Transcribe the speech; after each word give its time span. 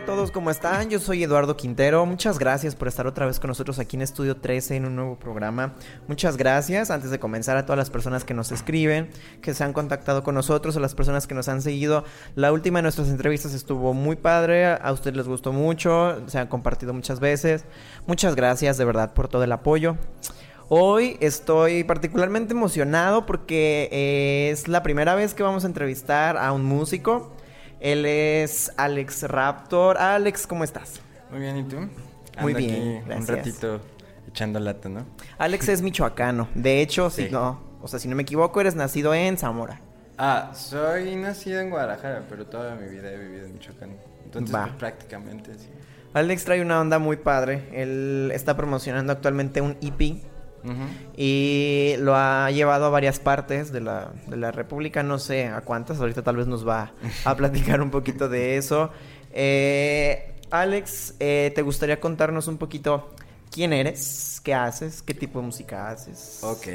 a 0.00 0.04
todos, 0.06 0.30
¿cómo 0.30 0.50
están? 0.50 0.88
Yo 0.88 0.98
soy 0.98 1.22
Eduardo 1.22 1.58
Quintero. 1.58 2.06
Muchas 2.06 2.38
gracias 2.38 2.74
por 2.74 2.88
estar 2.88 3.06
otra 3.06 3.26
vez 3.26 3.38
con 3.38 3.48
nosotros 3.48 3.78
aquí 3.78 3.96
en 3.96 4.02
Estudio 4.02 4.34
13 4.34 4.76
en 4.76 4.86
un 4.86 4.96
nuevo 4.96 5.18
programa. 5.18 5.74
Muchas 6.08 6.38
gracias. 6.38 6.90
Antes 6.90 7.10
de 7.10 7.18
comenzar 7.18 7.58
a 7.58 7.66
todas 7.66 7.76
las 7.76 7.90
personas 7.90 8.24
que 8.24 8.32
nos 8.32 8.50
escriben, 8.50 9.10
que 9.42 9.52
se 9.52 9.62
han 9.62 9.74
contactado 9.74 10.22
con 10.22 10.34
nosotros, 10.34 10.74
a 10.78 10.80
las 10.80 10.94
personas 10.94 11.26
que 11.26 11.34
nos 11.34 11.48
han 11.48 11.60
seguido. 11.60 12.04
La 12.34 12.50
última 12.50 12.78
de 12.78 12.84
nuestras 12.84 13.08
entrevistas 13.08 13.52
estuvo 13.52 13.92
muy 13.92 14.16
padre. 14.16 14.68
A 14.68 14.90
ustedes 14.90 15.18
les 15.18 15.28
gustó 15.28 15.52
mucho. 15.52 16.16
Se 16.28 16.38
han 16.38 16.46
compartido 16.46 16.94
muchas 16.94 17.20
veces. 17.20 17.66
Muchas 18.06 18.34
gracias 18.36 18.78
de 18.78 18.86
verdad 18.86 19.12
por 19.12 19.28
todo 19.28 19.44
el 19.44 19.52
apoyo. 19.52 19.98
Hoy 20.70 21.18
estoy 21.20 21.84
particularmente 21.84 22.54
emocionado 22.54 23.26
porque 23.26 23.90
eh, 23.92 24.50
es 24.50 24.66
la 24.66 24.82
primera 24.82 25.14
vez 25.14 25.34
que 25.34 25.42
vamos 25.42 25.64
a 25.64 25.66
entrevistar 25.66 26.38
a 26.38 26.52
un 26.52 26.64
músico. 26.64 27.32
Él 27.80 28.04
es 28.06 28.72
Alex 28.76 29.22
Raptor. 29.24 29.96
Alex, 29.98 30.46
¿cómo 30.46 30.64
estás? 30.64 31.00
Muy 31.30 31.40
bien, 31.40 31.56
¿y 31.56 31.64
tú? 31.64 31.76
Muy 32.40 32.52
Ando 32.54 32.58
bien, 32.58 32.72
aquí 32.98 33.06
gracias. 33.06 33.28
Un 33.30 33.36
ratito 33.36 33.80
echando 34.28 34.60
lata, 34.60 34.88
¿no? 34.88 35.06
Alex 35.38 35.68
es 35.68 35.82
michoacano. 35.82 36.48
De 36.54 36.80
hecho, 36.82 37.10
si 37.10 37.24
Sí. 37.24 37.28
no, 37.30 37.60
o 37.82 37.88
sea, 37.88 37.98
si 37.98 38.08
no 38.08 38.16
me 38.16 38.22
equivoco, 38.22 38.60
eres 38.60 38.74
nacido 38.74 39.14
en 39.14 39.36
Zamora. 39.38 39.80
Ah, 40.18 40.52
soy 40.54 41.16
nacido 41.16 41.60
en 41.60 41.70
Guadalajara, 41.70 42.24
pero 42.28 42.46
toda 42.46 42.74
mi 42.74 42.88
vida 42.88 43.10
he 43.10 43.16
vivido 43.18 43.46
en 43.46 43.54
Michoacán. 43.54 43.96
Entonces, 44.24 44.54
pues, 44.54 44.72
prácticamente 44.74 45.54
sí. 45.58 45.68
Alex 46.12 46.44
trae 46.44 46.60
una 46.60 46.80
onda 46.80 46.98
muy 46.98 47.16
padre. 47.16 47.68
Él 47.72 48.30
está 48.34 48.56
promocionando 48.56 49.12
actualmente 49.12 49.60
un 49.62 49.76
EP 49.80 50.20
Y 51.16 51.94
lo 51.98 52.14
ha 52.16 52.50
llevado 52.50 52.86
a 52.86 52.90
varias 52.90 53.18
partes 53.18 53.72
de 53.72 53.80
la, 53.80 54.12
de 54.26 54.36
la 54.36 54.52
República. 54.52 55.02
No 55.02 55.18
sé 55.18 55.48
a 55.48 55.60
cuántas. 55.62 56.00
Ahorita 56.00 56.22
tal 56.22 56.36
vez 56.36 56.46
nos 56.46 56.66
va 56.66 56.92
a 57.24 57.36
platicar 57.36 57.80
un 57.80 57.90
poquito 57.90 58.28
de 58.28 58.56
eso. 58.56 58.90
Eh, 59.32 60.34
Alex, 60.50 61.14
eh, 61.20 61.52
¿te 61.54 61.62
gustaría 61.62 62.00
contarnos 62.00 62.48
un 62.48 62.58
poquito 62.58 63.10
quién 63.50 63.72
eres? 63.72 64.40
¿Qué 64.42 64.54
haces? 64.54 65.02
¿Qué 65.02 65.14
tipo 65.14 65.40
de 65.40 65.46
música 65.46 65.88
haces? 65.90 66.40
Ok. 66.42 66.66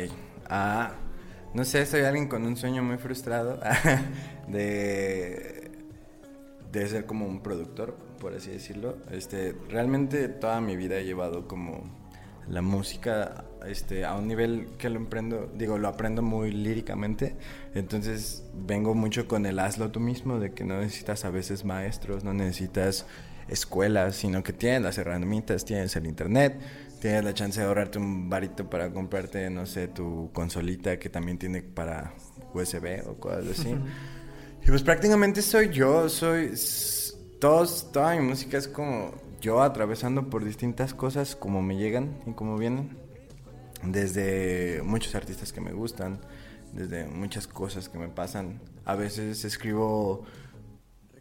Ah, 0.49 0.91
no 1.53 1.63
sé, 1.63 1.85
soy 1.85 2.01
alguien 2.01 2.27
con 2.27 2.45
un 2.45 2.55
sueño 2.57 2.83
muy 2.83 2.97
frustrado 2.97 3.59
de, 4.47 5.71
de 6.71 6.87
ser 6.87 7.05
como 7.05 7.25
un 7.25 7.41
productor, 7.41 7.95
por 8.19 8.33
así 8.33 8.51
decirlo. 8.51 8.97
Este, 9.11 9.55
realmente 9.69 10.27
toda 10.27 10.61
mi 10.61 10.75
vida 10.75 10.97
he 10.97 11.05
llevado 11.05 11.47
como 11.47 11.83
la 12.47 12.61
música 12.61 13.44
este, 13.67 14.05
a 14.05 14.15
un 14.15 14.27
nivel 14.27 14.67
que 14.77 14.89
lo 14.89 14.97
emprendo, 14.97 15.51
digo, 15.55 15.77
lo 15.77 15.87
aprendo 15.87 16.21
muy 16.21 16.51
líricamente. 16.51 17.35
Entonces 17.73 18.43
vengo 18.53 18.93
mucho 18.93 19.27
con 19.27 19.45
el 19.45 19.59
hazlo 19.59 19.91
tú 19.91 19.99
mismo, 19.99 20.39
de 20.39 20.53
que 20.53 20.63
no 20.63 20.79
necesitas 20.79 21.25
a 21.25 21.29
veces 21.29 21.65
maestros, 21.65 22.23
no 22.23 22.33
necesitas 22.33 23.05
escuelas, 23.47 24.15
sino 24.15 24.43
que 24.43 24.53
tienes 24.53 24.81
las 24.81 24.97
herramientas, 24.97 25.65
tienes 25.65 25.95
el 25.95 26.07
internet, 26.07 26.59
tienes 26.99 27.23
la 27.23 27.33
chance 27.33 27.59
de 27.59 27.67
ahorrarte 27.67 27.99
un 27.99 28.29
varito 28.29 28.69
para 28.69 28.91
comprarte, 28.91 29.49
no 29.49 29.65
sé, 29.65 29.87
tu 29.87 30.31
consolita 30.33 30.97
que 30.97 31.09
también 31.09 31.37
tiene 31.37 31.61
para 31.61 32.13
USB 32.53 33.07
o 33.07 33.15
cosas 33.15 33.59
así. 33.59 33.75
y 34.63 34.67
pues 34.67 34.83
prácticamente 34.83 35.41
soy 35.41 35.69
yo, 35.69 36.09
soy... 36.09 36.53
Todos, 37.39 37.91
toda 37.91 38.15
mi 38.15 38.21
música 38.21 38.57
es 38.57 38.67
como 38.67 39.13
yo 39.41 39.61
atravesando 39.61 40.29
por 40.29 40.43
distintas 40.43 40.93
cosas 40.93 41.35
como 41.35 41.61
me 41.61 41.77
llegan 41.77 42.17
y 42.25 42.31
como 42.31 42.57
vienen. 42.57 42.97
Desde 43.87 44.81
muchos 44.83 45.15
artistas 45.15 45.53
que 45.53 45.61
me 45.61 45.71
gustan, 45.71 46.19
desde 46.73 47.05
muchas 47.05 47.47
cosas 47.47 47.89
que 47.89 47.97
me 47.97 48.09
pasan. 48.09 48.59
A 48.83 48.95
veces 48.95 49.45
escribo 49.45 50.25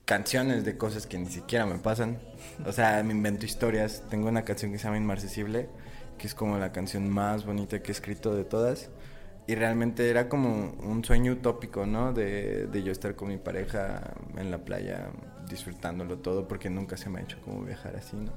canciones 0.04 0.64
de 0.64 0.76
cosas 0.76 1.06
que 1.06 1.18
ni 1.18 1.26
siquiera 1.26 1.66
me 1.66 1.78
pasan. 1.78 2.20
O 2.66 2.72
sea, 2.72 3.02
me 3.02 3.12
invento 3.12 3.46
historias. 3.46 4.02
Tengo 4.10 4.28
una 4.28 4.44
canción 4.44 4.72
que 4.72 4.78
se 4.78 4.84
llama 4.84 4.96
Inmarcesible, 4.96 5.68
que 6.18 6.26
es 6.26 6.34
como 6.34 6.58
la 6.58 6.72
canción 6.72 7.08
más 7.08 7.46
bonita 7.46 7.82
que 7.82 7.90
he 7.90 7.94
escrito 7.94 8.34
de 8.34 8.44
todas. 8.44 8.90
Y 9.46 9.54
realmente 9.54 10.08
era 10.08 10.28
como 10.28 10.72
un 10.82 11.04
sueño 11.04 11.32
utópico, 11.32 11.86
¿no? 11.86 12.12
De, 12.12 12.66
de 12.66 12.82
yo 12.82 12.92
estar 12.92 13.14
con 13.14 13.28
mi 13.28 13.36
pareja 13.36 14.14
en 14.36 14.50
la 14.50 14.64
playa 14.64 15.10
disfrutándolo 15.48 16.18
todo, 16.18 16.48
porque 16.48 16.70
nunca 16.70 16.96
se 16.96 17.10
me 17.10 17.20
ha 17.20 17.22
hecho 17.22 17.38
como 17.44 17.62
viajar 17.62 17.96
así, 17.96 18.16
¿no? 18.16 18.32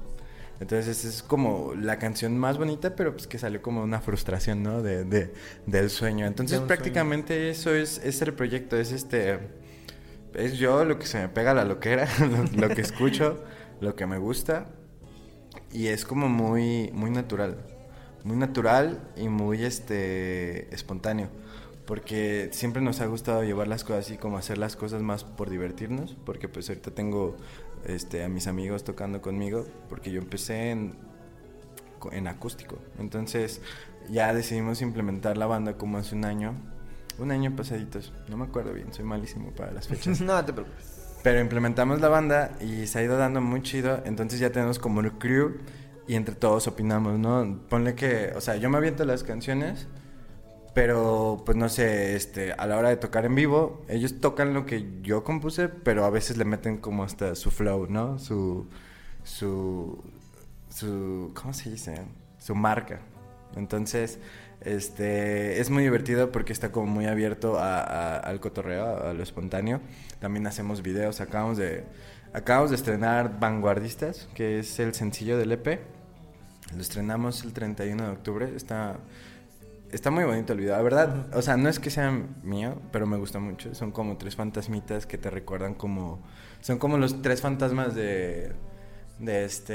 Entonces 0.60 1.04
es 1.04 1.22
como 1.22 1.74
la 1.74 1.98
canción 1.98 2.36
más 2.36 2.58
bonita, 2.58 2.96
pero 2.96 3.12
pues 3.12 3.26
que 3.26 3.38
salió 3.38 3.62
como 3.62 3.82
una 3.82 4.00
frustración, 4.00 4.62
¿no? 4.62 4.82
De, 4.82 5.04
de- 5.04 5.32
del 5.66 5.88
sueño. 5.90 6.26
Entonces 6.26 6.60
De 6.60 6.66
prácticamente 6.66 7.50
eso 7.50 7.74
es, 7.74 7.98
es 8.04 8.20
el 8.22 8.34
proyecto, 8.34 8.76
es 8.76 8.90
este 8.92 9.38
es 10.34 10.58
yo 10.58 10.84
lo 10.84 10.98
que 10.98 11.06
se 11.06 11.18
me 11.18 11.28
pega 11.28 11.54
la 11.54 11.64
loquera, 11.64 12.08
lo, 12.20 12.68
lo 12.68 12.74
que 12.74 12.80
escucho, 12.80 13.42
lo 13.80 13.94
que 13.94 14.06
me 14.06 14.18
gusta. 14.18 14.66
Y 15.72 15.88
es 15.88 16.04
como 16.04 16.28
muy, 16.28 16.90
muy 16.92 17.10
natural. 17.10 17.58
Muy 18.24 18.36
natural 18.36 19.00
y 19.16 19.28
muy 19.28 19.64
este 19.64 20.72
espontáneo. 20.74 21.28
Porque 21.86 22.50
siempre 22.52 22.82
nos 22.82 23.00
ha 23.00 23.06
gustado 23.06 23.44
llevar 23.44 23.66
las 23.68 23.82
cosas 23.84 24.06
así, 24.06 24.18
como 24.18 24.36
hacer 24.36 24.58
las 24.58 24.76
cosas 24.76 25.02
más 25.02 25.24
por 25.24 25.48
divertirnos. 25.50 26.16
Porque 26.26 26.48
pues 26.48 26.68
ahorita 26.68 26.90
tengo 26.90 27.36
este, 27.88 28.24
a 28.24 28.28
mis 28.28 28.46
amigos 28.46 28.84
tocando 28.84 29.20
conmigo. 29.20 29.66
Porque 29.88 30.10
yo 30.10 30.20
empecé 30.20 30.70
en, 30.70 30.94
en 32.12 32.28
acústico. 32.28 32.78
Entonces 32.98 33.60
ya 34.10 34.32
decidimos 34.32 34.82
implementar 34.82 35.36
la 35.36 35.46
banda 35.46 35.76
como 35.76 35.98
hace 35.98 36.14
un 36.14 36.24
año. 36.24 36.54
Un 37.18 37.30
año 37.30 37.54
pasaditos. 37.56 38.12
No 38.28 38.36
me 38.36 38.44
acuerdo 38.44 38.72
bien, 38.72 38.92
soy 38.92 39.04
malísimo 39.04 39.50
para 39.50 39.72
las 39.72 39.88
fechas. 39.88 40.20
no 40.22 40.44
te 40.44 40.52
preocupes. 40.52 40.98
Pero 41.22 41.40
implementamos 41.40 42.00
la 42.00 42.08
banda 42.08 42.52
y 42.60 42.86
se 42.86 42.98
ha 42.98 43.02
ido 43.02 43.16
dando 43.16 43.40
muy 43.40 43.62
chido. 43.62 44.00
Entonces 44.04 44.38
ya 44.38 44.50
tenemos 44.50 44.78
como 44.78 45.00
el 45.00 45.12
crew 45.12 45.56
y 46.06 46.14
entre 46.14 46.34
todos 46.34 46.66
opinamos, 46.66 47.18
¿no? 47.18 47.60
Ponle 47.68 47.94
que, 47.94 48.32
o 48.34 48.40
sea, 48.40 48.56
yo 48.56 48.70
me 48.70 48.78
aviento 48.78 49.04
las 49.04 49.24
canciones, 49.24 49.86
pero 50.78 51.42
pues 51.44 51.56
no 51.58 51.68
sé, 51.68 52.14
este, 52.14 52.52
a 52.52 52.64
la 52.68 52.76
hora 52.78 52.90
de 52.90 52.96
tocar 52.96 53.24
en 53.24 53.34
vivo, 53.34 53.82
ellos 53.88 54.20
tocan 54.20 54.54
lo 54.54 54.64
que 54.64 54.86
yo 55.02 55.24
compuse, 55.24 55.68
pero 55.68 56.04
a 56.04 56.10
veces 56.10 56.36
le 56.36 56.44
meten 56.44 56.76
como 56.78 57.02
hasta 57.02 57.34
su 57.34 57.50
flow, 57.50 57.88
¿no? 57.90 58.20
Su, 58.20 58.68
su, 59.24 60.00
su, 60.68 61.32
¿cómo 61.34 61.52
se 61.52 61.70
dice? 61.70 62.02
Su 62.38 62.54
marca. 62.54 63.00
Entonces, 63.56 64.20
este, 64.60 65.60
es 65.60 65.68
muy 65.68 65.82
divertido 65.82 66.30
porque 66.30 66.52
está 66.52 66.70
como 66.70 66.86
muy 66.86 67.06
abierto 67.06 67.58
a- 67.58 67.80
a- 67.80 68.18
al 68.18 68.38
cotorreo, 68.38 69.04
a 69.04 69.12
lo 69.14 69.22
espontáneo. 69.24 69.80
También 70.20 70.46
hacemos 70.46 70.82
videos, 70.82 71.20
acabamos 71.20 71.56
de, 71.58 71.86
acabamos 72.32 72.70
de 72.70 72.76
estrenar 72.76 73.40
Vanguardistas, 73.40 74.28
que 74.32 74.60
es 74.60 74.78
el 74.78 74.94
sencillo 74.94 75.38
del 75.38 75.50
EP. 75.50 75.80
Lo 76.72 76.80
estrenamos 76.82 77.42
el 77.42 77.52
31 77.52 78.04
de 78.04 78.10
octubre, 78.10 78.52
está, 78.54 78.98
está 79.92 80.10
muy 80.10 80.24
bonito 80.24 80.52
el 80.52 80.60
video, 80.60 80.76
la 80.76 80.82
verdad, 80.82 81.26
o 81.36 81.42
sea, 81.42 81.56
no 81.56 81.68
es 81.68 81.78
que 81.78 81.90
sea 81.90 82.10
mío, 82.42 82.80
pero 82.92 83.06
me 83.06 83.16
gusta 83.16 83.38
mucho. 83.38 83.74
Son 83.74 83.90
como 83.92 84.16
tres 84.16 84.36
fantasmitas 84.36 85.06
que 85.06 85.18
te 85.18 85.30
recuerdan 85.30 85.74
como, 85.74 86.22
son 86.60 86.78
como 86.78 86.98
los 86.98 87.22
tres 87.22 87.40
fantasmas 87.40 87.94
de, 87.94 88.52
de 89.18 89.44
este, 89.44 89.72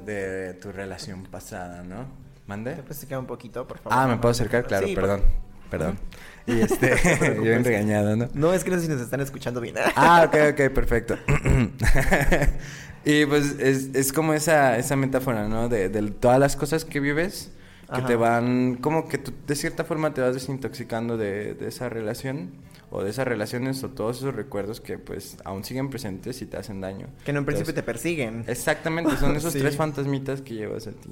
de 0.00 0.54
tu 0.60 0.72
relación 0.72 1.24
pasada, 1.24 1.82
¿no? 1.82 2.06
¿Mande? 2.46 2.72
¿Te 2.74 2.82
puedes 2.82 2.98
acercar 2.98 3.18
un 3.18 3.26
poquito, 3.26 3.66
por 3.66 3.78
favor? 3.78 3.98
Ah, 3.98 4.06
¿me 4.06 4.16
puedo 4.18 4.30
acercar? 4.30 4.64
Claro, 4.66 4.86
Sí, 4.86 4.94
perdón. 4.94 5.20
por- 5.20 5.46
Perdón. 5.70 5.98
Y 6.46 6.60
este, 6.60 6.90
te 6.94 6.96
preocupes. 7.18 7.42
bien 7.42 7.64
regañado, 7.64 8.14
¿no? 8.14 8.28
No, 8.34 8.52
es 8.52 8.62
que 8.62 8.70
no 8.70 8.76
sé 8.76 8.82
si 8.84 8.88
nos 8.88 9.00
están 9.00 9.20
escuchando 9.20 9.60
bien. 9.60 9.74
Ah, 9.96 10.22
ok, 10.28 10.36
ok, 10.52 10.72
perfecto. 10.72 11.16
y 13.04 13.26
pues 13.26 13.56
es, 13.58 13.90
es 13.94 14.12
como 14.12 14.32
esa, 14.32 14.78
esa 14.78 14.96
metáfora, 14.96 15.48
¿no? 15.48 15.68
De, 15.68 15.88
de 15.88 16.10
todas 16.10 16.38
las 16.38 16.54
cosas 16.56 16.84
que 16.84 17.00
vives, 17.00 17.50
que 17.86 17.92
Ajá. 17.98 18.06
te 18.06 18.16
van, 18.16 18.76
como 18.76 19.08
que 19.08 19.18
tú, 19.18 19.32
de 19.46 19.54
cierta 19.54 19.84
forma 19.84 20.12
te 20.12 20.20
vas 20.20 20.34
desintoxicando 20.34 21.16
de, 21.16 21.54
de 21.54 21.68
esa 21.68 21.88
relación, 21.88 22.50
o 22.90 23.02
de 23.02 23.10
esas 23.10 23.26
relaciones, 23.26 23.82
o 23.84 23.90
todos 23.90 24.18
esos 24.18 24.34
recuerdos 24.34 24.80
que 24.80 24.98
pues 24.98 25.36
aún 25.44 25.64
siguen 25.64 25.90
presentes 25.90 26.40
y 26.42 26.46
te 26.46 26.56
hacen 26.56 26.80
daño. 26.80 27.08
que 27.24 27.30
en 27.32 27.38
un 27.38 27.44
principio 27.44 27.74
te 27.74 27.80
Entonces, 27.80 28.02
persiguen. 28.02 28.44
Exactamente, 28.46 29.16
son 29.16 29.36
esos 29.36 29.52
Sí. 29.52 29.58
tres 29.60 29.76
fantasmitas 29.76 30.40
que 30.42 30.54
llevas 30.54 30.86
a 30.86 30.92
ti 30.92 31.08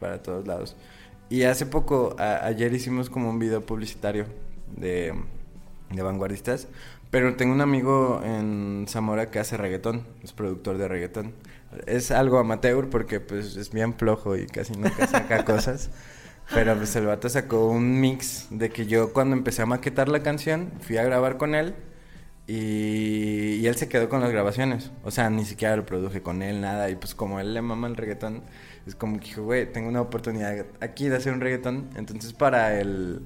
para 0.00 0.22
todos 0.22 0.46
lados. 0.46 0.76
Y 1.30 1.42
hace 1.42 1.66
poco, 1.66 2.16
a- 2.18 2.44
ayer 2.46 2.72
hicimos 2.74 3.10
como 3.10 3.28
un 3.30 3.38
video 3.38 3.64
publicitario 3.64 4.26
de, 4.76 5.14
de 5.90 6.02
vanguardistas, 6.02 6.68
pero 7.10 7.36
tengo 7.36 7.54
un 7.54 7.60
amigo 7.62 8.20
en 8.24 8.84
Zamora 8.88 9.30
que 9.30 9.38
hace 9.38 9.56
reggaetón, 9.56 10.06
es 10.22 10.32
productor 10.32 10.76
de 10.78 10.88
reggaetón. 10.88 11.32
Es 11.86 12.10
algo 12.10 12.38
amateur 12.38 12.88
porque 12.88 13.20
pues 13.20 13.56
es 13.56 13.70
bien 13.70 13.92
flojo 13.94 14.36
y 14.36 14.46
casi 14.46 14.72
nunca 14.74 15.06
saca 15.06 15.44
cosas. 15.46 15.90
Pero 16.52 16.76
pues 16.76 16.96
el 16.96 17.06
vato 17.06 17.28
sacó 17.28 17.68
un 17.68 18.00
mix 18.00 18.46
de 18.50 18.70
que 18.70 18.86
yo 18.86 19.12
cuando 19.12 19.36
empecé 19.36 19.62
a 19.62 19.66
maquetar 19.66 20.08
la 20.08 20.22
canción, 20.22 20.72
fui 20.80 20.96
a 20.96 21.04
grabar 21.04 21.36
con 21.36 21.54
él 21.54 21.74
y, 22.46 23.66
él 23.66 23.76
se 23.76 23.88
quedó 23.88 24.08
con 24.08 24.20
las 24.22 24.30
grabaciones. 24.30 24.90
O 25.04 25.10
sea, 25.10 25.28
ni 25.28 25.44
siquiera 25.44 25.76
lo 25.76 25.84
produje 25.84 26.22
con 26.22 26.42
él, 26.42 26.62
nada. 26.62 26.88
Y 26.88 26.96
pues 26.96 27.14
como 27.14 27.38
él 27.40 27.52
le 27.52 27.60
mama 27.60 27.86
el 27.88 27.96
reggaetón, 27.96 28.42
es 28.86 28.94
como 28.94 29.20
que 29.20 29.26
dijo, 29.26 29.42
güey, 29.42 29.70
tengo 29.70 29.88
una 29.88 30.00
oportunidad 30.00 30.64
aquí 30.80 31.08
de 31.08 31.16
hacer 31.16 31.34
un 31.34 31.40
reggaetón. 31.40 31.90
Entonces 31.96 32.32
para 32.32 32.80
el... 32.80 33.20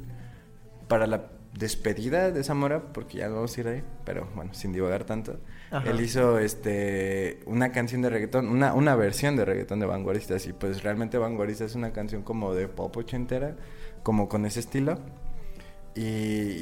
Para 0.89 1.07
la 1.07 1.31
despedida 1.55 2.31
de 2.31 2.43
Zamora, 2.43 2.93
porque 2.93 3.19
ya 3.19 3.29
no 3.29 3.37
vamos 3.37 3.57
a 3.57 3.61
ir 3.61 3.69
ahí, 3.69 3.85
pero 4.05 4.29
bueno, 4.35 4.53
sin 4.55 4.73
divagar 4.73 5.05
tanto. 5.05 5.39
Ajá. 5.73 5.89
Él 5.91 6.01
hizo 6.01 6.39
este 6.39 7.41
una 7.47 7.73
canción 7.73 8.03
de 8.03 8.11
reggaetón, 8.11 8.49
una, 8.49 8.75
una 8.75 8.95
versión 8.95 9.37
de 9.37 9.45
reggaetón 9.45 9.81
de 9.81 9.87
Vanguardistas. 9.87 10.47
Y 10.47 10.53
pues 10.53 10.83
realmente 10.83 11.19
Vanguardistas 11.19 11.71
es 11.71 11.77
una 11.77 11.93
canción 11.93 12.23
como 12.23 12.55
de 12.55 12.69
pop 12.69 12.97
ochentera, 12.97 13.57
como 14.03 14.29
con 14.29 14.45
ese 14.47 14.61
estilo. 14.61 14.99
Y, 15.95 16.03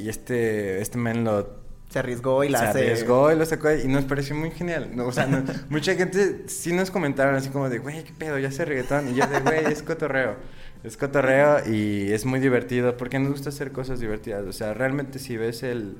y 0.03 0.09
este, 0.09 0.81
este 0.81 0.97
men 0.97 1.23
lo 1.23 1.61
Se 1.89 1.99
arriesgó 1.99 2.43
y 2.43 2.49
la 2.49 2.59
se 2.59 2.65
hace. 2.65 2.79
arriesgó 2.79 3.31
y 3.31 3.35
lo 3.37 3.45
sacó 3.45 3.71
y 3.73 3.87
nos 3.87 4.03
pareció 4.05 4.35
muy 4.35 4.51
genial. 4.51 4.91
No, 4.95 5.07
o 5.07 5.11
sea, 5.11 5.27
no- 5.27 5.43
mucha 5.69 5.95
gente 5.95 6.43
sí 6.47 6.73
nos 6.73 6.91
comentaron 6.91 7.35
así 7.35 7.49
como 7.49 7.69
de, 7.69 7.79
güey, 7.79 8.03
qué 8.03 8.13
pedo, 8.13 8.37
ya 8.39 8.49
hace 8.49 8.65
reggaetón. 8.65 9.09
Y 9.09 9.15
yo 9.15 9.27
de, 9.27 9.39
güey, 9.39 9.65
es 9.65 9.83
cotorreo. 9.83 10.35
Es 10.83 10.97
cotorreo 10.97 11.59
y 11.71 12.11
es 12.11 12.25
muy 12.25 12.39
divertido 12.39 12.97
porque 12.97 13.19
nos 13.19 13.31
gusta 13.31 13.49
hacer 13.49 13.71
cosas 13.71 13.99
divertidas. 13.99 14.45
O 14.47 14.51
sea, 14.51 14.73
realmente 14.73 15.19
si 15.19 15.37
ves 15.37 15.63
el, 15.63 15.97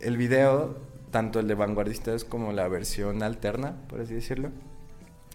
el 0.00 0.16
video, 0.16 0.78
tanto 1.14 1.38
el 1.38 1.46
de 1.46 1.54
vanguardistas 1.54 2.24
como 2.24 2.50
la 2.52 2.66
versión 2.66 3.22
alterna, 3.22 3.76
por 3.88 4.00
así 4.00 4.14
decirlo, 4.14 4.50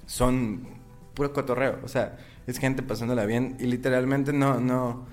son 0.05 0.67
puro 1.13 1.31
cotorreo. 1.31 1.79
O 1.85 1.87
sea, 1.87 2.17
es 2.47 2.57
gente 2.59 2.83
pasándola 2.83 3.25
bien 3.25 3.55
y 3.61 3.65
literalmente 3.65 4.33
no, 4.33 4.59
no, 4.59 5.05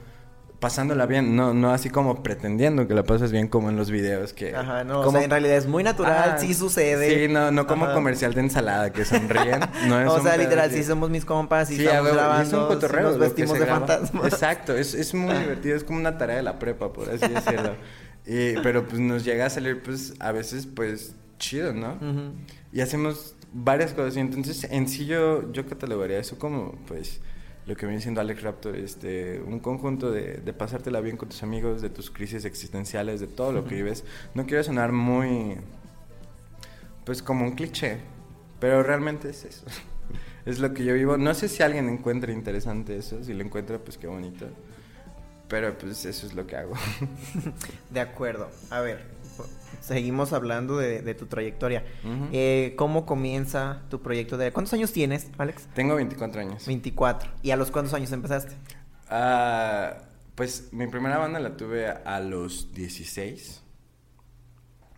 pasándola 0.59 1.07
bien, 1.07 1.37
no, 1.37 1.55
no 1.55 1.71
así 1.71 1.89
como 1.89 2.23
pretendiendo 2.25 2.89
que 2.89 2.95
la 2.95 3.05
pasas 3.05 3.31
bien 3.31 3.47
como 3.47 3.71
en 3.71 3.77
los 3.77 3.93
videos 3.93 4.33
que... 4.33 4.57
Ajá, 4.57 4.83
no, 4.83 5.03
o 5.03 5.05
como- 5.05 5.19
sea, 5.19 5.25
en 5.25 5.31
realidad 5.31 5.57
es 5.57 5.67
muy 5.69 5.85
natural, 5.85 6.37
sí 6.41 6.53
sucede. 6.53 7.27
Sí, 7.27 7.33
no, 7.33 7.53
no 7.53 7.69
como 7.69 7.85
Ajá. 7.85 7.95
comercial 7.95 8.35
de 8.35 8.41
ensalada 8.41 8.91
que 8.93 9.05
sonríen. 9.05 9.61
No 9.87 10.01
es 10.01 10.09
o 10.11 10.21
sea, 10.21 10.37
literal, 10.37 10.71
sí 10.73 10.83
somos 10.83 11.11
mis 11.11 11.25
compas 11.25 11.71
y 11.71 11.77
Sí, 11.77 11.87
a 11.87 11.91
estamos 11.91 12.13
grabando, 12.13 12.81
sí 12.81 12.87
nos 13.03 13.19
vestimos 13.19 13.53
de 13.59 13.65
graba. 13.67 13.87
fantasmas. 13.87 14.33
Exacto, 14.33 14.75
es, 14.77 14.95
es 14.95 15.15
muy 15.15 15.33
divertido, 15.33 15.77
es 15.77 15.85
como 15.85 16.01
una 16.01 16.19
tarea 16.19 16.37
de 16.37 16.43
la 16.43 16.59
prepa, 16.59 16.93
por 16.93 17.09
así 17.09 17.29
decirlo. 17.33 17.75
Y, 18.27 18.55
pero 18.63 18.87
pues 18.87 19.01
nos 19.01 19.25
llega 19.25 19.47
a 19.47 19.51
salir, 19.51 19.83
pues, 19.83 20.15
a 20.19 20.33
veces, 20.33 20.67
pues, 20.67 21.15
chido, 21.39 21.73
¿no? 21.73 21.95
Ujú. 21.95 22.33
Y 22.73 22.81
hacemos 22.81 23.37
varias 23.53 23.93
cosas. 23.93 24.17
Y 24.17 24.21
entonces, 24.21 24.65
en 24.65 24.89
sí, 24.89 25.07
yo, 25.07 25.53
yo 25.53 25.67
catalogaría 25.67 26.19
eso 26.19 26.39
como, 26.39 26.73
pues, 26.89 27.21
lo 27.67 27.77
que 27.77 27.87
viene 27.87 28.01
siendo 28.01 28.21
Alex 28.21 28.43
Raptor, 28.43 28.77
este, 28.77 29.41
un 29.41 29.61
conjunto 29.61 30.11
de, 30.11 30.39
de 30.39 30.53
pasártela 30.53 31.01
bien 31.01 31.17
con 31.17 31.29
tus 31.29 31.43
amigos, 31.43 31.83
de 31.83 31.91
tus 31.91 32.11
crisis 32.11 32.45
existenciales, 32.45 33.21
de 33.21 33.29
todo 33.29 33.53
lo 33.53 33.65
que 33.65 33.77
vives. 33.77 34.05
No 34.35 34.45
quiero 34.47 34.63
sonar 34.65 34.91
muy, 34.93 35.57
pues, 37.05 37.23
como 37.23 37.45
un 37.45 37.53
cliché, 37.53 37.99
pero 38.59 38.83
realmente 38.83 39.31
es 39.31 39.45
eso. 39.45 39.67
Es 40.47 40.61
lo 40.61 40.73
que 40.73 40.85
yo 40.85 40.95
vivo. 40.95 41.17
No 41.17 41.35
sé 41.35 41.49
si 41.49 41.65
alguien 41.65 41.89
encuentra 41.89 42.33
interesante 42.33 42.97
eso. 42.97 43.25
Si 43.25 43.35
lo 43.35 43.43
encuentra, 43.43 43.79
pues 43.79 43.99
qué 43.99 44.07
bonito. 44.07 44.47
Pero 45.49 45.77
pues 45.79 46.05
eso 46.05 46.27
es 46.27 46.35
lo 46.35 46.47
que 46.47 46.57
hago. 46.57 46.75
De 47.91 48.01
acuerdo. 48.01 48.51
A 48.71 48.81
ver, 48.81 49.05
seguimos 49.81 50.33
hablando 50.33 50.79
de, 50.79 51.03
de 51.03 51.15
tu 51.15 51.27
trayectoria. 51.27 51.85
Eh, 52.33 52.75
¿Cómo 52.77 53.07
comienza 53.07 53.83
tu 53.89 54.03
proyecto 54.03 54.37
de... 54.37 54.53
¿Cuántos 54.53 54.75
años 54.75 54.93
tienes, 54.93 55.29
Alex? 55.39 55.69
Tengo 55.75 55.95
24 55.95 56.41
años. 56.41 56.67
24. 56.67 57.31
¿Y 57.43 57.51
a 57.51 57.57
los 57.57 57.71
cuántos 57.71 57.95
años 57.95 58.11
empezaste? 58.13 58.57
Ah, 59.09 59.99
pues 60.35 60.73
mi 60.73 60.87
primera 60.89 61.19
banda 61.19 61.39
la 61.39 61.57
tuve 61.57 61.89
a 61.89 62.21
los 62.21 62.73
16. 62.75 63.63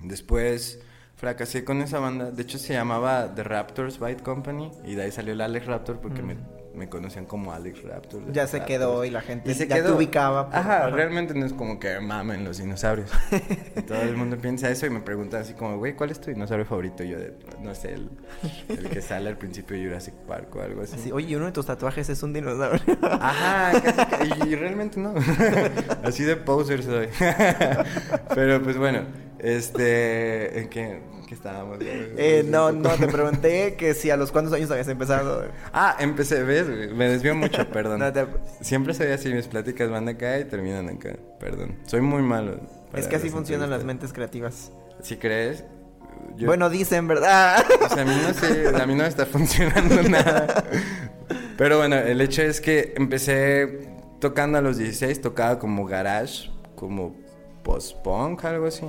Después 0.01 0.81
fracasé 1.17 1.65
con 1.65 1.83
esa 1.83 1.99
banda. 1.99 2.31
De 2.31 2.43
hecho, 2.43 2.59
se 2.59 2.73
llamaba 2.73 3.35
The 3.35 3.43
Raptors 3.43 4.01
Bite 4.01 4.23
Company. 4.23 4.71
Y 4.85 4.95
de 4.95 5.03
ahí 5.03 5.13
salió 5.13 5.33
el 5.35 5.41
Alex 5.41 5.67
Raptor 5.67 6.01
porque 6.01 6.23
me, 6.23 6.37
me 6.79 6.89
conocían 6.89 7.27
como 7.27 7.53
Alex 7.53 7.83
Raptor. 7.83 8.23
Ya 8.33 8.47
se 8.47 8.59
Raptors. 8.59 8.67
quedó 8.79 9.05
y 9.05 9.11
la 9.11 9.21
gente 9.21 9.51
Y 9.51 9.55
se 9.55 9.67
ya 9.67 9.77
quedó. 9.77 9.89
te 9.89 9.93
ubicaba. 9.99 10.47
por- 10.49 10.57
Ajá, 10.59 10.89
realmente 10.91 11.35
no 11.35 11.45
es 11.45 11.53
como 11.53 11.79
que 11.79 11.99
mamen 12.01 12.45
los 12.45 12.59
dinosaurios. 12.59 13.11
Y 13.77 13.83
todo 13.83 14.01
el 14.01 14.17
mundo 14.17 14.39
piensa 14.39 14.71
eso 14.71 14.87
y 14.87 14.91
me 14.91 15.01
preguntan 15.01 15.43
así 15.43 15.55
como, 15.55 15.77
güey, 15.79 15.95
¿cuál 15.95 16.11
es 16.11 16.21
tu 16.21 16.31
dinosaurio 16.31 16.65
favorito? 16.65 17.03
Y 17.05 17.11
yo, 17.11 17.19
de, 17.19 17.35
no 17.61 17.75
sé, 17.75 17.95
el, 17.95 18.09
el 18.69 18.89
que 18.89 19.03
sale 19.03 19.29
al 19.29 19.37
principio 19.37 19.77
de 19.77 19.85
Jurassic 19.85 20.15
Park 20.15 20.55
o 20.57 20.63
algo 20.63 20.83
así. 20.83 20.95
Así, 20.95 21.13
Oye, 21.13 21.37
uno 21.37 21.47
de 21.47 21.53
tus 21.53 21.67
tatuajes 21.67 22.09
es 22.09 22.23
un 22.23 22.33
dinosaurio. 22.33 22.81
Ajá, 23.03 23.81
casi, 23.83 23.97
ca- 24.31 24.47
y 24.47 24.55
realmente 24.55 25.01
no. 25.01 25.15
Así 26.05 26.23
de 26.25 26.37
poser 26.37 26.83
soy. 26.83 27.09
Pero 28.35 28.63
pues 28.63 28.77
bueno, 28.79 29.03
este. 29.39 30.61
¿En 30.61 30.69
qué 31.29 31.35
estábamos? 31.35 31.79
Eh, 31.83 32.43
no, 32.49 32.73
no, 32.73 32.89
te 32.91 33.07
pregunté 33.07 33.75
que 33.77 33.93
si 33.95 34.11
a 34.11 34.17
los 34.17 34.33
cuántos 34.33 34.53
años 34.55 34.71
habías 34.71 34.89
empezado. 34.89 35.45
Ah, 35.73 35.95
empecé, 36.01 36.43
¿ves? 36.43 36.67
Me 36.95 37.09
desvío 37.09 37.35
mucho, 37.35 37.69
perdón. 37.69 37.99
No 38.01 38.13
te- 38.13 38.27
Siempre 38.63 38.95
soy 38.95 39.09
así, 39.09 39.33
mis 39.33 39.47
pláticas 39.47 39.91
van 39.91 40.09
acá 40.09 40.39
y 40.39 40.45
terminan 40.47 40.89
acá. 40.89 41.17
Perdón. 41.39 41.77
Soy 41.87 42.01
muy 42.01 42.23
malo. 42.23 42.59
Es 42.95 43.07
que 43.07 43.17
así 43.17 43.29
funcionan 43.29 43.69
las 43.71 43.85
mentes 43.85 44.13
creativas. 44.13 44.73
¿Sí 45.03 45.17
crees? 45.17 45.65
Yo- 46.37 46.47
Bueno, 46.47 46.71
dicen, 46.71 47.07
¿verdad? 47.07 47.63
O 47.85 47.89
sea, 47.91 48.03
a 48.03 48.05
mí 48.07 48.13
no 48.27 48.33
sé, 48.35 48.69
a 48.69 48.87
mí 48.87 48.95
no 48.95 49.03
me 49.03 49.09
está 49.09 49.27
funcionando 49.27 50.03
nada. 50.09 50.65
Pero 51.59 51.77
bueno, 51.79 51.97
el 51.97 52.21
hecho 52.23 52.43
es 52.43 52.61
que 52.61 52.95
empecé 52.97 53.89
tocando 54.21 54.59
a 54.59 54.61
los 54.63 54.79
16, 54.79 55.21
tocaba 55.21 55.59
como 55.59 55.85
garage, 55.85 56.51
como 56.75 57.15
post-punk, 57.63 58.45
algo 58.45 58.67
así. 58.67 58.87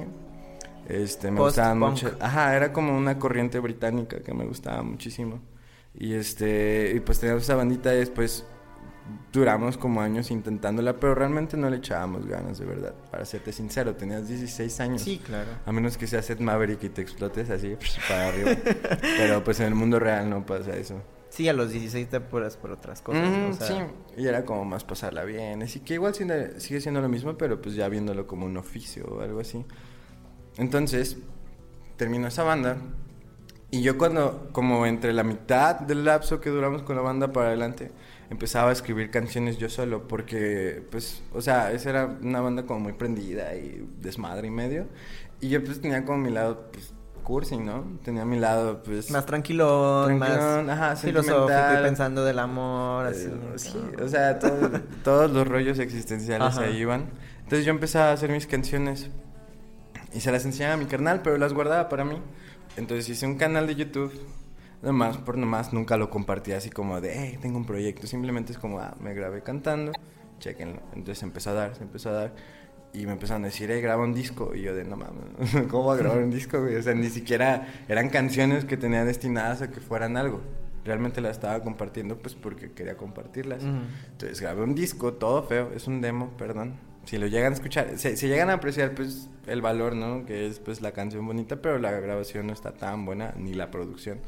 Este, 0.89 1.31
me 1.31 1.39
gustaban 1.39 1.79
Post-punk. 1.79 2.13
mucho. 2.13 2.23
Ajá, 2.25 2.55
era 2.55 2.73
como 2.73 2.97
una 2.97 3.17
corriente 3.19 3.59
británica 3.59 4.19
que 4.21 4.33
me 4.33 4.45
gustaba 4.45 4.81
muchísimo. 4.83 5.39
Y 5.93 6.13
este, 6.13 6.93
y 6.95 6.99
pues 6.99 7.19
teníamos 7.19 7.43
esa 7.43 7.55
bandita 7.55 7.93
y 7.93 7.97
después 7.99 8.45
duramos 9.31 9.77
como 9.77 10.01
años 10.01 10.31
intentándola, 10.31 10.99
pero 10.99 11.15
realmente 11.15 11.57
no 11.57 11.69
le 11.69 11.77
echábamos 11.77 12.25
ganas, 12.27 12.59
de 12.59 12.65
verdad. 12.65 12.93
Para 13.11 13.25
serte 13.25 13.51
sincero, 13.51 13.95
tenías 13.95 14.27
16 14.27 14.79
años. 14.81 15.01
Sí, 15.01 15.19
claro. 15.23 15.49
A 15.65 15.71
menos 15.71 15.97
que 15.97 16.07
seas 16.07 16.29
Ed 16.29 16.39
Maverick 16.39 16.83
y 16.83 16.89
te 16.89 17.01
explotes 17.01 17.49
así 17.49 17.75
para 18.07 18.27
arriba. 18.29 18.51
Pero 19.17 19.43
pues 19.43 19.59
en 19.59 19.67
el 19.67 19.75
mundo 19.75 19.99
real 19.99 20.29
no 20.29 20.45
pasa 20.45 20.75
eso. 20.75 21.01
Sí, 21.29 21.47
a 21.47 21.53
los 21.53 21.71
16 21.71 22.09
te 22.09 22.17
apuras 22.17 22.57
por 22.57 22.71
otras 22.71 23.01
cosas. 23.01 23.27
Ujú, 23.29 23.49
o 23.51 23.53
sea, 23.53 23.67
Sí, 23.67 23.75
y 24.21 24.27
era 24.27 24.43
como 24.45 24.65
más 24.65 24.83
pasarla 24.83 25.23
bien. 25.23 25.61
Así 25.61 25.79
que 25.81 25.93
igual 25.95 26.13
sigue 26.15 26.81
siendo 26.81 27.01
lo 27.01 27.09
mismo, 27.09 27.37
pero 27.37 27.61
pues 27.61 27.75
ya 27.75 27.87
viéndolo 27.87 28.25
como 28.25 28.45
un 28.47 28.57
oficio 28.57 29.05
o 29.05 29.21
algo 29.21 29.39
así. 29.39 29.63
Entonces, 30.59 31.17
terminó 31.97 32.27
esa 32.27 32.43
banda. 32.43 32.77
Y 33.71 33.81
yo 33.81 33.97
cuando, 33.97 34.49
como 34.51 34.85
entre 34.85 35.13
la 35.13 35.23
mitad 35.23 35.79
del 35.79 36.03
lapso 36.05 36.39
que 36.41 36.49
duramos 36.49 36.81
con 36.83 36.95
la 36.95 37.01
banda 37.01 37.31
para 37.31 37.47
adelante, 37.47 37.91
empezaba 38.29 38.69
a 38.69 38.73
escribir 38.73 39.11
canciones 39.11 39.57
yo 39.57 39.69
solo, 39.69 40.07
porque, 40.07 40.83
pues, 40.91 41.21
o 41.33 41.41
sea, 41.41 41.71
esa 41.71 41.89
era 41.91 42.17
una 42.21 42.41
banda 42.41 42.63
como 42.65 42.79
muy 42.79 42.93
prendida 42.93 43.55
y 43.55 43.87
desmadre 44.01 44.47
y 44.47 44.51
medio. 44.51 44.87
Y 45.39 45.49
yo 45.49 45.63
pues 45.63 45.79
tenía 45.81 46.03
como 46.03 46.17
mi 46.17 46.31
lado, 46.31 46.69
pues, 46.71 46.93
cursi, 47.23 47.57
¿no? 47.57 47.83
Tenía 48.03 48.25
mi 48.25 48.39
lado, 48.39 48.81
pues... 48.81 49.11
Más 49.11 49.25
tranquilón, 49.27 50.17
Tranquilón, 50.19 50.65
más 50.65 50.79
ajá, 50.79 50.95
filosófico 50.95 51.47
y 51.79 51.83
pensando 51.83 52.25
del 52.25 52.39
amor, 52.39 53.05
así. 53.05 53.27
Eh, 53.27 53.53
sí, 53.57 53.79
o 54.03 54.07
sea, 54.07 54.39
todo- 54.39 54.71
todos 55.03 55.31
los 55.31 55.47
rollos 55.47 55.77
existenciales 55.77 56.47
Ajá. 56.57 56.61
ahí 56.61 56.77
iban. 56.77 57.05
Entonces 57.43 57.65
yo 57.65 57.71
empezaba 57.71 58.09
a 58.09 58.13
hacer 58.13 58.31
mis 58.31 58.47
canciones 58.47 59.11
y 60.13 60.19
se 60.19 60.31
las 60.31 60.45
enseñaba 60.45 60.73
a 60.73 60.77
mi 60.77 60.85
carnal, 60.85 61.21
pero 61.21 61.37
las 61.37 61.53
guardaba 61.53 61.89
para 61.89 62.03
mí. 62.03 62.21
Entonces 62.77 63.09
hice 63.09 63.25
un 63.25 63.35
canal 63.35 63.67
de 63.67 63.75
YouTube. 63.75 64.13
Nomás 64.81 65.17
por 65.17 65.37
nomás 65.37 65.73
nunca 65.73 65.97
lo 65.97 66.09
compartí 66.09 66.53
así 66.53 66.69
como 66.69 67.01
de, 67.01 67.11
hey, 67.13 67.37
tengo 67.41 67.57
un 67.57 67.65
proyecto. 67.65 68.07
Simplemente 68.07 68.53
es 68.53 68.57
como, 68.57 68.79
ah, 68.79 68.95
me 69.01 69.13
grabé 69.13 69.43
cantando, 69.43 69.91
chequenlo. 70.39 70.81
Entonces 70.93 71.21
empezó 71.23 71.49
a 71.49 71.53
dar, 71.53 71.75
se 71.75 71.83
empezó 71.83 72.09
a 72.09 72.13
dar. 72.13 72.35
Y 72.93 73.05
me 73.05 73.11
empezaron 73.11 73.43
a 73.43 73.47
decir, 73.47 73.69
hey, 73.71 73.81
graba 73.81 74.03
un 74.03 74.13
disco. 74.13 74.55
Y 74.55 74.61
yo 74.61 74.73
de, 74.73 74.85
no 74.85 74.95
mames, 74.95 75.67
¿cómo 75.69 75.83
voy 75.83 75.95
a 75.95 75.99
grabar 75.99 76.19
un 76.19 76.31
disco, 76.31 76.61
güey? 76.61 76.75
O 76.75 76.81
sea, 76.81 76.93
ni 76.95 77.09
siquiera 77.09 77.67
eran 77.87 78.09
canciones 78.09 78.65
que 78.65 78.77
tenía 78.77 79.03
destinadas 79.03 79.61
a 79.61 79.69
que 79.69 79.81
fueran 79.81 80.15
algo. 80.17 80.41
Realmente 80.85 81.19
las 81.19 81.33
estaba 81.33 81.61
compartiendo 81.61 82.17
pues 82.17 82.35
porque 82.35 82.71
quería 82.71 82.95
compartirlas. 82.95 83.63
Ujú. 83.63 83.81
Entonces 84.11 84.39
grabé 84.39 84.63
un 84.63 84.75
disco, 84.75 85.13
todo 85.13 85.43
feo, 85.43 85.71
es 85.75 85.87
un 85.87 85.99
demo, 85.99 86.31
perdón. 86.37 86.88
Si 87.09 87.17
lo 87.17 87.25
llegan 87.25 87.53
a 87.53 87.55
escuchar, 87.55 87.97
se, 87.97 88.15
se 88.15 88.27
llegan 88.27 88.51
a 88.51 88.53
apreciar 88.53 88.93
pues 88.93 89.29
el 89.47 89.63
valor, 89.63 89.95
¿no? 89.95 90.27
Que 90.27 90.45
es 90.45 90.59
pues 90.59 90.79
la 90.79 90.91
canción 90.91 91.25
bonita, 91.25 91.55
pero 91.59 91.79
la 91.79 91.89
grabación 91.89 92.45
no 92.45 92.53
está 92.53 92.73
tan 92.73 93.03
buena, 93.03 93.33
ni 93.35 93.55
la 93.55 93.71
producción. 93.71 94.19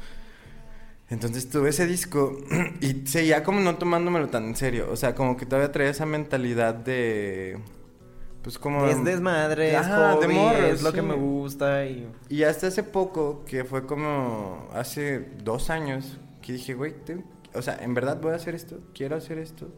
Entonces 1.08 1.48
tuve 1.48 1.68
ese 1.68 1.86
disco 1.86 2.36
y 2.80 3.06
seguía 3.06 3.44
como 3.44 3.60
no 3.60 3.76
tomándomelo 3.76 4.30
tan 4.30 4.46
en 4.46 4.56
serio. 4.56 4.88
O 4.90 4.96
sea, 4.96 5.14
como 5.14 5.36
que 5.36 5.46
todavía 5.46 5.70
traía 5.70 5.90
esa 5.90 6.06
mentalidad 6.06 6.74
de... 6.74 7.60
Pues 8.42 8.58
como... 8.58 8.84
Es 8.88 9.04
desmadre, 9.04 9.70
es 9.70 9.76
Ajá, 9.76 10.16
de 10.16 10.26
hobby, 10.26 10.34
morro, 10.34 10.66
es 10.66 10.82
lo 10.82 10.90
sí. 10.90 10.96
que 10.96 11.02
me 11.02 11.14
gusta 11.14 11.86
y... 11.86 12.08
Y 12.28 12.42
hasta 12.42 12.66
hace 12.66 12.82
poco, 12.82 13.44
que 13.44 13.62
fue 13.62 13.86
como 13.86 14.68
hace 14.72 15.20
dos 15.44 15.70
años, 15.70 16.18
que 16.40 16.54
dije, 16.54 16.74
güey, 16.74 16.94
te- 17.04 17.22
o 17.54 17.62
sea, 17.62 17.78
en 17.80 17.94
verdad 17.94 18.20
voy 18.20 18.32
a 18.32 18.34
hacer 18.34 18.56
esto, 18.56 18.80
quiero 18.92 19.14
hacer 19.14 19.38
esto. 19.38 19.68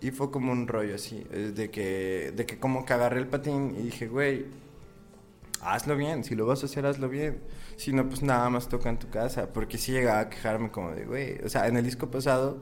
Y 0.00 0.10
fue 0.10 0.30
como 0.30 0.52
un 0.52 0.68
rollo 0.68 0.94
así, 0.94 1.24
de 1.24 1.70
que, 1.70 2.32
de 2.36 2.44
que 2.46 2.58
como 2.58 2.84
que 2.84 2.92
agarré 2.92 3.20
el 3.20 3.26
patín 3.26 3.74
y 3.78 3.84
dije, 3.84 4.06
güey, 4.06 4.44
hazlo 5.64 5.96
bien, 5.96 6.24
si 6.24 6.34
lo 6.34 6.46
vas 6.46 6.62
a 6.62 6.66
hacer, 6.66 6.86
hazlo 6.86 7.08
bien. 7.08 7.40
Si 7.76 7.92
no, 7.92 8.06
pues 8.08 8.22
nada 8.22 8.48
más 8.50 8.68
toca 8.68 8.88
en 8.88 8.98
tu 8.98 9.08
casa. 9.10 9.52
Porque 9.52 9.78
sí 9.78 9.92
llegaba 9.92 10.20
a 10.20 10.30
quejarme 10.30 10.70
como 10.70 10.90
de, 10.92 11.04
güey, 11.04 11.38
o 11.44 11.48
sea, 11.48 11.66
en 11.66 11.76
el 11.76 11.84
disco 11.84 12.10
pasado, 12.10 12.58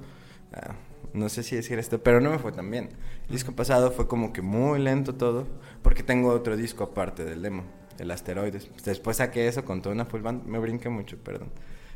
ah, 0.54 0.74
no 1.12 1.28
sé 1.28 1.42
si 1.42 1.56
decir 1.56 1.78
esto, 1.78 2.02
pero 2.02 2.20
no 2.20 2.30
me 2.30 2.38
fue 2.38 2.52
tan 2.52 2.70
bien. 2.70 2.90
El 3.26 3.32
disco 3.32 3.52
pasado 3.52 3.90
fue 3.90 4.08
como 4.08 4.32
que 4.32 4.42
muy 4.42 4.78
lento 4.80 5.14
todo, 5.14 5.46
porque 5.82 6.02
tengo 6.02 6.30
otro 6.30 6.56
disco 6.56 6.84
aparte 6.84 7.24
del 7.24 7.42
demo, 7.42 7.64
el 7.98 8.10
Asteroides. 8.10 8.70
Después 8.84 9.18
saqué 9.18 9.48
eso 9.48 9.64
con 9.64 9.82
toda 9.82 9.94
una 9.94 10.06
full 10.06 10.22
band, 10.22 10.46
me 10.46 10.58
brinqué 10.58 10.88
mucho, 10.88 11.18
perdón. 11.18 11.50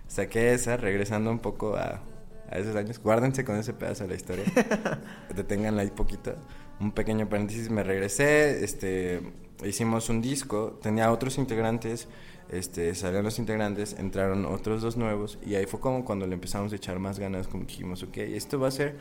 Saqué 0.09 0.53
esa, 0.55 0.77
regresando 0.77 1.31
un 1.31 1.41
poco 1.41 1.77
a, 1.77 2.03
a 2.51 2.59
esos 2.59 2.77
años. 2.77 2.99
Guárdense 3.01 3.45
con 3.45 3.57
ese 3.57 3.73
pedazo 3.73 4.05
de 4.05 4.11
la 4.11 4.17
historia. 4.17 4.45
Deténganla 5.35 5.83
ahí 5.83 5.91
poquito. 5.91 6.35
Un 6.81 6.93
pequeño 6.93 7.29
paréntesis, 7.29 7.71
me 7.71 7.83
regresé, 7.83 8.63
este, 8.65 9.23
hicimos 9.65 10.11
un 10.11 10.21
disco, 10.21 10.79
tenía 10.83 11.11
otros 11.11 11.39
integrantes, 11.39 12.09
este, 12.51 12.95
salieron 12.95 13.25
los 13.25 13.39
integrantes, 13.39 13.97
entraron 13.99 14.45
otros 14.45 14.83
dos 14.83 14.97
nuevos 14.97 15.39
y 15.45 15.55
ahí 15.55 15.67
fue 15.67 15.81
como 15.81 16.05
cuando 16.05 16.27
le 16.27 16.35
empezamos 16.35 16.73
a 16.73 16.77
echar 16.77 16.99
más 16.99 17.19
ganas, 17.19 17.49
como 17.49 17.65
dijimos, 17.65 18.03
ok, 18.03 18.19
esto 18.19 18.61
va 18.61 18.69
a 18.69 18.71
ser, 18.71 18.97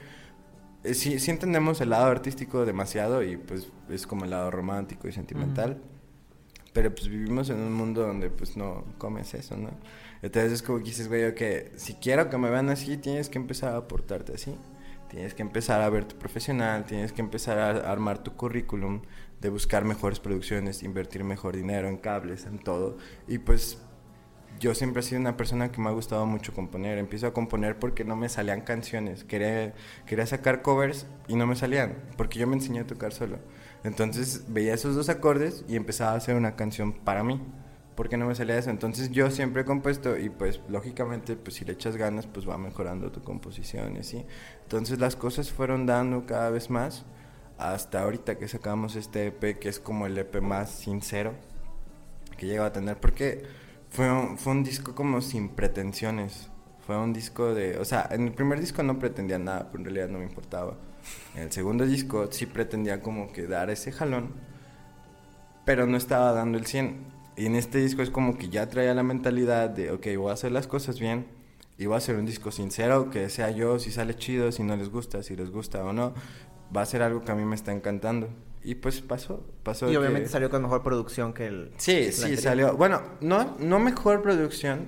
eh, 0.83 0.93
sí, 0.93 1.19
sí 1.19 1.31
entendemos 1.31 1.81
el 1.81 1.89
lado 1.89 2.05
artístico 2.05 2.65
demasiado 2.65 3.23
y 3.23 3.37
pues 3.37 3.67
es 3.89 4.07
como 4.07 4.23
el 4.23 4.31
lado 4.31 4.51
romántico 4.51 5.07
y 5.07 5.11
sentimental, 5.11 5.81
pero 6.73 6.93
pues 6.93 7.07
vivimos 7.07 7.49
en 7.49 7.57
un 7.57 7.73
mundo 7.73 8.05
donde 8.05 8.29
pues 8.29 8.57
no 8.57 8.85
comes 8.97 9.33
eso, 9.33 9.57
¿no? 9.57 9.71
Entonces 10.25 10.53
es 10.53 10.63
como 10.63 10.79
que 10.79 10.85
dices, 10.85 11.07
güey, 11.07 11.35
que 11.35 11.71
si 11.75 11.93
quiero 11.93 12.31
que 12.31 12.37
me 12.39 12.49
vean 12.49 12.71
así, 12.71 12.97
tienes 12.97 13.29
que 13.29 13.37
empezar 13.37 13.75
a 13.75 13.87
portarte 13.87 14.33
así. 14.33 14.57
Tienes 15.07 15.35
que 15.35 15.43
empezar 15.43 15.81
a 15.81 15.89
verte 15.91 16.15
profesional, 16.15 16.83
tienes 16.85 17.11
que 17.11 17.21
empezar 17.21 17.59
a 17.59 17.91
armar 17.91 18.23
tu 18.23 18.33
currículum, 18.33 19.03
de 19.39 19.49
buscar 19.49 19.85
mejores 19.85 20.19
producciones, 20.19 20.81
invertir 20.81 21.23
mejor 21.23 21.55
dinero 21.55 21.87
en 21.89 21.97
cables, 21.97 22.47
en 22.47 22.57
todo. 22.57 22.97
Y 23.27 23.37
pues 23.37 23.77
yo 24.59 24.73
siempre 24.73 25.01
he 25.01 25.03
sido 25.03 25.21
una 25.21 25.37
persona 25.37 25.71
que 25.71 25.79
me 25.79 25.89
ha 25.89 25.91
gustado 25.91 26.25
mucho 26.25 26.53
componer. 26.55 26.97
Empiezo 26.97 27.27
a 27.27 27.33
componer 27.33 27.77
porque 27.77 28.03
no 28.03 28.15
me 28.15 28.27
salían 28.27 28.61
canciones. 28.61 29.23
Quería, 29.25 29.75
quería 30.07 30.25
sacar 30.25 30.63
covers 30.63 31.05
y 31.27 31.35
no 31.35 31.45
me 31.45 31.55
salían, 31.55 31.97
porque 32.17 32.39
yo 32.39 32.47
me 32.47 32.55
enseñé 32.55 32.79
a 32.79 32.87
tocar 32.87 33.13
solo. 33.13 33.37
Entonces 33.83 34.45
veía 34.47 34.73
esos 34.73 34.95
dos 34.95 35.07
acordes 35.09 35.63
y 35.67 35.75
empezaba 35.75 36.13
a 36.13 36.15
hacer 36.15 36.35
una 36.35 36.55
canción 36.55 36.93
para 36.93 37.23
mí 37.23 37.39
porque 37.95 38.17
no 38.17 38.27
me 38.27 38.35
salía 38.35 38.57
eso. 38.57 38.69
Entonces 38.69 39.11
yo 39.11 39.31
siempre 39.31 39.63
he 39.63 39.65
compuesto 39.65 40.17
y 40.17 40.29
pues 40.29 40.59
lógicamente 40.69 41.35
pues 41.35 41.55
si 41.55 41.65
le 41.65 41.73
echas 41.73 41.97
ganas 41.97 42.27
pues 42.27 42.47
va 42.47 42.57
mejorando 42.57 43.11
tu 43.11 43.21
composición 43.23 43.95
y 43.95 43.99
así. 43.99 44.25
Entonces 44.63 44.99
las 44.99 45.15
cosas 45.15 45.51
fueron 45.51 45.85
dando 45.85 46.25
cada 46.25 46.49
vez 46.49 46.69
más 46.69 47.05
hasta 47.57 48.01
ahorita 48.01 48.37
que 48.37 48.47
sacamos 48.47 48.95
este 48.95 49.27
EP 49.27 49.59
que 49.59 49.69
es 49.69 49.79
como 49.79 50.05
el 50.05 50.17
EP 50.17 50.41
más 50.41 50.69
sincero 50.69 51.33
que 52.37 52.47
llegaba 52.47 52.67
a 52.67 52.73
tener 52.73 52.97
porque 52.99 53.43
fue 53.89 54.11
un, 54.11 54.37
fue 54.37 54.51
un 54.53 54.63
disco 54.63 54.93
como 54.93 55.21
sin 55.21 55.49
pretensiones. 55.49 56.49
Fue 56.85 56.97
un 56.97 57.13
disco 57.13 57.55
de, 57.55 57.79
o 57.79 57.85
sea, 57.85 58.07
en 58.11 58.27
el 58.27 58.33
primer 58.33 58.59
disco 58.59 58.83
no 58.83 58.99
pretendía 58.99 59.39
nada, 59.39 59.69
pero 59.71 59.79
en 59.79 59.85
realidad 59.85 60.07
no 60.09 60.19
me 60.19 60.25
importaba. 60.25 60.75
En 61.33 61.43
el 61.43 61.51
segundo 61.51 61.83
disco 61.85 62.27
sí 62.31 62.45
pretendía 62.45 63.01
como 63.01 63.31
que 63.31 63.47
dar 63.47 63.71
ese 63.71 63.91
jalón, 63.91 64.33
pero 65.65 65.87
no 65.87 65.97
estaba 65.97 66.31
dando 66.31 66.59
el 66.59 66.67
100 66.67 67.14
y 67.37 67.45
en 67.45 67.55
este 67.55 67.79
disco 67.79 68.01
es 68.01 68.09
como 68.09 68.37
que 68.37 68.49
ya 68.49 68.69
traía 68.69 68.93
la 68.93 69.03
mentalidad 69.03 69.69
de, 69.69 69.91
ok, 69.91 70.07
voy 70.17 70.29
a 70.29 70.33
hacer 70.33 70.51
las 70.51 70.67
cosas 70.67 70.99
bien 70.99 71.27
y 71.77 71.85
voy 71.85 71.95
a 71.95 71.97
hacer 71.97 72.15
un 72.15 72.25
disco 72.25 72.51
sincero, 72.51 73.09
que 73.09 73.29
sea 73.29 73.51
yo, 73.51 73.79
si 73.79 73.91
sale 73.91 74.15
chido, 74.15 74.51
si 74.51 74.63
no 74.63 74.77
les 74.77 74.89
gusta, 74.89 75.21
si 75.21 75.35
les 75.35 75.51
gusta 75.51 75.83
o 75.83 75.91
no, 75.91 76.13
va 76.75 76.81
a 76.81 76.85
ser 76.85 77.01
algo 77.01 77.23
que 77.23 77.31
a 77.31 77.35
mí 77.35 77.43
me 77.43 77.55
está 77.55 77.73
encantando. 77.73 78.29
Y 78.63 78.75
pues 78.75 79.01
pasó, 79.01 79.45
pasó. 79.63 79.91
Y 79.91 79.95
obviamente 79.95 80.29
salió 80.29 80.49
con 80.49 80.61
mejor 80.61 80.81
producción 80.81 81.33
que 81.33 81.47
el... 81.47 81.71
Sí, 81.77 82.11
sí, 82.11 82.37
salió. 82.37 82.75
Bueno, 82.77 83.01
no, 83.21 83.55
no 83.59 83.79
mejor 83.79 84.21
producción, 84.21 84.87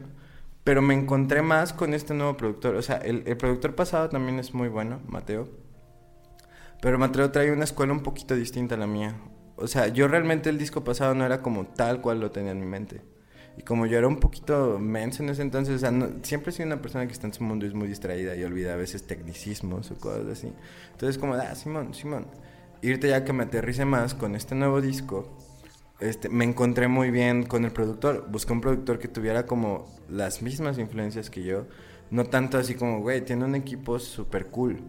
pero 0.64 0.82
me 0.82 0.94
encontré 0.94 1.42
más 1.42 1.74
con 1.74 1.94
este 1.94 2.14
nuevo 2.14 2.38
productor. 2.38 2.76
O 2.76 2.82
sea, 2.82 2.96
el, 2.98 3.24
el 3.28 3.38
productor 3.38 3.76
pasado 3.76 4.10
también 4.10 4.40
es 4.40 4.54
muy 4.54 4.70
bueno, 4.70 5.02
Mateo. 5.06 5.50
Pero 6.82 6.98
Mateo 6.98 7.30
trae 7.30 7.52
una 7.52 7.66
escuela 7.66 7.92
un 7.92 8.02
poquito 8.02 8.36
distinta 8.36 8.76
a 8.76 8.78
la 8.78 8.88
mía 8.88 9.16
o 9.58 9.68
sea, 9.68 9.88
yo 9.88 10.08
realmente 10.08 10.50
el 10.50 10.58
disco 10.58 10.84
pasado 10.84 11.14
no 11.14 11.26
era 11.26 11.42
como 11.42 11.66
tal 11.66 12.02
cual 12.02 12.20
lo 12.20 12.32
tenía 12.32 12.52
en 12.52 12.60
mi 12.60 12.66
mente. 12.66 13.02
Y 13.58 13.64
como 13.64 13.88
yo 13.88 13.98
era 13.98 14.08
un 14.08 14.20
poquito 14.20 14.78
menso 14.80 15.24
en 15.24 15.30
ese 15.30 15.42
entonces, 15.42 15.84
siempre 16.22 16.54
he 16.58 16.64
una 16.64 16.80
persona 16.80 17.08
que 17.08 17.14
está 17.14 17.26
en 17.26 17.34
su 17.34 17.44
mundo 17.44 17.66
y 17.66 17.70
es 17.70 17.74
muy 17.74 17.88
distraída 17.88 18.36
y 18.36 18.44
olvida 18.44 18.74
a 18.74 18.76
veces 18.76 19.08
tecnicismos 19.08 19.90
o 19.90 19.96
cosas 19.98 20.28
así. 20.28 20.54
Entonces, 20.92 21.18
como, 21.18 21.34
ah, 21.34 21.56
Simón, 21.56 21.96
Simón, 21.96 22.28
irte 22.84 23.10
ya 23.10 23.26
que 23.26 23.34
me 23.34 23.44
aterrice 23.44 23.84
más 23.84 24.14
con 24.14 24.36
este 24.36 24.54
nuevo 24.54 24.80
disco, 24.80 25.36
este, 26.00 26.30
me 26.30 26.46
encontré 26.46 26.88
muy 26.88 27.10
bien 27.10 27.44
con 27.48 27.66
el 27.66 27.72
productor. 27.72 28.28
Busqué 28.30 28.54
un 28.54 28.62
productor 28.62 29.00
que 29.00 29.08
tuviera 29.08 29.48
como 29.48 29.88
las 30.08 30.44
mismas 30.44 30.78
influencias 30.78 31.32
que 31.32 31.44
yo. 31.44 31.66
No 32.12 32.26
tanto 32.26 32.60
así 32.60 32.76
como, 32.76 33.02
güey, 33.02 33.26
tiene 33.26 33.46
un 33.46 33.56
equipo 33.56 33.98
súper 33.98 34.48
cool. 34.48 34.84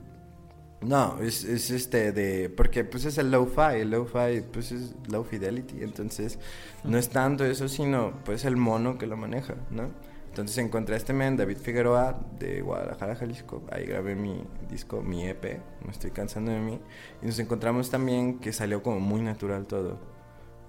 No, 0.81 1.19
es, 1.21 1.45
es, 1.45 1.71
este 1.71 2.13
de... 2.13 2.51
Porque 2.51 2.85
pues 2.85 3.05
es 3.05 3.19
el 3.19 3.31
low-fi, 3.31 3.81
el 3.81 3.91
low-fi 3.91 4.43
pues 4.53 4.71
es 4.71 4.95
low 5.09 5.25
fidelity, 5.25 5.83
entonces 5.83 6.39
no 6.85 6.99
es 6.99 7.09
tanto 7.09 7.45
eso, 7.45 7.69
sino 7.69 8.13
pues 8.25 8.45
el 8.45 8.57
mono 8.57 8.97
que 8.97 9.07
lo 9.07 9.17
maneja, 9.17 9.57
¿no? 9.71 9.91
Entonces 10.29 10.59
encontré 10.59 10.95
a 10.95 10.99
este 10.99 11.13
men, 11.13 11.37
David 11.37 11.57
Figueroa, 11.57 12.21
de 12.39 12.61
Guadalajara, 12.61 13.17
Jalisco, 13.17 13.65
ahí 13.73 13.87
grabé 13.87 14.15
mi 14.15 14.45
disco, 14.71 15.03
mi 15.03 15.27
EP, 15.27 15.61
me 15.85 15.91
estoy 15.91 16.13
cansando 16.13 16.53
de 16.53 16.61
mí, 16.61 16.79
y 17.23 17.27
nos 17.27 17.41
encontramos 17.41 17.91
también 17.91 18.39
que 18.39 18.53
salió 18.53 18.81
como 18.81 19.01
muy 19.01 19.21
natural 19.21 19.67
todo 19.67 20.18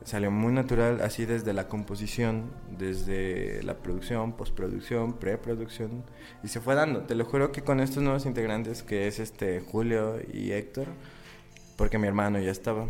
salió 0.04 0.32
muy 0.32 0.54
natural, 0.54 1.02
así 1.02 1.26
desde 1.26 1.54
la 1.54 1.68
composición, 1.68 2.52
desde 2.78 3.62
la 3.64 3.78
producción, 3.78 4.34
postproducción, 4.34 5.14
preproducción, 5.14 6.04
y 6.44 6.48
se 6.48 6.62
fue 6.62 6.76
dando. 6.76 7.04
Te 7.04 7.16
lo 7.16 7.26
juro 7.26 7.52
que 7.52 7.62
con 7.62 7.80
estos 7.80 8.04
nuevos 8.04 8.26
integrantes, 8.26 8.84
que 8.84 9.08
es 9.08 9.20
este 9.20 9.62
Julio 9.62 10.18
y 10.34 10.52
Héctor, 10.52 10.88
porque 11.76 11.98
mi 11.98 12.08
hermano 12.08 12.40
ya 12.40 12.52
estaba, 12.52 12.88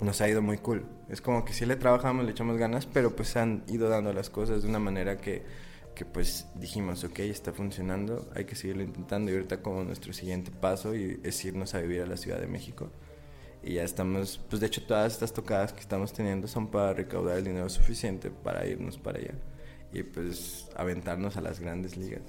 nos 0.00 0.20
ha 0.20 0.28
ido 0.28 0.42
muy 0.42 0.58
cool. 0.58 0.84
Es 1.08 1.20
como 1.20 1.44
que 1.44 1.52
sí 1.52 1.66
le 1.66 1.76
trabajamos, 1.76 2.24
le 2.24 2.32
echamos 2.32 2.56
ganas, 2.56 2.86
pero 2.86 3.14
pues 3.14 3.36
han 3.36 3.64
ido 3.68 3.88
dando 3.88 4.12
las 4.12 4.30
cosas 4.30 4.62
de 4.62 4.68
una 4.68 4.78
manera 4.78 5.16
que, 5.16 5.44
que 5.94 6.04
pues 6.04 6.48
dijimos, 6.54 7.04
ok, 7.04 7.20
está 7.20 7.52
funcionando, 7.52 8.28
hay 8.34 8.44
que 8.44 8.56
seguirlo 8.56 8.82
intentando, 8.82 9.30
y 9.30 9.34
ahorita 9.34 9.62
como 9.62 9.84
nuestro 9.84 10.12
siguiente 10.12 10.50
paso 10.50 10.94
y 10.94 11.20
es 11.22 11.44
irnos 11.44 11.74
a 11.74 11.80
vivir 11.80 12.02
a 12.02 12.06
la 12.06 12.16
Ciudad 12.16 12.40
de 12.40 12.46
México 12.46 12.90
y 13.66 13.74
ya 13.74 13.82
estamos, 13.82 14.40
pues 14.48 14.60
de 14.60 14.68
hecho 14.68 14.80
todas 14.86 15.12
estas 15.12 15.32
tocadas 15.32 15.72
que 15.72 15.80
estamos 15.80 16.12
teniendo 16.12 16.46
son 16.46 16.68
para 16.68 16.92
recaudar 16.92 17.38
el 17.38 17.44
dinero 17.44 17.68
suficiente 17.68 18.30
para 18.30 18.64
irnos 18.64 18.96
para 18.96 19.18
allá 19.18 19.34
y 19.92 20.04
pues 20.04 20.68
aventarnos 20.76 21.36
a 21.36 21.40
las 21.40 21.58
grandes 21.58 21.96
ligas, 21.96 22.22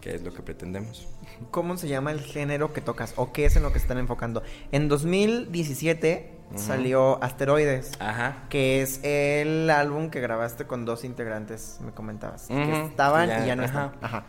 que 0.00 0.14
es 0.14 0.22
lo 0.22 0.32
que 0.32 0.40
pretendemos. 0.42 1.06
¿Cómo 1.50 1.76
se 1.76 1.86
llama 1.86 2.12
el 2.12 2.20
género 2.20 2.72
que 2.72 2.80
tocas 2.80 3.12
o 3.16 3.30
qué 3.30 3.44
es 3.44 3.56
en 3.56 3.62
lo 3.62 3.72
que 3.72 3.78
están 3.78 3.98
enfocando? 3.98 4.42
En 4.72 4.88
2017 4.88 6.32
salió 6.56 7.22
Asteroides, 7.22 7.92
Ajá. 8.00 8.46
que 8.48 8.80
es 8.80 9.04
el 9.04 9.68
álbum 9.68 10.08
que 10.08 10.20
grabaste 10.20 10.66
con 10.66 10.86
dos 10.86 11.04
integrantes, 11.04 11.78
me 11.84 11.92
comentabas, 11.92 12.46
que 12.48 12.86
estaban 12.86 13.44
y 13.44 13.46
ya 13.46 13.54
no 13.54 13.64
están. 13.64 13.92
Ajá. 14.00 14.24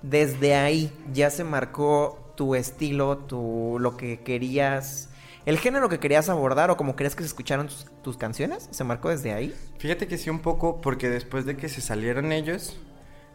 Desde 0.00 0.54
ahí 0.54 0.92
ya 1.12 1.30
se 1.30 1.42
marcó 1.42 2.32
tu 2.36 2.54
estilo, 2.54 3.18
tu 3.18 3.78
lo 3.80 3.96
que 3.96 4.20
querías 4.20 5.08
¿El 5.46 5.58
género 5.58 5.88
que 5.88 6.00
querías 6.00 6.28
abordar 6.28 6.72
o 6.72 6.76
como 6.76 6.96
querías 6.96 7.14
que 7.14 7.22
se 7.22 7.28
escucharan 7.28 7.68
tus, 8.02 8.16
canciones? 8.16 8.68
¿Se 8.72 8.82
marcó 8.82 9.10
desde 9.10 9.32
ahí? 9.32 9.54
Fíjate 9.78 10.08
que 10.08 10.18
sí 10.18 10.28
un 10.28 10.40
poco, 10.40 10.80
porque 10.80 11.08
después 11.08 11.46
de 11.46 11.56
que 11.56 11.68
se 11.68 11.80
salieron 11.80 12.32
ellos, 12.32 12.76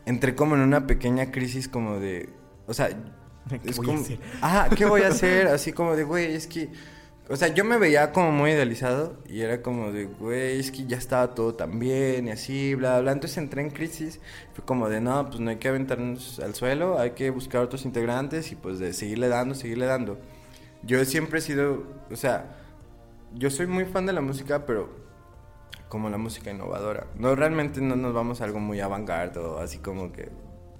entré 0.05 0.35
como 0.35 0.55
en 0.55 0.61
una 0.61 0.87
pequeña 0.87 1.31
crisis 1.31 1.69
como 1.69 1.99
de... 2.01 2.29
O 2.67 2.73
sea... 2.73 2.89
¿Qué 3.49 3.69
es 3.69 3.77
voy 3.77 3.85
como, 3.85 3.99
a 3.99 4.01
hacer? 4.01 4.19
Ajá, 4.41 4.69
¿qué 4.75 4.85
voy 4.85 5.03
a 5.03 5.07
hacer? 5.09 5.47
Así 5.47 5.71
como 5.71 5.95
de, 5.95 6.03
güey, 6.03 6.35
es 6.35 6.47
que... 6.47 6.69
O 7.29 7.37
sea, 7.37 7.47
yo 7.47 7.63
me 7.63 7.77
veía 7.77 8.11
como 8.11 8.33
muy 8.33 8.51
idealizado 8.51 9.17
y 9.25 9.39
era 9.39 9.61
como 9.61 9.93
de, 9.93 10.03
güey, 10.03 10.59
es 10.59 10.69
que 10.69 10.85
ya 10.85 10.97
estaba 10.97 11.33
todo 11.33 11.55
tan 11.55 11.79
bien 11.79 12.27
y 12.27 12.31
así, 12.31 12.75
bla, 12.75 12.99
bla. 12.99 13.13
Entonces 13.13 13.37
entré 13.37 13.61
en 13.61 13.69
crisis. 13.69 14.19
Fue 14.53 14.65
como 14.65 14.89
de, 14.89 14.99
no, 14.99 15.29
pues 15.29 15.39
no 15.39 15.49
hay 15.49 15.55
que 15.55 15.69
aventarnos 15.69 16.41
al 16.41 16.55
suelo, 16.55 16.99
hay 16.99 17.11
que 17.11 17.29
buscar 17.29 17.61
otros 17.61 17.85
integrantes 17.85 18.51
y 18.51 18.55
pues 18.55 18.79
de 18.79 18.91
seguirle 18.91 19.29
dando, 19.29 19.55
seguirle 19.55 19.85
dando 19.85 20.17
yo 20.83 21.03
siempre 21.05 21.39
he 21.39 21.41
sido, 21.41 21.83
o 22.09 22.15
sea, 22.15 22.55
yo 23.33 23.49
soy 23.49 23.67
muy 23.67 23.85
fan 23.85 24.05
de 24.05 24.13
la 24.13 24.21
música, 24.21 24.65
pero 24.65 24.89
como 25.91 26.09
la 26.09 26.17
música 26.17 26.51
innovadora. 26.51 27.07
No 27.17 27.35
realmente 27.35 27.81
no 27.81 27.95
nos 27.95 28.13
vamos 28.13 28.41
a 28.41 28.45
algo 28.45 28.59
muy 28.59 28.79
avant 28.79 29.09
o 29.37 29.59
así 29.59 29.77
como 29.79 30.11
que 30.13 30.29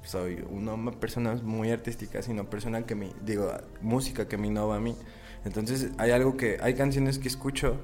soy 0.03 0.43
una 0.50 0.91
persona 0.91 1.36
muy 1.43 1.70
artística, 1.70 2.22
sino 2.22 2.50
persona 2.50 2.86
que 2.86 2.96
me, 2.96 3.12
digo, 3.24 3.51
música 3.81 4.27
que 4.27 4.38
me 4.38 4.48
innova 4.48 4.77
a 4.77 4.79
mí. 4.79 4.96
Entonces 5.43 5.89
hay 5.98 6.12
algo 6.12 6.38
que, 6.38 6.60
hay 6.62 6.75
canciones 6.75 7.20
que 7.20 7.27
escucho 7.27 7.77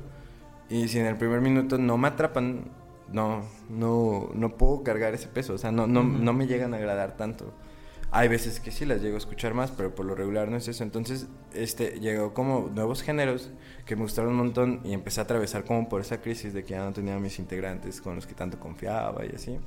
y 0.70 0.88
si 0.88 1.00
en 1.00 1.06
el 1.06 1.18
primer 1.18 1.42
minuto 1.42 1.78
no 1.78 1.98
me 1.98 2.08
atrapan, 2.08 2.72
no, 3.12 3.44
no, 3.70 4.30
no 4.34 4.58
puedo 4.58 4.84
cargar 4.84 5.14
ese 5.14 5.28
peso, 5.28 5.54
o 5.54 5.58
sea, 5.58 5.72
no, 5.72 5.86
no, 5.86 6.04
no 6.04 6.34
me 6.34 6.48
llegan 6.48 6.74
a 6.74 6.78
agradar 6.78 7.18
tanto. 7.18 7.54
Hay 8.10 8.30
veces 8.30 8.60
que 8.62 8.72
sí 8.72 8.86
las 8.86 9.02
llego 9.02 9.16
a 9.16 9.18
escuchar 9.18 9.54
más, 9.54 9.72
pero 9.72 9.94
por 9.94 10.06
lo 10.06 10.16
regular 10.16 10.50
no 10.50 10.58
es 10.58 10.68
eso. 10.68 10.84
Entonces, 10.84 11.28
este, 11.54 12.00
llegó 12.00 12.34
como 12.34 12.70
nuevos 12.74 13.04
géneros 13.04 13.52
que 13.86 13.96
me 13.96 14.04
gustaron 14.04 14.32
un 14.32 14.38
montón 14.38 14.82
y 14.86 14.94
empecé 14.94 15.20
a 15.20 15.24
atravesar 15.24 15.66
como 15.66 15.90
por 15.90 16.02
esa 16.02 16.22
crisis 16.22 16.54
de 16.54 16.64
que 16.64 16.72
ya 16.72 16.84
no 16.84 16.94
tenía 16.94 17.18
mis 17.20 17.38
integrantes 17.38 18.00
con 18.00 18.16
los 18.16 18.26
que 18.26 18.34
tanto 18.34 18.60
confiaba 18.60 19.26
y 19.26 19.36
así. 19.36 19.60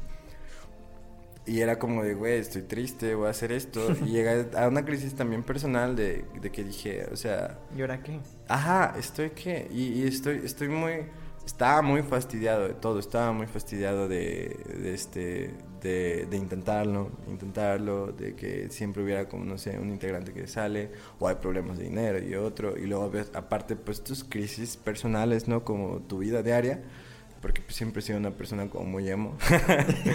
Y 1.46 1.60
era 1.60 1.78
como 1.78 2.02
de, 2.02 2.14
güey, 2.14 2.38
estoy 2.38 2.62
triste, 2.62 3.14
voy 3.14 3.26
a 3.26 3.30
hacer 3.30 3.52
esto. 3.52 3.94
y 4.06 4.10
llegué 4.10 4.46
a 4.56 4.68
una 4.68 4.84
crisis 4.84 5.14
también 5.14 5.42
personal 5.42 5.94
de, 5.94 6.24
de 6.40 6.50
que 6.50 6.64
dije, 6.64 7.06
o 7.12 7.16
sea... 7.16 7.58
¿Y 7.76 7.80
ahora 7.82 8.02
qué? 8.02 8.20
Ajá, 8.48 8.94
estoy 8.98 9.30
qué? 9.30 9.68
Y, 9.70 10.02
y 10.02 10.06
estoy, 10.06 10.40
estoy 10.44 10.68
muy... 10.68 11.06
Estaba 11.50 11.82
muy 11.82 12.02
fastidiado 12.02 12.68
de 12.68 12.74
todo, 12.74 13.00
estaba 13.00 13.32
muy 13.32 13.46
fastidiado 13.48 14.08
de, 14.08 14.56
de 14.80 14.94
este, 14.94 15.52
de, 15.82 16.26
de, 16.30 16.36
intentarlo, 16.36 17.10
intentarlo, 17.28 18.12
de 18.12 18.34
que 18.36 18.70
siempre 18.70 19.02
hubiera 19.02 19.28
como, 19.28 19.44
no 19.44 19.58
sé, 19.58 19.76
un 19.78 19.90
integrante 19.90 20.32
que 20.32 20.46
sale, 20.46 20.90
o 21.18 21.26
hay 21.26 21.34
problemas 21.34 21.76
de 21.76 21.84
dinero 21.84 22.22
y 22.22 22.36
otro, 22.36 22.78
y 22.78 22.86
luego 22.86 23.10
aparte 23.34 23.74
pues 23.74 24.02
tus 24.02 24.22
crisis 24.22 24.76
personales, 24.76 25.48
¿no? 25.48 25.64
Como 25.64 25.98
tu 25.98 26.18
vida 26.18 26.42
diaria, 26.44 26.82
porque 27.42 27.62
pues, 27.62 27.74
siempre 27.74 27.98
he 27.98 28.04
sido 28.04 28.18
una 28.18 28.30
persona 28.30 28.70
como 28.70 28.84
muy 28.84 29.10
emo, 29.10 29.36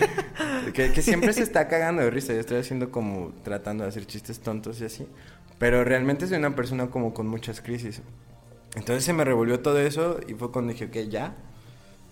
que, 0.73 0.93
que, 0.93 1.01
siempre 1.01 1.33
se 1.33 1.43
está 1.43 1.67
cagando 1.67 2.01
de 2.01 2.11
risa, 2.11 2.33
yo 2.33 2.39
estoy 2.39 2.59
haciendo 2.59 2.91
como 2.91 3.33
tratando 3.43 3.83
de 3.83 3.89
hacer 3.89 4.07
chistes 4.07 4.39
tontos 4.39 4.79
y 4.79 4.85
así, 4.85 5.05
pero 5.59 5.83
realmente 5.83 6.27
soy 6.27 6.37
una 6.37 6.55
persona 6.55 6.87
como 6.87 7.13
con 7.13 7.27
muchas 7.27 7.59
crisis. 7.59 8.01
Entonces 8.75 9.03
se 9.03 9.13
me 9.13 9.23
revolvió 9.23 9.59
todo 9.61 9.79
eso 9.79 10.19
y 10.27 10.33
fue 10.33 10.51
cuando 10.51 10.73
dije, 10.73 10.85
ok, 10.85 11.09
ya, 11.09 11.35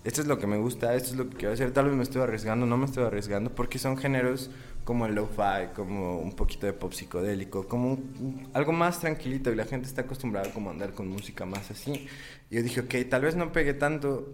esto 0.04 0.20
es 0.20 0.26
lo 0.26 0.38
que 0.38 0.46
me 0.46 0.58
gusta, 0.58 0.94
esto 0.94 1.10
es 1.10 1.16
lo 1.16 1.30
que 1.30 1.36
quiero 1.36 1.54
hacer, 1.54 1.72
tal 1.72 1.86
vez 1.86 1.94
me 1.94 2.02
estoy 2.02 2.22
arriesgando, 2.22 2.66
no 2.66 2.76
me 2.76 2.84
estoy 2.84 3.04
arriesgando, 3.04 3.54
porque 3.54 3.78
son 3.78 3.96
géneros 3.96 4.50
como 4.84 5.06
el 5.06 5.14
lo-fi, 5.14 5.72
como 5.74 6.18
un 6.18 6.32
poquito 6.32 6.66
de 6.66 6.74
pop 6.74 6.92
psicodélico, 6.92 7.66
como 7.66 7.92
un, 7.92 8.48
algo 8.52 8.72
más 8.72 9.00
tranquilito 9.00 9.50
y 9.50 9.56
la 9.56 9.64
gente 9.64 9.88
está 9.88 10.02
acostumbrada 10.02 10.52
como 10.52 10.68
a 10.68 10.72
andar 10.72 10.92
con 10.92 11.08
música 11.08 11.46
más 11.46 11.70
así. 11.70 12.06
Y 12.50 12.56
yo 12.56 12.62
dije, 12.62 12.80
ok, 12.80 13.08
tal 13.08 13.22
vez 13.22 13.34
no 13.34 13.50
pegue 13.52 13.72
tanto, 13.72 14.30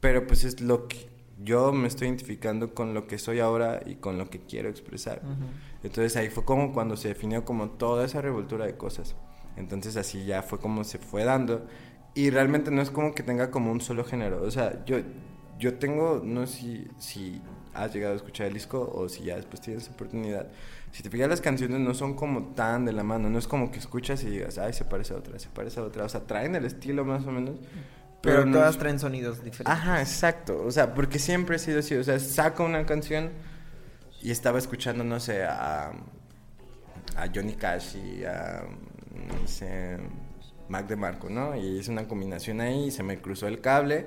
pero 0.00 0.26
pues 0.26 0.44
es 0.44 0.60
lo 0.60 0.86
que 0.86 1.08
yo 1.42 1.72
me 1.72 1.88
estoy 1.88 2.08
identificando 2.08 2.74
con 2.74 2.94
lo 2.94 3.06
que 3.06 3.18
soy 3.18 3.40
ahora 3.40 3.80
y 3.86 3.96
con 3.96 4.18
lo 4.18 4.30
que 4.30 4.40
quiero 4.40 4.68
expresar. 4.68 5.20
Uh 5.24 5.28
-huh. 5.28 5.84
Entonces 5.84 6.16
ahí 6.16 6.30
fue 6.30 6.44
como 6.44 6.72
cuando 6.72 6.96
se 6.96 7.08
definió 7.08 7.44
como 7.44 7.70
toda 7.70 8.04
esa 8.04 8.20
revoltura 8.20 8.66
de 8.66 8.76
cosas. 8.76 9.16
Entonces 9.58 9.96
así 9.96 10.24
ya 10.24 10.42
fue 10.42 10.58
como 10.58 10.84
se 10.84 10.98
fue 10.98 11.24
dando. 11.24 11.66
Y 12.14 12.30
realmente 12.30 12.70
no 12.70 12.82
es 12.82 12.90
como 12.90 13.14
que 13.14 13.22
tenga 13.22 13.50
como 13.50 13.70
un 13.70 13.80
solo 13.80 14.04
género. 14.04 14.42
O 14.42 14.50
sea, 14.50 14.84
yo, 14.84 14.98
yo 15.58 15.74
tengo, 15.74 16.20
no 16.24 16.46
sé 16.46 16.58
si, 16.58 16.88
si 16.98 17.42
has 17.74 17.92
llegado 17.92 18.14
a 18.14 18.16
escuchar 18.16 18.46
el 18.46 18.54
disco 18.54 18.90
o 18.92 19.08
si 19.08 19.24
ya 19.24 19.36
después 19.36 19.60
tienes 19.60 19.88
oportunidad. 19.88 20.48
Si 20.90 21.02
te 21.02 21.10
fijas, 21.10 21.28
las 21.28 21.40
canciones 21.40 21.80
no 21.80 21.94
son 21.94 22.14
como 22.14 22.54
tan 22.54 22.84
de 22.84 22.92
la 22.92 23.02
mano. 23.02 23.28
No 23.30 23.38
es 23.38 23.46
como 23.46 23.70
que 23.70 23.78
escuchas 23.78 24.22
y 24.24 24.30
digas, 24.30 24.58
ay, 24.58 24.72
se 24.72 24.84
parece 24.84 25.14
a 25.14 25.18
otra, 25.18 25.38
se 25.38 25.48
parece 25.48 25.80
a 25.80 25.82
otra. 25.82 26.04
O 26.04 26.08
sea, 26.08 26.22
traen 26.22 26.54
el 26.54 26.64
estilo 26.64 27.04
más 27.04 27.26
o 27.26 27.30
menos. 27.30 27.56
Pero, 28.20 28.42
pero 28.42 28.52
todas 28.52 28.74
no... 28.74 28.80
traen 28.80 28.98
sonidos 28.98 29.44
diferentes. 29.44 29.66
Ajá, 29.66 30.00
exacto. 30.00 30.62
O 30.64 30.70
sea, 30.70 30.94
porque 30.94 31.18
siempre 31.18 31.56
he 31.56 31.58
sido 31.58 31.80
así. 31.80 31.94
O 31.94 32.02
sea, 32.02 32.18
saco 32.18 32.64
una 32.64 32.84
canción 32.86 33.30
y 34.20 34.30
estaba 34.30 34.58
escuchando, 34.58 35.04
no 35.04 35.20
sé, 35.20 35.44
a, 35.44 35.92
a 37.16 37.26
Johnny 37.32 37.54
Cash 37.54 37.96
y 37.96 38.24
a, 38.24 38.64
Mac 40.68 40.86
de 40.86 40.96
Marco, 40.96 41.28
¿no? 41.30 41.56
Y 41.56 41.78
hice 41.78 41.90
una 41.90 42.06
combinación 42.06 42.60
ahí, 42.60 42.90
se 42.90 43.02
me 43.02 43.18
cruzó 43.18 43.46
el 43.48 43.60
cable 43.60 44.06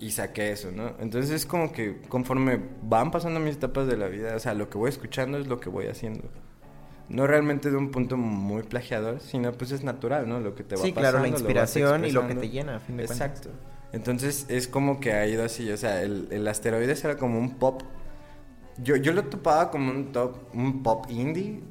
y 0.00 0.10
saqué 0.10 0.52
eso, 0.52 0.70
¿no? 0.72 0.94
Entonces 0.98 1.30
es 1.30 1.46
como 1.46 1.72
que 1.72 2.00
conforme 2.08 2.60
van 2.82 3.10
pasando 3.10 3.40
mis 3.40 3.56
etapas 3.56 3.86
de 3.86 3.96
la 3.96 4.08
vida, 4.08 4.34
o 4.36 4.38
sea, 4.38 4.54
lo 4.54 4.68
que 4.68 4.78
voy 4.78 4.90
escuchando 4.90 5.38
es 5.38 5.46
lo 5.46 5.58
que 5.60 5.68
voy 5.68 5.86
haciendo. 5.86 6.24
No 7.08 7.26
realmente 7.26 7.70
de 7.70 7.76
un 7.76 7.92
punto 7.92 8.16
muy 8.16 8.64
plagiador, 8.64 9.20
sino 9.20 9.52
pues 9.52 9.70
es 9.70 9.84
natural, 9.84 10.28
¿no? 10.28 10.40
Lo 10.40 10.54
que 10.54 10.64
te 10.64 10.74
va 10.74 10.82
sí, 10.82 10.92
pasando. 10.92 11.18
claro, 11.18 11.22
la 11.22 11.28
inspiración 11.28 12.02
lo 12.02 12.08
y 12.08 12.10
lo 12.10 12.26
que 12.26 12.34
te 12.34 12.48
llena, 12.48 12.76
a 12.76 12.80
fin 12.80 12.96
de 12.96 13.04
Exacto. 13.04 13.50
Cuentas. 13.50 13.76
Entonces 13.92 14.46
es 14.48 14.66
como 14.66 14.98
que 14.98 15.12
ha 15.12 15.26
ido 15.26 15.44
así, 15.44 15.70
o 15.70 15.76
sea, 15.76 16.02
el, 16.02 16.28
el 16.30 16.46
asteroides 16.48 17.04
era 17.04 17.16
como 17.16 17.38
un 17.38 17.54
pop. 17.54 17.82
Yo, 18.78 18.96
yo 18.96 19.12
lo 19.12 19.24
topaba 19.24 19.70
como 19.70 19.90
un, 19.90 20.12
top, 20.12 20.36
un 20.52 20.82
pop 20.82 21.06
indie, 21.08 21.62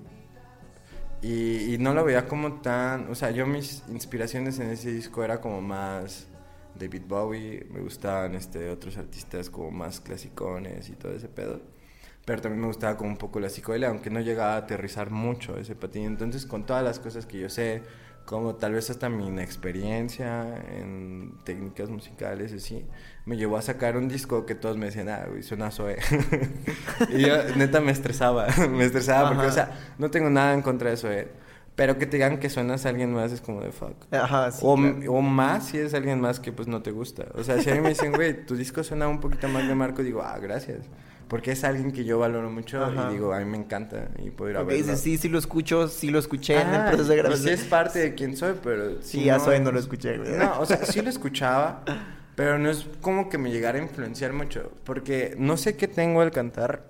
y, 1.26 1.74
y, 1.74 1.78
no 1.78 1.94
lo 1.94 2.04
veía 2.04 2.28
como 2.28 2.62
tan, 2.62 3.10
o 3.10 3.16
sea, 3.16 3.32
yo 3.32 3.48
mis 3.48 3.84
inspiraciones 3.90 4.60
en 4.60 4.70
ese 4.70 4.92
disco 4.92 5.24
era 5.24 5.42
como 5.42 5.62
más 5.62 6.28
David 6.78 7.04
Bowie, 7.08 7.66
me 7.72 7.80
gustaban 7.80 8.36
este 8.36 8.70
otros 8.70 8.98
artistas 8.98 9.50
como 9.50 9.72
más 9.72 10.00
clasicones 10.02 10.90
y 10.90 10.94
todo 10.94 11.14
ese 11.14 11.28
pedo. 11.28 11.62
Pero 12.26 12.42
también 12.42 12.62
me 12.62 12.68
gustaba 12.68 12.98
como 12.98 13.10
un 13.10 13.18
poco 13.18 13.40
la 13.40 13.50
psicodelia, 13.50 13.90
aunque 13.90 14.10
no 14.10 14.20
llegaba 14.20 14.56
a 14.56 14.58
aterrizar 14.58 15.12
mucho 15.12 15.58
ese 15.58 15.76
patín. 15.76 16.06
Entonces, 16.06 16.46
con 16.46 16.66
todas 16.66 16.84
las 16.84 17.00
cosas 17.00 17.26
que 17.26 17.40
yo 17.40 17.50
sé, 17.50 17.84
como 18.26 18.56
tal 18.56 18.74
vez 18.74 18.90
hasta 18.90 19.08
mi 19.08 19.28
inexperiencia 19.28 20.58
en 20.72 21.38
técnicas 21.44 21.90
musicales 21.90 22.52
y 22.52 22.56
así, 22.56 22.86
me 23.26 23.38
llevó 23.38 23.58
a 23.58 23.62
sacar 23.62 23.98
un 23.98 24.08
disco 24.08 24.46
que 24.46 24.56
todos 24.56 24.78
me 24.78 24.88
decían, 24.88 25.10
ah, 25.10 25.26
güey, 25.30 25.44
suena 25.44 25.72
Zoe. 25.72 25.98
y 27.10 27.22
yo, 27.22 27.36
neta, 27.56 27.82
me 27.82 27.92
estresaba, 27.92 28.48
me 28.70 28.86
estresaba 28.86 29.28
Ajá. 29.28 29.30
porque, 29.30 29.48
o 29.48 29.52
sea, 29.52 29.80
no 30.00 30.10
tengo 30.10 30.30
nada 30.30 30.54
en 30.54 30.62
contra 30.62 30.90
de 30.90 30.98
Zoe, 30.98 31.28
pero 31.76 31.98
que 32.00 32.08
te 32.08 32.18
digan 32.18 32.40
que 32.40 32.50
suenas 32.50 32.86
a 32.86 32.90
alguien 32.90 33.14
más 33.14 33.32
es 33.32 33.42
como 33.42 33.62
de 33.62 33.72
fuck. 33.72 34.12
Ajá, 34.12 34.52
sí, 34.52 34.60
o, 34.64 34.76
claro. 34.76 35.14
o 35.14 35.22
más 35.22 35.68
si 35.68 35.78
es 35.78 35.94
alguien 35.94 36.20
más 36.20 36.40
que 36.40 36.52
pues 36.52 36.68
no 36.68 36.82
te 36.82 36.92
gusta. 36.92 37.26
O 37.36 37.44
sea, 37.44 37.62
si 37.62 37.70
a 37.70 37.76
mí 37.76 37.82
me 37.82 37.90
dicen, 37.90 38.12
güey, 38.12 38.46
tu 38.46 38.56
disco 38.56 38.84
suena 38.84 39.08
un 39.08 39.20
poquito 39.20 39.48
más 39.50 39.68
de 39.68 39.76
Marco, 39.76 40.02
digo, 40.02 40.22
ah, 40.24 40.40
gracias. 40.40 40.80
Porque 41.28 41.54
es 41.54 41.64
alguien 41.64 41.92
que 41.92 42.06
yo 42.06 42.20
valoro 42.20 42.52
mucho 42.52 42.84
Ajá. 42.84 43.10
y 43.10 43.14
digo, 43.14 43.34
a 43.34 43.40
mí 43.40 43.46
me 43.46 43.58
encanta 43.58 44.10
y 44.20 44.30
puedo 44.30 44.52
ir 44.52 44.58
a 44.58 44.62
okay, 44.62 44.82
verlo. 44.82 44.96
Sí, 44.96 45.18
sí 45.18 45.28
lo 45.28 45.40
escucho, 45.40 45.88
sí 45.88 46.12
lo 46.12 46.20
escuché 46.20 46.58
ah, 46.58 46.62
en 46.62 46.74
el 46.76 46.82
proceso 46.90 47.10
de 47.10 47.18
grabación. 47.18 47.48
Sí 47.48 47.54
es 47.54 47.64
parte 47.64 48.00
de 48.00 48.14
quién 48.14 48.38
soy, 48.38 48.54
pero... 48.62 49.02
Sí, 49.02 49.24
ya 49.24 49.40
no, 49.40 49.44
soy, 49.44 49.60
no 49.60 49.72
lo 49.72 49.80
escuché. 49.80 50.18
Güey. 50.20 50.34
No, 50.34 50.60
o 50.60 50.66
sea, 50.68 50.86
sí 50.86 51.02
lo 51.02 51.10
escuchaba, 51.10 51.84
pero 52.36 52.60
no 52.60 52.70
es 52.70 52.86
como 53.02 53.30
que 53.30 53.40
me 53.40 53.50
llegara 53.52 53.80
a 53.80 53.82
influenciar 53.82 54.34
mucho. 54.34 54.72
Porque 54.84 55.36
no 55.40 55.58
sé 55.58 55.76
qué 55.76 55.88
tengo 55.88 56.22
al 56.22 56.32
cantar, 56.32 56.86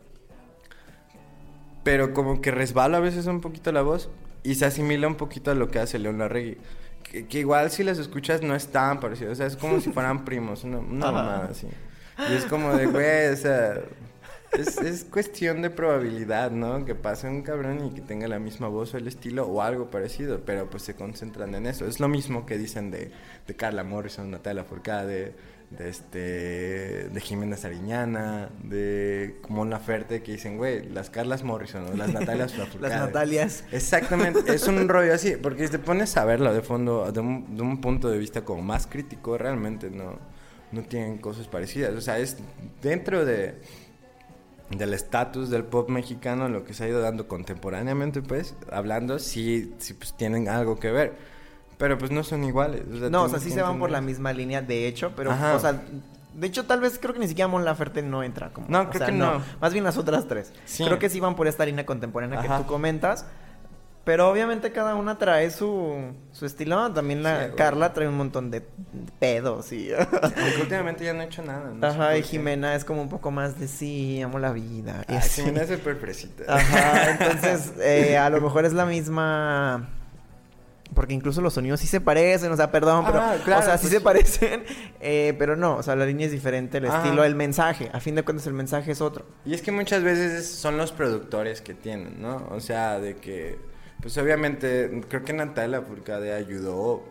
pero 1.83 2.13
como 2.13 2.41
que 2.41 2.51
resbala 2.51 2.97
a 2.97 3.01
veces 3.01 3.27
un 3.27 3.39
poquito 3.39 3.71
la 3.71 3.83
voz 3.83 4.09
y 4.43 4.55
se 4.55 4.65
asimila 4.65 5.07
un 5.07 5.15
poquito 5.15 5.51
a 5.51 5.55
lo 5.55 5.69
que 5.69 5.79
hace 5.79 5.97
León 5.97 6.17
Larregui. 6.17 6.57
Que, 7.03 7.25
que 7.25 7.39
igual 7.39 7.71
si 7.71 7.85
las 7.85 7.99
escuchas 7.99 8.41
no 8.41 8.53
es 8.53 8.67
tan 8.67 8.99
parecido, 8.99 9.31
o 9.31 9.35
sea, 9.35 9.45
es 9.45 9.55
como 9.55 9.79
si 9.79 9.91
fueran 9.91 10.25
primos, 10.25 10.65
una, 10.65 10.79
una 10.79 11.11
mamada 11.11 11.47
así. 11.51 11.67
Y 12.29 12.33
es 12.33 12.43
como 12.43 12.75
de, 12.75 12.87
güey, 12.87 13.27
o 13.27 13.37
sea... 13.37 13.81
Es, 14.57 14.77
es, 14.77 15.03
cuestión 15.05 15.61
de 15.61 15.69
probabilidad, 15.69 16.51
¿no? 16.51 16.85
Que 16.85 16.95
pase 16.95 17.27
un 17.27 17.41
cabrón 17.41 17.85
y 17.85 17.89
que 17.91 18.01
tenga 18.01 18.27
la 18.27 18.39
misma 18.39 18.67
voz 18.67 18.93
o 18.93 18.97
el 18.97 19.07
estilo 19.07 19.45
o 19.45 19.61
algo 19.61 19.89
parecido, 19.89 20.41
pero 20.45 20.69
pues 20.69 20.83
se 20.83 20.95
concentran 20.95 21.53
en 21.55 21.65
eso. 21.65 21.87
Es 21.87 21.99
lo 21.99 22.07
mismo 22.07 22.45
que 22.45 22.57
dicen 22.57 22.91
de, 22.91 23.11
de 23.47 23.55
Carla 23.55 23.83
Morrison, 23.83 24.31
Natalia 24.31 24.63
Forcade, 24.63 25.33
de, 25.69 25.89
este, 25.89 27.09
de 27.09 27.21
Jimena 27.21 27.57
Sariñana, 27.57 28.49
de 28.63 29.39
Mon 29.49 29.69
Laferte, 29.69 30.21
que 30.21 30.33
dicen, 30.33 30.57
güey, 30.57 30.87
las 30.89 31.09
Carlas 31.09 31.43
Morrison 31.43 31.87
o 31.87 31.95
las 31.95 32.13
Natalias 32.13 32.53
Las 32.79 32.91
Natalias. 32.91 33.63
Exactamente, 33.71 34.39
es 34.53 34.67
un 34.67 34.87
rollo 34.87 35.13
así, 35.13 35.35
porque 35.41 35.65
si 35.65 35.71
te 35.71 35.79
pones 35.79 36.15
a 36.17 36.25
verlo 36.25 36.53
de 36.53 36.61
fondo, 36.61 37.11
de 37.11 37.19
un, 37.19 37.55
de 37.55 37.61
un 37.61 37.81
punto 37.81 38.09
de 38.09 38.17
vista 38.17 38.43
como 38.43 38.61
más 38.61 38.87
crítico, 38.87 39.37
realmente 39.37 39.89
no, 39.89 40.19
no 40.71 40.83
tienen 40.83 41.17
cosas 41.17 41.47
parecidas. 41.47 41.93
O 41.95 42.01
sea, 42.01 42.19
es 42.19 42.37
dentro 42.81 43.25
de 43.25 43.55
del 44.69 44.93
estatus 44.93 45.49
del 45.49 45.63
pop 45.63 45.89
mexicano, 45.89 46.49
lo 46.49 46.63
que 46.63 46.73
se 46.73 46.85
ha 46.85 46.87
ido 46.87 47.01
dando 47.01 47.27
contemporáneamente, 47.27 48.21
pues, 48.21 48.55
hablando, 48.71 49.19
sí, 49.19 49.73
sí 49.77 49.93
pues 49.93 50.13
tienen 50.13 50.49
algo 50.49 50.77
que 50.77 50.91
ver. 50.91 51.15
Pero 51.77 51.97
pues 51.97 52.09
no 52.11 52.23
son 52.23 52.43
iguales. 52.43 52.83
O 52.93 52.97
sea, 52.97 53.09
no, 53.09 53.23
o 53.23 53.29
sea, 53.29 53.39
sí 53.39 53.51
se 53.51 53.61
van 53.61 53.79
por 53.79 53.91
la 53.91 54.01
misma 54.01 54.31
línea, 54.31 54.61
de 54.61 54.87
hecho, 54.87 55.11
pero, 55.15 55.31
Ajá. 55.31 55.55
o 55.55 55.59
sea, 55.59 55.81
de 56.33 56.47
hecho, 56.47 56.65
tal 56.65 56.81
vez 56.81 56.99
creo 56.99 57.13
que 57.13 57.19
ni 57.19 57.27
siquiera 57.27 57.47
Mon 57.47 57.63
Laferte 57.63 58.01
no 58.01 58.23
entra. 58.23 58.51
Como, 58.51 58.67
no, 58.69 58.89
creo 58.89 58.99
sea, 58.99 59.07
que 59.07 59.13
no. 59.13 59.39
no. 59.39 59.45
Más 59.61 59.71
bien 59.71 59.85
las 59.85 59.97
otras 59.97 60.27
tres. 60.27 60.51
Sí. 60.65 60.83
Creo 60.83 60.99
que 60.99 61.09
sí 61.09 61.19
van 61.19 61.35
por 61.35 61.47
esta 61.47 61.65
línea 61.65 61.85
contemporánea 61.85 62.39
Ajá. 62.39 62.57
que 62.57 62.63
tú 62.63 62.69
comentas. 62.69 63.25
Pero 64.05 64.29
obviamente 64.29 64.71
cada 64.71 64.93
una 64.93 65.17
trae 65.17 65.49
su, 65.49 66.13
su 66.31 66.45
estilo. 66.45 66.93
También 66.93 67.23
la 67.23 67.47
sí, 67.47 67.51
Carla 67.57 67.91
trae 67.91 68.07
un 68.07 68.15
montón 68.15 68.51
de 68.51 68.61
pedos 69.17 69.71
y... 69.71 69.89
Porque 70.11 70.61
últimamente 70.61 71.03
ya 71.03 71.13
no 71.13 71.23
he 71.23 71.25
hecho 71.25 71.41
nada. 71.41 71.71
No 71.73 71.87
Ajá, 71.87 72.15
y 72.15 72.21
Jimena 72.21 72.69
qué. 72.71 72.77
es 72.77 72.85
como 72.85 73.01
un 73.01 73.09
poco 73.09 73.31
más 73.31 73.59
de 73.59 73.67
sí, 73.67 74.21
amo 74.21 74.37
la 74.37 74.51
vida. 74.51 75.03
Ah, 75.07 75.19
Jimena 75.21 75.63
es 75.63 75.69
súper 75.69 75.95
fresita. 75.95 76.43
Ajá, 76.47 77.11
entonces 77.19 77.73
eh, 77.79 78.15
a 78.15 78.29
lo 78.29 78.39
mejor 78.39 78.65
es 78.65 78.73
la 78.73 78.85
misma... 78.85 79.89
Porque 80.93 81.15
incluso 81.15 81.41
los 81.41 81.55
sonidos 81.55 81.79
sí 81.79 81.87
se 81.87 81.99
parecen, 81.99 82.51
o 82.51 82.55
sea, 82.55 82.69
perdón, 82.69 83.05
pero... 83.07 83.19
Ah, 83.19 83.37
claro, 83.43 83.63
o 83.63 83.65
sea, 83.65 83.79
sí 83.79 83.87
pues... 83.87 83.93
se 83.93 84.01
parecen, 84.01 84.63
eh, 85.01 85.33
pero 85.39 85.55
no, 85.55 85.77
o 85.77 85.83
sea, 85.83 85.95
la 85.95 86.05
línea 86.05 86.27
es 86.27 86.31
diferente, 86.31 86.77
el 86.77 86.85
estilo, 86.85 87.23
el 87.23 87.33
mensaje. 87.33 87.89
A 87.91 87.99
fin 87.99 88.13
de 88.13 88.21
cuentas 88.21 88.45
el 88.45 88.53
mensaje 88.53 88.91
es 88.91 89.01
otro. 89.01 89.25
Y 89.45 89.55
es 89.55 89.63
que 89.63 89.71
muchas 89.71 90.03
veces 90.03 90.47
son 90.47 90.77
los 90.77 90.91
productores 90.91 91.61
que 91.61 91.73
tienen, 91.73 92.21
¿no? 92.21 92.47
O 92.51 92.59
sea, 92.59 92.99
de 92.99 93.15
que 93.15 93.57
pues 94.01 94.17
obviamente 94.17 95.01
creo 95.09 95.23
que 95.23 95.33
Natalia 95.33 95.81
Furcade 95.81 96.33
ayudó 96.33 97.03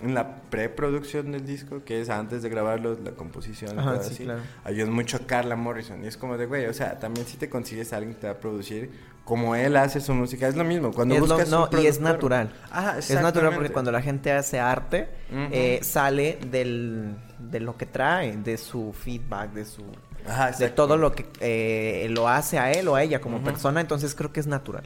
en 0.00 0.14
la 0.14 0.36
preproducción 0.42 1.32
del 1.32 1.44
disco, 1.44 1.82
que 1.84 2.00
es 2.00 2.08
antes 2.08 2.42
de 2.42 2.48
grabarlo, 2.48 2.96
la 3.02 3.10
composición, 3.12 3.78
Ajá, 3.78 3.94
todo 3.94 4.02
sí, 4.04 4.14
así, 4.14 4.24
claro. 4.24 4.40
ayuda 4.64 4.90
mucho 4.90 5.16
a 5.16 5.20
Carla 5.20 5.56
Morrison. 5.56 6.04
Y 6.04 6.06
es 6.06 6.16
como 6.16 6.38
de, 6.38 6.46
güey, 6.46 6.66
o 6.66 6.72
sea, 6.72 6.98
también 7.00 7.26
si 7.26 7.36
te 7.36 7.48
consigues 7.50 7.92
a 7.92 7.96
alguien 7.96 8.14
que 8.14 8.20
te 8.20 8.26
va 8.28 8.34
a 8.34 8.36
producir, 8.38 8.90
como 9.24 9.56
él 9.56 9.76
hace 9.76 10.00
su 10.00 10.14
música, 10.14 10.46
es 10.48 10.56
lo 10.56 10.64
mismo. 10.64 10.92
Cuando 10.92 11.16
Es 11.16 11.20
lo- 11.28 11.44
no, 11.46 11.68
un 11.70 11.82
y 11.82 11.86
es 11.86 12.00
natural. 12.00 12.50
Ajá, 12.70 12.98
Es 12.98 13.10
natural 13.10 13.52
porque 13.54 13.70
cuando 13.70 13.90
la 13.90 14.00
gente 14.00 14.30
hace 14.32 14.60
arte, 14.60 15.08
eh, 15.30 15.80
sale 15.82 16.38
del, 16.50 17.16
de 17.38 17.60
lo 17.60 17.76
que 17.76 17.84
trae, 17.86 18.36
de 18.36 18.56
su 18.56 18.92
feedback, 18.92 19.52
de 19.52 19.64
su... 19.64 19.82
Ajá, 20.26 20.52
de 20.52 20.68
todo 20.68 20.96
lo 20.96 21.12
que 21.12 21.26
eh, 21.40 22.06
lo 22.10 22.28
hace 22.28 22.58
a 22.58 22.70
él 22.72 22.86
o 22.88 22.94
a 22.94 23.02
ella 23.02 23.20
como 23.20 23.42
persona, 23.42 23.80
entonces 23.80 24.14
creo 24.14 24.32
que 24.32 24.40
es 24.40 24.46
natural. 24.46 24.84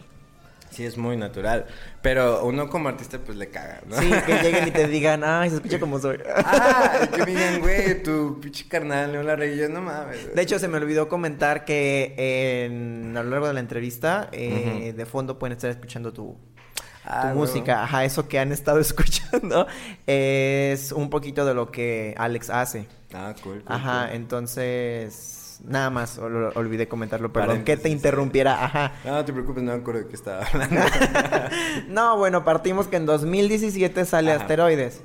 Sí, 0.73 0.85
es 0.85 0.97
muy 0.97 1.17
natural. 1.17 1.67
Pero 2.01 2.45
uno 2.45 2.69
como 2.69 2.89
artista, 2.89 3.19
pues 3.19 3.37
le 3.39 3.49
caga, 3.51 3.81
¿no? 3.87 3.97
Sí, 3.99 4.11
que 4.27 4.43
lleguen 4.43 4.69
y 4.69 4.71
te 4.71 4.89
digan, 4.89 5.23
ay, 5.23 5.51
se 5.51 5.57
escucha 5.57 5.79
como 5.79 5.99
soy. 5.99 6.19
Ah, 6.35 7.01
y 7.05 7.07
que 7.09 7.19
me 7.27 7.27
digan, 7.27 7.61
güey, 7.61 8.03
tu 8.03 8.41
pinche 8.41 8.67
carnal, 8.69 9.13
no 9.13 9.23
la 9.23 9.37
reí 9.37 9.57
yo, 9.59 9.69
no 9.69 9.83
mames. 9.83 10.35
De 10.35 10.43
hecho, 10.43 10.59
se 10.59 10.69
me 10.69 10.79
olvidó 10.79 11.09
comentar 11.09 11.65
que 11.65 12.15
en- 12.65 13.17
a 13.17 13.23
lo 13.23 13.31
largo 13.31 13.47
de 13.49 13.53
la 13.55 13.61
entrevista, 13.61 14.29
eh, 14.33 14.93
de 14.97 15.07
fondo 15.07 15.39
pueden 15.39 15.57
estar 15.57 15.71
escuchando 15.71 16.13
tu, 16.13 16.37
Ah, 17.05 17.31
tu 17.33 17.39
música. 17.39 17.83
Ajá, 17.83 18.05
eso 18.05 18.29
que 18.29 18.39
han 18.39 18.53
estado 18.53 18.79
escuchando 18.81 19.67
es 20.07 20.93
un 20.93 21.11
poquito 21.11 21.45
de 21.45 21.53
lo 21.55 21.71
que 21.71 22.15
Alex 22.17 22.49
hace. 22.49 22.87
Ah, 23.13 23.35
cool. 23.43 23.55
cool, 23.63 23.65
Ajá, 23.67 24.07
cool. 24.07 24.17
entonces... 24.17 25.39
Nada 25.65 25.91
más, 25.91 26.19
ol- 26.19 26.51
olvidé 26.57 26.89
comentarlo, 26.89 27.33
perdón, 27.33 27.59
que 27.59 27.77
te 27.77 27.83
Paréntesis. 27.83 27.93
interrumpiera, 27.97 28.65
ajá. 28.65 28.93
No, 29.05 29.13
no 29.13 29.25
te 29.25 29.33
preocupes, 29.33 29.63
no 29.63 29.73
me 29.73 29.79
acuerdo 29.79 30.01
de 30.01 30.09
qué 30.09 30.17
estaba 30.17 30.45
hablando. 30.45 30.81
no, 31.89 32.17
bueno, 32.17 32.45
partimos 32.45 32.89
que 32.89 32.97
en 32.97 33.07
2017 33.07 34.05
sale 34.05 34.33
Ajá. 34.33 34.41
Asteroides. 34.43 35.03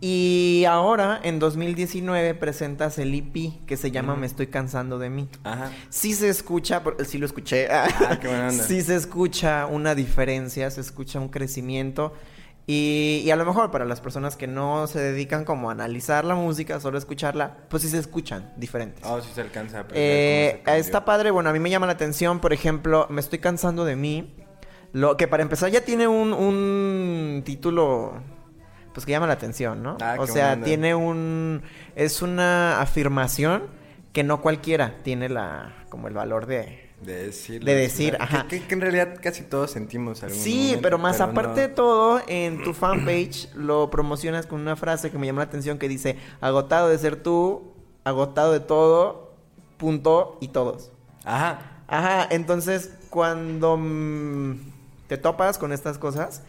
Y 0.00 0.64
ahora, 0.68 1.20
en 1.22 1.38
2019, 1.38 2.34
presentas 2.34 2.98
el 2.98 3.14
EP 3.14 3.64
que 3.66 3.76
se 3.76 3.90
llama. 3.90 4.14
Me 4.16 4.26
estoy 4.26 4.48
cansando 4.48 4.98
de 4.98 5.08
mí. 5.08 5.28
Ajá. 5.44 5.70
Sí 5.88 6.12
se 6.12 6.28
escucha, 6.28 6.82
sí 7.06 7.16
lo 7.18 7.24
escuché. 7.26 7.68
Ah, 7.70 8.18
qué 8.20 8.28
buena 8.28 8.48
onda. 8.48 8.62
Sí 8.66 8.82
se 8.82 8.94
escucha 8.96 9.66
una 9.66 9.94
diferencia, 9.94 10.70
se 10.70 10.80
escucha 10.82 11.18
un 11.20 11.28
crecimiento. 11.28 12.12
Y, 12.68 13.22
y 13.24 13.30
a 13.30 13.36
lo 13.36 13.44
mejor 13.44 13.70
para 13.70 13.84
las 13.84 14.00
personas 14.00 14.36
que 14.36 14.48
no 14.48 14.88
se 14.88 14.98
dedican 15.00 15.44
como 15.44 15.68
a 15.68 15.72
analizar 15.72 16.24
la 16.24 16.34
música, 16.34 16.80
solo 16.80 16.98
escucharla, 16.98 17.58
pues 17.68 17.84
sí 17.84 17.88
se 17.88 17.98
escuchan 17.98 18.52
diferentes. 18.56 19.04
Oh, 19.06 19.20
sí 19.20 19.30
se 19.32 19.40
alcanza 19.40 19.80
a 19.80 19.86
Eh, 19.92 20.50
se 20.58 20.62
cambió. 20.64 20.80
está 20.80 21.04
padre, 21.04 21.30
bueno, 21.30 21.48
a 21.50 21.52
mí 21.52 21.60
me 21.60 21.70
llama 21.70 21.86
la 21.86 21.92
atención, 21.92 22.40
por 22.40 22.52
ejemplo, 22.52 23.06
me 23.08 23.20
estoy 23.20 23.38
cansando 23.38 23.84
de 23.84 23.94
mí. 23.94 24.34
Lo 24.92 25.16
que 25.16 25.28
para 25.28 25.42
empezar 25.44 25.70
ya 25.70 25.82
tiene 25.82 26.08
un, 26.08 26.32
un 26.32 27.42
título, 27.44 28.14
pues 28.92 29.06
que 29.06 29.12
llama 29.12 29.26
la 29.28 29.34
atención, 29.34 29.82
¿no? 29.82 29.96
Ah, 30.00 30.16
o 30.18 30.26
sea, 30.26 30.54
onda. 30.54 30.64
tiene 30.64 30.94
un, 30.94 31.62
es 31.94 32.20
una 32.22 32.80
afirmación 32.80 33.64
que 34.12 34.24
no 34.24 34.40
cualquiera 34.40 34.96
tiene 35.04 35.28
la, 35.28 35.84
como 35.88 36.08
el 36.08 36.14
valor 36.14 36.46
de... 36.46 36.85
De 37.00 37.26
decir. 37.26 37.62
de 37.62 37.74
decir, 37.74 38.16
ajá. 38.18 38.46
Que, 38.48 38.60
que- 38.60 38.66
que 38.68 38.74
en 38.74 38.80
realidad 38.80 39.18
casi 39.22 39.42
todos 39.42 39.70
sentimos 39.70 40.22
algún 40.22 40.38
Sí, 40.38 40.58
momento, 40.68 40.82
pero 40.82 40.98
más 40.98 41.16
pero 41.18 41.30
aparte 41.30 41.60
de 41.60 41.68
todo, 41.68 42.20
en 42.26 42.62
tu 42.64 42.72
fanpage 42.72 43.48
lo 43.54 43.90
promocionas 43.90 44.46
con 44.46 44.60
una 44.60 44.76
frase 44.76 45.10
que 45.10 45.18
me 45.18 45.26
llama 45.26 45.40
la 45.42 45.48
atención 45.48 45.78
que 45.78 45.88
dice, 45.88 46.16
agotado 46.40 46.88
de 46.88 46.98
ser 46.98 47.16
tú, 47.22 47.72
agotado 48.04 48.52
de 48.52 48.60
todo, 48.60 49.34
punto 49.76 50.38
y 50.40 50.48
todos. 50.48 50.90
Ajá. 51.24 51.82
Ajá, 51.88 52.26
entonces 52.30 52.90
cuando 53.10 53.76
mm, 53.76 54.54
te 55.06 55.18
topas 55.18 55.58
con 55.58 55.72
estas 55.72 55.98
cosas, 55.98 56.42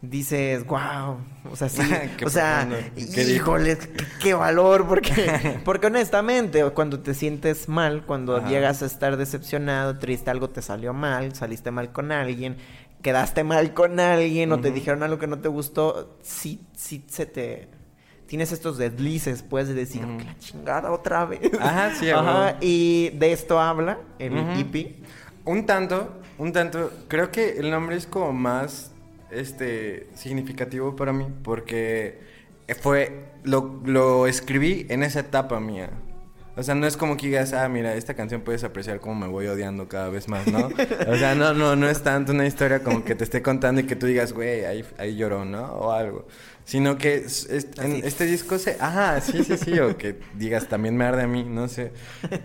dices, 0.00 0.64
wow, 0.66 1.16
o 1.50 1.56
sea, 1.56 1.68
sí, 1.68 1.82
Qué 2.16 2.24
o 2.24 2.30
sea. 2.30 2.68
¿Qué 2.94 3.22
híjole, 3.24 3.76
qué, 3.78 3.88
qué 4.22 4.34
valor, 4.34 4.86
porque, 4.86 5.60
porque 5.64 5.88
honestamente, 5.88 6.62
cuando 6.70 7.00
te 7.00 7.14
sientes 7.14 7.68
mal, 7.68 8.04
cuando 8.06 8.36
Ajá. 8.36 8.48
llegas 8.48 8.82
a 8.82 8.86
estar 8.86 9.16
decepcionado, 9.16 9.98
triste, 9.98 10.30
algo 10.30 10.50
te 10.50 10.62
salió 10.62 10.92
mal, 10.92 11.34
saliste 11.34 11.70
mal 11.70 11.92
con 11.92 12.12
alguien, 12.12 12.56
quedaste 13.02 13.44
mal 13.44 13.74
con 13.74 13.98
alguien, 14.00 14.52
o 14.52 14.60
te 14.60 14.70
dijeron 14.70 15.02
algo 15.02 15.18
que 15.18 15.26
no 15.26 15.38
te 15.38 15.48
gustó, 15.48 16.16
sí, 16.22 16.60
sí 16.76 17.04
se 17.08 17.26
te... 17.26 17.68
Tienes 18.26 18.52
estos 18.52 18.76
deslices, 18.76 19.42
puedes 19.42 19.68
de 19.68 19.74
decir. 19.74 20.02
"Que 20.02 20.24
la 20.24 20.38
chingada 20.38 20.92
otra 20.92 21.24
vez. 21.24 21.40
Ajá, 21.58 21.94
sí, 21.94 22.10
Ajá, 22.10 22.58
y 22.60 23.08
de 23.14 23.32
esto 23.32 23.58
habla 23.58 24.00
el 24.18 24.36
E. 24.36 24.60
EP. 24.60 24.96
Un 25.46 25.64
tanto, 25.64 26.20
un 26.36 26.52
tanto. 26.52 26.92
Creo 27.08 27.30
que 27.32 27.56
el 27.58 27.70
nombre 27.70 27.96
es 27.96 28.06
como 28.06 28.34
más 28.34 28.92
este 29.30 30.08
significativo 30.14 30.96
para 30.96 31.12
mí 31.12 31.26
porque 31.42 32.20
fue 32.80 33.24
lo, 33.44 33.80
lo 33.84 34.26
escribí 34.26 34.86
en 34.88 35.02
esa 35.02 35.20
etapa 35.20 35.60
mía. 35.60 35.90
O 36.56 36.62
sea, 36.64 36.74
no 36.74 36.88
es 36.88 36.96
como 36.96 37.16
que 37.16 37.28
digas, 37.28 37.52
ah, 37.52 37.68
mira, 37.68 37.94
esta 37.94 38.14
canción 38.14 38.40
puedes 38.40 38.64
apreciar 38.64 38.98
cómo 38.98 39.14
me 39.14 39.28
voy 39.28 39.46
odiando 39.46 39.86
cada 39.86 40.08
vez 40.08 40.26
más, 40.26 40.44
¿no? 40.48 40.68
O 41.06 41.14
sea, 41.16 41.36
no, 41.36 41.54
no, 41.54 41.76
no 41.76 41.88
es 41.88 42.02
tanto 42.02 42.32
una 42.32 42.46
historia 42.48 42.82
como 42.82 43.04
que 43.04 43.14
te 43.14 43.22
esté 43.22 43.42
contando 43.42 43.80
y 43.80 43.84
que 43.84 43.94
tú 43.94 44.06
digas, 44.06 44.32
güey, 44.32 44.64
ahí, 44.64 44.84
ahí 44.98 45.14
lloró, 45.14 45.44
¿no? 45.44 45.64
O 45.74 45.92
algo. 45.92 46.26
Sino 46.64 46.98
que 46.98 47.14
es- 47.14 47.46
es- 47.48 47.68
en 47.80 48.04
este 48.04 48.26
disco 48.26 48.58
se... 48.58 48.76
Ajá, 48.80 49.20
sí, 49.20 49.44
sí, 49.44 49.56
sí. 49.56 49.78
O 49.78 49.96
que 49.96 50.16
digas, 50.34 50.66
también 50.66 50.96
me 50.96 51.04
arde 51.04 51.22
a 51.22 51.26
mí, 51.28 51.44
no 51.44 51.68
sé. 51.68 51.92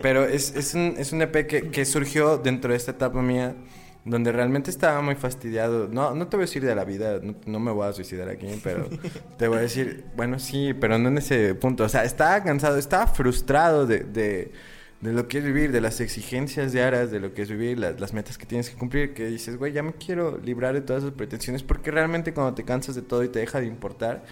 Pero 0.00 0.24
es, 0.24 0.54
es, 0.54 0.74
un, 0.74 0.94
es 0.96 1.12
un 1.12 1.20
EP 1.22 1.44
que, 1.48 1.70
que 1.72 1.84
surgió 1.84 2.38
dentro 2.38 2.70
de 2.70 2.76
esta 2.76 2.92
etapa 2.92 3.20
mía 3.20 3.56
donde 4.04 4.32
realmente 4.32 4.70
estaba 4.70 5.00
muy 5.00 5.14
fastidiado. 5.14 5.88
No, 5.88 6.14
no 6.14 6.28
te 6.28 6.36
voy 6.36 6.44
a 6.44 6.46
decir 6.46 6.64
de 6.64 6.74
la 6.74 6.84
vida, 6.84 7.20
no, 7.22 7.34
no 7.46 7.60
me 7.60 7.70
voy 7.70 7.88
a 7.88 7.92
suicidar 7.92 8.28
aquí, 8.28 8.60
pero 8.62 8.88
te 9.38 9.48
voy 9.48 9.58
a 9.58 9.60
decir, 9.62 10.04
bueno, 10.16 10.38
sí, 10.38 10.74
pero 10.74 10.98
no 10.98 11.08
en 11.08 11.18
ese 11.18 11.54
punto. 11.54 11.84
O 11.84 11.88
sea, 11.88 12.04
estaba 12.04 12.42
cansado, 12.42 12.76
estaba 12.76 13.06
frustrado 13.06 13.86
de, 13.86 14.00
de, 14.00 14.52
de 15.00 15.12
lo 15.12 15.26
que 15.26 15.38
es 15.38 15.44
vivir, 15.44 15.72
de 15.72 15.80
las 15.80 16.00
exigencias 16.00 16.72
diarias, 16.72 17.10
de 17.10 17.20
lo 17.20 17.32
que 17.32 17.42
es 17.42 17.50
vivir, 17.50 17.78
las, 17.78 17.98
las 17.98 18.12
metas 18.12 18.36
que 18.36 18.44
tienes 18.44 18.68
que 18.68 18.76
cumplir, 18.76 19.14
que 19.14 19.26
dices, 19.26 19.56
güey, 19.56 19.72
ya 19.72 19.82
me 19.82 19.94
quiero 19.94 20.38
librar 20.38 20.74
de 20.74 20.82
todas 20.82 21.02
esas 21.02 21.14
pretensiones, 21.14 21.62
porque 21.62 21.90
realmente 21.90 22.34
cuando 22.34 22.54
te 22.54 22.64
cansas 22.64 22.94
de 22.94 23.02
todo 23.02 23.24
y 23.24 23.28
te 23.28 23.38
deja 23.38 23.60
de 23.60 23.66
importar, 23.66 24.24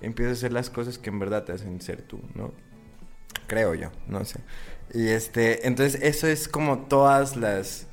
empiezas 0.00 0.32
a 0.32 0.38
hacer 0.38 0.52
las 0.52 0.70
cosas 0.70 0.98
que 0.98 1.10
en 1.10 1.20
verdad 1.20 1.44
te 1.44 1.52
hacen 1.52 1.80
ser 1.80 2.02
tú, 2.02 2.20
¿no? 2.34 2.52
Creo 3.46 3.74
yo, 3.74 3.90
no 4.08 4.24
sé. 4.24 4.40
Y 4.92 5.08
este, 5.08 5.68
entonces 5.68 6.00
eso 6.02 6.26
es 6.26 6.48
como 6.48 6.86
todas 6.86 7.36
las, 7.36 7.86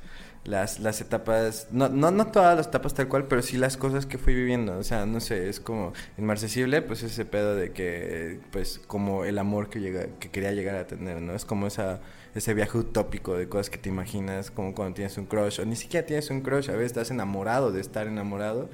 las, 0.48 0.80
las 0.80 1.00
etapas, 1.00 1.68
no, 1.70 1.88
no, 1.88 2.10
no 2.10 2.28
todas 2.28 2.56
las 2.56 2.68
etapas 2.68 2.94
tal 2.94 3.08
cual, 3.08 3.26
pero 3.28 3.42
sí 3.42 3.56
las 3.58 3.76
cosas 3.76 4.06
que 4.06 4.16
fui 4.18 4.34
viviendo. 4.34 4.78
O 4.78 4.82
sea, 4.82 5.04
no 5.06 5.20
sé, 5.20 5.48
es 5.48 5.60
como 5.60 5.92
inmarcesible, 6.16 6.80
pues 6.82 7.02
ese 7.02 7.24
pedo 7.24 7.54
de 7.54 7.72
que, 7.72 8.40
pues, 8.50 8.80
como 8.86 9.24
el 9.24 9.38
amor 9.38 9.68
que 9.68 9.80
llega, 9.80 10.06
que 10.18 10.30
quería 10.30 10.52
llegar 10.52 10.76
a 10.76 10.86
tener, 10.86 11.20
¿no? 11.20 11.34
Es 11.34 11.44
como 11.44 11.66
esa, 11.66 12.00
ese 12.34 12.54
viaje 12.54 12.78
utópico 12.78 13.36
de 13.36 13.48
cosas 13.48 13.68
que 13.68 13.78
te 13.78 13.88
imaginas, 13.90 14.50
como 14.50 14.74
cuando 14.74 14.94
tienes 14.94 15.18
un 15.18 15.26
crush, 15.26 15.60
o 15.60 15.64
ni 15.66 15.76
siquiera 15.76 16.06
tienes 16.06 16.30
un 16.30 16.40
crush, 16.40 16.70
a 16.70 16.72
veces 16.72 16.86
estás 16.86 17.10
enamorado 17.10 17.70
de 17.70 17.80
estar 17.80 18.06
enamorado. 18.06 18.70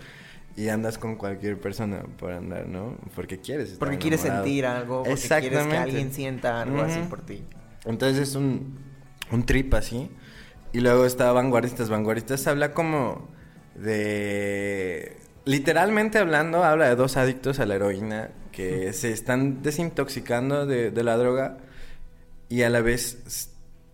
Y 0.56 0.68
andas 0.68 0.98
con 0.98 1.16
cualquier 1.16 1.58
persona 1.60 2.04
por 2.16 2.30
andar, 2.30 2.68
¿no? 2.68 2.96
Porque 3.16 3.40
quieres 3.40 3.70
estar 3.72 3.80
Porque 3.80 3.98
quieres 3.98 4.20
enamorado. 4.20 4.44
sentir 4.44 4.66
algo, 4.66 5.02
porque 5.02 5.10
quieres 5.14 5.28
que 5.28 5.46
Exactamente. 5.46 5.76
alguien 5.78 6.12
sienta 6.12 6.62
algo 6.62 6.80
así 6.80 7.00
por 7.10 7.22
ti. 7.22 7.42
Entonces 7.84 8.28
es 8.28 8.37
un, 8.37 8.78
un 9.32 9.44
trip 9.44 9.74
así. 9.74 10.08
Y 10.74 10.80
luego 10.80 11.06
está 11.06 11.30
Vanguardistas. 11.30 11.88
Vanguardistas 11.88 12.48
habla 12.48 12.72
como 12.74 13.28
de... 13.76 15.16
Literalmente 15.44 16.18
hablando, 16.18 16.64
habla 16.64 16.88
de 16.88 16.96
dos 16.96 17.16
adictos 17.16 17.60
a 17.60 17.66
la 17.66 17.76
heroína 17.76 18.30
que 18.50 18.92
se 18.92 19.12
están 19.12 19.62
desintoxicando 19.62 20.66
de, 20.66 20.90
de 20.90 21.04
la 21.04 21.16
droga 21.16 21.58
y 22.48 22.62
a 22.62 22.70
la 22.70 22.80
vez 22.80 23.52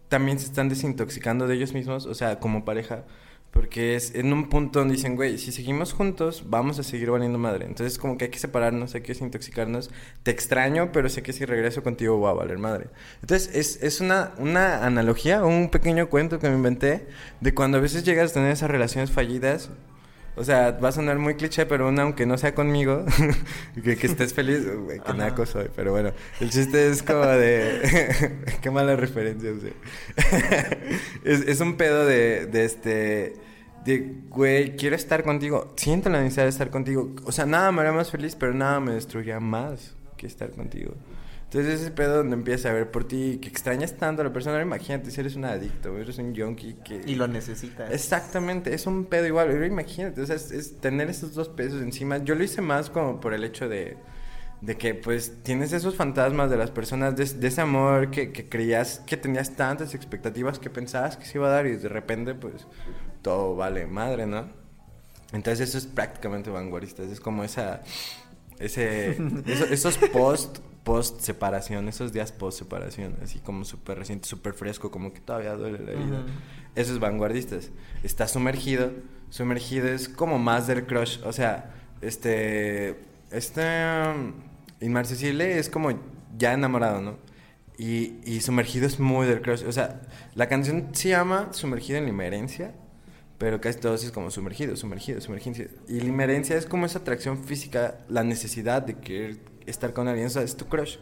también 0.09 0.38
se 0.38 0.47
están 0.47 0.71
desintoxicando 0.71 1.47
de 1.47 1.57
ellos 1.57 1.75
mismos, 1.75 2.07
o 2.07 2.14
sea, 2.14 2.40
como 2.40 2.64
pareja. 2.64 3.05
Porque 3.51 3.97
es 3.97 4.15
en 4.15 4.33
un 4.33 4.49
punto 4.49 4.79
donde 4.79 4.95
dicen, 4.95 5.17
güey, 5.17 5.37
si 5.39 5.51
seguimos 5.51 5.93
juntos, 5.93 6.45
vamos 6.47 6.79
a 6.79 6.83
seguir 6.83 7.11
valiendo 7.11 7.39
madre. 7.39 7.67
Entonces, 7.67 7.99
como 7.99 8.17
que 8.17 8.27
hay 8.27 8.31
que 8.31 8.39
separarnos, 8.39 8.95
hay 8.95 9.01
que 9.01 9.13
desintoxicarnos. 9.13 9.91
Te 10.23 10.31
extraño, 10.31 10.93
pero 10.93 11.09
sé 11.09 11.23
que 11.23 11.33
si 11.33 11.45
regreso 11.45 11.83
contigo 11.83 12.17
voy 12.17 12.31
a 12.31 12.35
valer 12.35 12.59
madre. 12.59 12.87
Entonces, 13.23 13.51
es, 13.55 13.83
es 13.83 14.01
una, 14.01 14.33
una 14.39 14.87
analogía, 14.87 15.45
un 15.45 15.69
pequeño 15.69 16.09
cuento 16.09 16.39
que 16.39 16.49
me 16.49 16.57
inventé 16.57 17.07
de 17.41 17.55
cuando 17.55 17.79
a 17.79 17.81
veces 17.81 18.05
llegas 18.05 18.31
a 18.31 18.35
tener 18.35 18.53
esas 18.53 18.71
relaciones 18.71 19.11
fallidas. 19.11 19.71
O 20.37 20.45
sea, 20.45 20.71
va 20.73 20.88
a 20.88 20.93
sonar 20.93 21.19
muy 21.19 21.35
cliché, 21.35 21.66
pero 21.66 21.88
una, 21.88 22.03
aunque 22.03 22.25
no 22.25 22.38
sea 22.38 22.55
conmigo, 22.55 23.05
que, 23.85 23.97
que 23.97 24.07
estés 24.07 24.33
feliz, 24.33 24.66
güey, 24.75 25.01
que 25.01 25.12
naco 25.12 25.45
soy. 25.45 25.69
Pero 25.75 25.93
bueno, 25.93 26.12
el 26.40 26.51
chiste 26.51 26.88
es 26.88 27.03
como 27.03 27.27
de. 27.27 28.37
Qué 28.62 28.71
mala 28.71 28.97
referencia, 28.97 29.51
o 29.51 29.61
sea. 29.61 30.69
es, 31.25 31.40
es 31.40 31.61
un 31.61 31.77
pedo 31.77 32.07
de, 32.07 32.47
de 32.47 32.64
este. 32.64 33.35
De, 33.85 34.14
güey, 34.29 34.77
quiero 34.77 34.95
estar 34.95 35.25
contigo. 35.25 35.73
Siento 35.77 36.11
la 36.11 36.21
necesidad 36.21 36.45
de 36.45 36.51
estar 36.51 36.71
contigo. 36.71 37.14
O 37.25 37.33
sea, 37.33 37.47
nada 37.47 37.73
me 37.73 37.81
haría 37.81 37.93
más 37.93 38.11
feliz, 38.11 38.37
pero 38.37 38.55
nada 38.55 38.79
me 38.79 38.93
destruiría 38.93 39.40
más 39.40 39.95
que 40.16 40.27
estar 40.27 40.51
contigo. 40.51 40.95
Entonces, 41.51 41.81
ese 41.81 41.91
pedo 41.91 42.19
donde 42.19 42.37
empiezas 42.37 42.71
a 42.71 42.73
ver 42.73 42.93
por 42.93 43.09
ti, 43.09 43.39
que 43.43 43.49
extrañas 43.49 43.97
tanto 43.97 44.23
a 44.23 44.25
la 44.25 44.33
persona. 44.33 44.63
Imagínate 44.63 45.11
si 45.11 45.21
eres 45.21 45.35
un 45.35 45.45
adicto, 45.47 45.99
eres 45.99 46.17
un 46.19 46.33
junkie 46.33 46.77
que. 46.85 47.01
Y 47.05 47.17
lo 47.17 47.27
necesitas. 47.27 47.91
Exactamente, 47.91 48.73
es 48.73 48.87
un 48.87 49.07
pedo 49.07 49.27
igual. 49.27 49.49
Pero 49.49 49.67
imagínate, 49.67 50.21
o 50.21 50.27
sea, 50.27 50.37
es, 50.37 50.53
es 50.53 50.81
tener 50.81 51.11
esos 51.11 51.35
dos 51.35 51.49
pesos 51.49 51.83
encima. 51.83 52.19
Yo 52.19 52.37
lo 52.37 52.45
hice 52.45 52.63
más 52.63 52.89
como 52.89 53.19
por 53.19 53.35
el 53.35 53.43
hecho 53.43 53.69
de, 53.69 53.97
de 54.61 54.77
que 54.77 54.95
pues 54.95 55.43
tienes 55.43 55.73
esos 55.73 55.97
fantasmas 55.97 56.51
de 56.51 56.57
las 56.57 56.71
personas, 56.71 57.17
de, 57.17 57.25
de 57.25 57.49
ese 57.49 57.61
amor 57.61 58.13
que, 58.13 58.31
que, 58.31 58.49
creías 58.49 59.01
que 59.01 59.17
tenías 59.17 59.57
tantas 59.57 59.93
expectativas 59.93 60.61
que 60.61 60.71
pensabas 60.71 61.17
que 61.17 61.25
se 61.25 61.39
iba 61.39 61.49
a 61.49 61.51
dar 61.51 61.67
y 61.67 61.75
de 61.75 61.89
repente 61.89 62.35
pues 62.35 62.65
todo 63.23 63.57
vale 63.57 63.89
madre, 63.89 64.25
¿no? 64.25 64.49
Entonces 65.33 65.69
eso 65.69 65.79
es 65.79 65.87
prácticamente 65.87 66.51
vanguardista, 66.51 67.03
es 67.03 67.21
como 67.21 67.43
esa, 67.43 67.83
ese, 68.59 69.17
esos 69.47 69.97
post, 69.97 70.59
post 70.85 71.21
separación, 71.21 71.88
esos 71.88 72.12
días 72.12 72.33
post 72.33 72.59
separación, 72.59 73.16
así 73.23 73.38
como 73.38 73.64
súper 73.64 73.99
reciente, 73.99 74.27
súper 74.27 74.55
fresco, 74.55 74.90
como 74.90 75.12
que 75.12 75.21
todavía 75.21 75.55
duele 75.55 75.79
la 75.79 75.93
vida. 75.93 76.27
Eso 76.75 76.93
es 76.93 76.99
vanguardistas. 76.99 77.71
Está 78.03 78.29
sumergido, 78.29 78.90
sumergido 79.29 79.88
es 79.88 80.09
como 80.09 80.38
más 80.38 80.66
del 80.66 80.87
crush, 80.87 81.19
o 81.25 81.33
sea, 81.33 81.75
este, 82.01 82.97
este 83.31 83.62
um, 84.14 84.33
inmarcesible 84.81 85.59
es 85.59 85.69
como 85.69 85.90
ya 86.38 86.53
enamorado, 86.53 87.01
¿no? 87.01 87.19
Y, 87.77 88.19
y 88.25 88.40
sumergido 88.40 88.87
es 88.87 89.01
muy 89.01 89.27
del 89.27 89.40
crush, 89.43 89.64
o 89.64 89.73
sea, 89.73 90.03
la 90.35 90.49
canción 90.49 90.88
se 90.93 91.11
llama 91.11 91.49
Sumergido 91.53 91.99
en 91.99 92.05
la 92.05 92.11
inmerencia 92.11 92.75
pero 93.40 93.59
casi 93.59 93.81
todo 93.81 93.95
es 93.95 94.12
como 94.12 94.31
sumergido, 94.31 94.77
sumergido, 94.77 95.19
sumergido. 95.23 95.71
Y 95.88 96.01
la 96.01 96.09
inmerencia 96.09 96.59
es 96.59 96.66
como 96.66 96.85
esa 96.85 96.99
atracción 96.99 97.43
física, 97.43 97.97
la 98.11 98.23
necesidad 98.23 98.83
de 98.83 98.97
querer 98.97 99.38
estar 99.71 99.93
con 99.93 100.09
alguien, 100.09 100.27
o 100.27 100.31
sea, 100.31 100.43
es 100.43 100.57
tu 100.57 100.67
crush, 100.67 100.97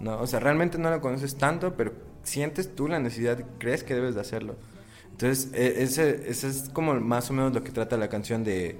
¿no? 0.00 0.18
O 0.20 0.26
sea, 0.26 0.40
realmente 0.40 0.78
no 0.78 0.90
lo 0.90 1.00
conoces 1.00 1.36
tanto, 1.36 1.76
pero 1.76 1.92
sientes 2.22 2.74
tú 2.74 2.88
la 2.88 2.98
necesidad, 2.98 3.44
crees 3.58 3.84
que 3.84 3.94
debes 3.94 4.14
de 4.14 4.20
hacerlo. 4.20 4.56
Entonces, 5.12 5.50
e, 5.54 5.82
ese, 5.82 6.28
ese 6.28 6.48
es 6.48 6.68
como 6.72 6.94
más 6.94 7.30
o 7.30 7.32
menos 7.32 7.54
lo 7.54 7.62
que 7.62 7.72
trata 7.72 7.96
la 7.96 8.08
canción 8.08 8.44
de 8.44 8.78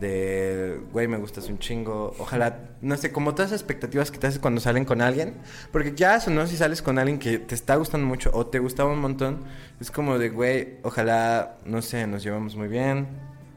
de, 0.00 0.80
güey, 0.92 1.06
me 1.08 1.16
gustas 1.18 1.48
un 1.48 1.58
chingo. 1.58 2.14
Ojalá, 2.18 2.70
no 2.80 2.96
sé, 2.96 3.12
como 3.12 3.34
todas 3.34 3.50
esas 3.50 3.60
expectativas 3.60 4.10
que 4.10 4.18
te 4.18 4.26
haces 4.26 4.40
cuando 4.40 4.60
salen 4.60 4.84
con 4.84 5.00
alguien. 5.00 5.34
Porque 5.72 5.94
ya 5.94 6.18
o 6.26 6.30
no, 6.30 6.46
si 6.46 6.56
sales 6.56 6.82
con 6.82 6.98
alguien 6.98 7.18
que 7.18 7.38
te 7.38 7.54
está 7.54 7.76
gustando 7.76 8.06
mucho 8.06 8.30
o 8.32 8.46
te 8.46 8.58
gustaba 8.58 8.92
un 8.92 9.00
montón, 9.00 9.44
es 9.80 9.90
como 9.90 10.18
de, 10.18 10.30
güey, 10.30 10.78
ojalá, 10.82 11.58
no 11.64 11.82
sé, 11.82 12.06
nos 12.06 12.22
llevamos 12.22 12.56
muy 12.56 12.68
bien, 12.68 13.08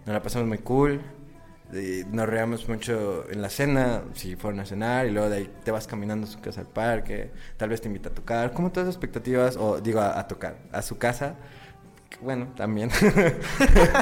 nos 0.06 0.13
la 0.13 0.22
pasamos 0.22 0.48
muy 0.48 0.60
cool. 0.60 1.02
Nos 2.12 2.27
reíamos 2.27 2.67
mucho 2.69 3.25
en 3.30 3.41
la 3.41 3.49
cena, 3.49 4.03
si 4.13 4.36
fueron 4.36 4.60
a 4.60 4.65
cenar, 4.65 5.06
y 5.06 5.12
luego 5.12 5.30
de 5.30 5.38
ahí 5.38 5.49
te 5.63 5.71
vas 5.71 5.88
caminando 5.88 6.27
a 6.27 6.30
su 6.30 6.39
casa 6.39 6.62
al 6.62 6.67
parque, 6.67 7.32
tal 7.58 7.69
vez 7.69 7.82
te 7.82 7.88
invita 7.88 8.10
a 8.10 8.13
tocar, 8.13 8.53
como 8.53 8.71
todas 8.71 8.88
esas 8.88 8.95
expectativas, 8.95 9.58
o 9.58 9.80
digo 9.82 9.99
a, 9.99 10.19
a 10.19 10.27
tocar, 10.27 10.58
a 10.71 10.82
su 10.82 10.97
casa, 10.97 11.36
bueno, 12.21 12.47
también 12.56 12.89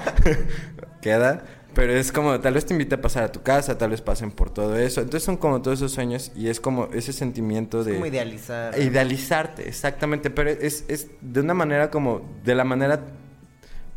queda, 1.02 1.44
pero 1.76 1.94
es 1.94 2.14
como, 2.14 2.40
tal 2.40 2.54
vez 2.54 2.66
te 2.66 2.74
invite 2.74 2.96
a 2.96 3.02
pasar 3.02 3.24
a 3.24 3.32
tu 3.32 3.44
casa, 3.44 3.78
tal 3.78 3.90
vez 3.90 4.02
pasen 4.02 4.32
por 4.32 4.50
todo 4.50 4.78
eso. 4.78 5.02
Entonces 5.02 5.24
son 5.24 5.36
como 5.36 5.62
todos 5.62 5.80
esos 5.80 5.92
sueños 5.92 6.32
y 6.34 6.48
es 6.48 6.62
como 6.62 6.88
ese 6.94 7.12
sentimiento 7.12 7.84
de... 7.84 7.96
como 7.96 8.06
idealizar. 8.06 8.80
Idealizarte, 8.80 9.68
exactamente. 9.68 10.30
Pero 10.30 10.50
es, 10.50 10.86
es 10.88 11.10
de 11.20 11.42
una 11.42 11.54
manera 11.54 11.92
como, 11.92 12.22
de 12.46 12.56
la 12.56 12.64
manera 12.64 13.02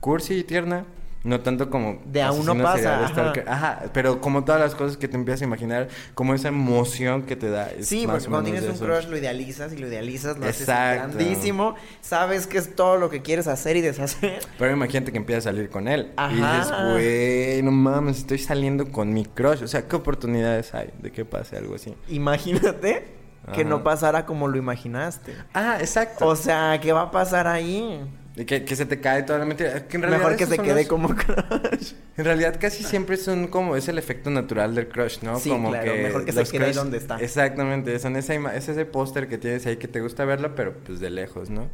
cursi 0.01 0.35
y 0.35 0.45
tierna, 0.45 0.87
no 1.29 1.41
tanto 1.41 1.69
como... 1.69 2.01
De 2.07 2.23
aún 2.23 2.45
no 2.47 2.57
pasa. 2.57 3.05
Ajá. 3.05 3.33
ajá. 3.47 3.83
pero 3.93 4.21
como 4.21 4.45
todas 4.45 4.61
las 4.61 4.75
cosas 4.75 4.97
que 4.97 5.09
te 5.09 5.17
empiezas 5.17 5.43
a 5.43 5.45
imaginar, 5.45 5.89
como 6.15 6.35
esa 6.35 6.49
emoción 6.49 7.23
que 7.23 7.37
te 7.37 7.51
da. 7.51 7.71
sí, 7.81 8.07
porque 8.07 8.27
cuando 8.27 8.51
tienes 8.51 8.69
un 8.69 8.79
crush 8.79 9.07
lo 9.07 9.17
idealizas 9.17 9.73
y 9.73 9.77
lo 9.77 9.89
idealizas, 9.89 10.39
lo 10.39 10.47
haces 10.47 10.67
grandísimo, 10.67 11.75
sabes 12.01 12.47
que 12.47 12.59
es 12.59 12.75
todo 12.75 12.97
lo 12.97 13.11
que 13.11 13.23
quieres 13.23 13.47
hacer 13.47 13.77
y 13.77 13.83
deshacer. 13.83 14.41
Pero 14.59 14.73
imagínate 14.73 15.13
que 15.13 15.19
empiezas 15.19 15.47
a 15.47 15.51
salir 15.51 15.69
con 15.69 15.87
él. 15.87 16.13
Ajá. 16.17 16.33
Y 16.33 16.59
dices, 16.59 16.73
güey, 16.93 17.63
no 17.63 17.71
mames, 17.71 18.19
estoy 18.19 18.39
saliendo 18.39 18.91
con 18.91 19.13
mi 19.13 19.25
crush. 19.27 19.63
O 19.63 19.69
sea, 19.69 19.87
¿qué 19.87 19.97
oportunidades 19.97 20.75
hay 20.75 20.91
de 21.01 21.13
que 21.13 21.25
pase 21.25 21.57
algo 21.57 21.75
así? 21.75 21.95
Imagínate 22.09 23.19
que 23.53 23.65
no 23.65 23.83
pasara 23.83 24.27
como 24.27 24.49
lo 24.49 24.57
imaginaste. 24.57 25.35
Ah, 25.55 25.77
exacto. 25.81 26.27
O 26.27 26.37
sea, 26.37 26.79
¿qué 26.81 26.93
va 26.93 27.03
a 27.03 27.11
pasar 27.11 27.47
ahí? 27.47 28.01
Que, 28.47 28.65
que 28.65 28.77
se 28.77 28.87
te 28.87 29.01
cae 29.01 29.23
toda 29.25 29.39
la 29.39 29.45
mentira. 29.45 29.87
Que 29.89 29.99
Mejor 29.99 30.37
que 30.37 30.47
se 30.47 30.59
quede 30.59 30.87
como 30.87 31.15
crush. 31.15 31.93
En 32.17 32.25
realidad 32.25 32.57
casi 32.61 32.85
siempre 32.85 33.17
son 33.17 33.49
como... 33.49 33.77
Es 33.77 33.89
el 33.89 33.99
efecto 33.99 34.31
natural 34.31 34.75
del 34.75 34.89
crush, 34.89 35.19
¿no? 35.23 35.39
Sí, 35.39 35.51
como 35.51 35.71
claro. 35.71 35.93
que 35.93 36.03
Mejor 36.03 36.25
que 36.25 36.33
se 36.33 36.45
quede 36.45 36.73
donde 36.73 36.99
está. 36.99 37.19
Exactamente. 37.21 37.99
Son 37.99 38.17
esa 38.17 38.35
es 38.55 38.69
ese 38.69 38.85
póster 38.85 39.29
que 39.29 39.39
tienes 39.39 39.67
ahí 39.67 39.77
que 39.77 39.89
te 39.89 40.01
gusta 40.01 40.25
verlo, 40.25 40.55
pero 40.55 40.75
pues 40.85 41.01
de 41.01 41.11
lejos, 41.11 41.51
¿no? 41.51 41.69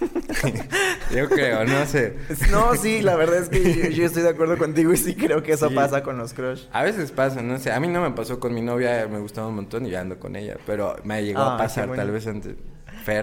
yo 1.14 1.28
creo, 1.28 1.64
no 1.64 1.86
sé. 1.86 2.16
No, 2.50 2.74
sí, 2.74 3.02
la 3.02 3.16
verdad 3.16 3.38
es 3.38 3.48
que 3.48 3.92
yo, 3.94 4.04
estoy 4.04 4.22
de 4.22 4.30
acuerdo 4.30 4.58
contigo 4.58 4.92
y 4.92 4.96
sí 4.96 5.14
creo 5.14 5.42
que 5.42 5.52
eso 5.52 5.70
pasa 5.70 6.02
con 6.02 6.18
los 6.18 6.34
crush. 6.34 6.64
A 6.72 6.82
veces 6.82 7.12
pasa, 7.12 7.42
no 7.42 7.58
sé. 7.58 7.72
A 7.72 7.80
mí 7.80 7.88
no 7.88 8.02
me 8.02 8.10
pasó 8.10 8.38
con 8.38 8.52
mi 8.54 8.62
novia, 8.62 9.08
me 9.10 9.18
gustaba 9.18 9.48
un 9.48 9.56
montón 9.56 9.86
y 9.86 9.90
ya 9.90 10.00
ando 10.00 10.18
con 10.18 10.36
ella. 10.36 10.56
Pero 10.66 10.96
me 11.04 11.24
llegó 11.24 11.40
a 11.40 11.56
pasar 11.56 11.90
tal 11.94 12.10
vez 12.10 12.26
antes. 12.26 12.56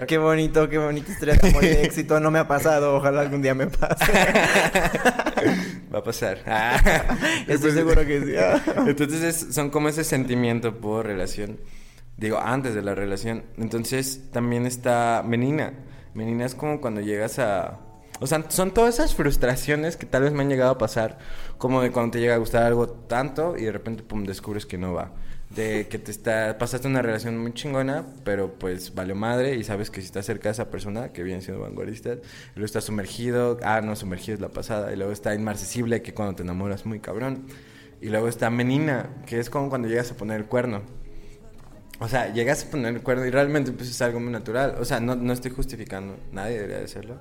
Qué 0.06 0.16
bonito, 0.16 0.66
qué 0.70 0.78
bonita 0.78 1.12
historia 1.12 1.34
de 1.34 1.48
amor 1.50 1.62
de 1.62 1.82
éxito. 1.84 2.18
No 2.18 2.30
me 2.30 2.38
ha 2.38 2.48
pasado, 2.48 2.96
ojalá 2.96 3.20
algún 3.20 3.42
día 3.42 3.54
me 3.54 3.66
pase. 3.66 4.12
Va 5.94 5.98
a 5.98 6.02
pasar. 6.02 6.38
Estoy 7.48 7.72
seguro 7.72 8.04
que 8.06 8.22
sí. 8.22 8.70
Entonces 8.86 9.48
son 9.50 9.68
como 9.68 9.90
ese 9.90 10.02
sentimiento 10.02 10.80
por 10.80 11.04
relación. 11.04 11.60
Digo, 12.16 12.38
antes 12.38 12.74
de 12.74 12.80
la 12.80 12.94
relación. 12.94 13.44
Entonces 13.58 14.30
también 14.32 14.64
está 14.64 15.22
Menina. 15.22 15.74
Menina 16.14 16.46
es 16.46 16.54
como 16.54 16.80
cuando 16.80 17.02
llegas 17.02 17.38
a... 17.38 17.80
O 18.20 18.26
sea, 18.26 18.42
son 18.48 18.72
todas 18.72 18.94
esas 18.94 19.14
frustraciones 19.14 19.98
que 19.98 20.06
tal 20.06 20.22
vez 20.22 20.32
me 20.32 20.44
han 20.44 20.48
llegado 20.48 20.70
a 20.70 20.78
pasar. 20.78 21.18
Como 21.58 21.82
de 21.82 21.90
cuando 21.90 22.12
te 22.12 22.20
llega 22.20 22.36
a 22.36 22.38
gustar 22.38 22.62
algo 22.62 22.88
tanto 22.88 23.54
y 23.58 23.64
de 23.64 23.72
repente, 23.72 24.02
pum, 24.02 24.24
descubres 24.24 24.64
que 24.64 24.78
no 24.78 24.94
va 24.94 25.12
de 25.54 25.86
que 25.88 25.98
te 25.98 26.10
está 26.10 26.58
pasaste 26.58 26.88
una 26.88 27.02
relación 27.02 27.38
muy 27.38 27.52
chingona, 27.52 28.06
pero 28.24 28.54
pues 28.58 28.94
valió 28.94 29.14
madre 29.14 29.54
y 29.54 29.64
sabes 29.64 29.90
que 29.90 30.00
si 30.00 30.06
estás 30.06 30.26
cerca 30.26 30.48
de 30.48 30.52
esa 30.52 30.70
persona, 30.70 31.12
que 31.12 31.22
viene 31.22 31.42
siendo 31.42 31.62
vanguardista, 31.62 32.16
luego 32.54 32.66
está 32.66 32.80
sumergido, 32.80 33.58
ah, 33.62 33.80
no, 33.80 33.96
sumergido 33.96 34.34
es 34.34 34.40
la 34.40 34.48
pasada, 34.48 34.92
y 34.92 34.96
luego 34.96 35.12
está 35.12 35.34
inmarcesible, 35.34 36.02
que 36.02 36.14
cuando 36.14 36.34
te 36.34 36.42
enamoras 36.42 36.86
muy 36.86 37.00
cabrón, 37.00 37.46
y 38.00 38.08
luego 38.08 38.28
está 38.28 38.50
menina, 38.50 39.10
que 39.26 39.38
es 39.38 39.48
como 39.48 39.68
cuando 39.68 39.88
llegas 39.88 40.10
a 40.10 40.16
poner 40.16 40.38
el 40.38 40.46
cuerno. 40.46 40.82
O 42.00 42.08
sea, 42.08 42.32
llegas 42.32 42.64
a 42.64 42.70
poner 42.70 42.94
el 42.94 43.02
cuerno 43.02 43.24
y 43.24 43.30
realmente 43.30 43.70
pues 43.70 43.88
es 43.88 44.02
algo 44.02 44.18
muy 44.18 44.32
natural. 44.32 44.74
O 44.80 44.84
sea, 44.84 44.98
no, 44.98 45.14
no 45.14 45.32
estoy 45.32 45.52
justificando, 45.52 46.16
nadie 46.32 46.56
debería 46.56 46.78
de 46.78 46.84
hacerlo. 46.84 47.20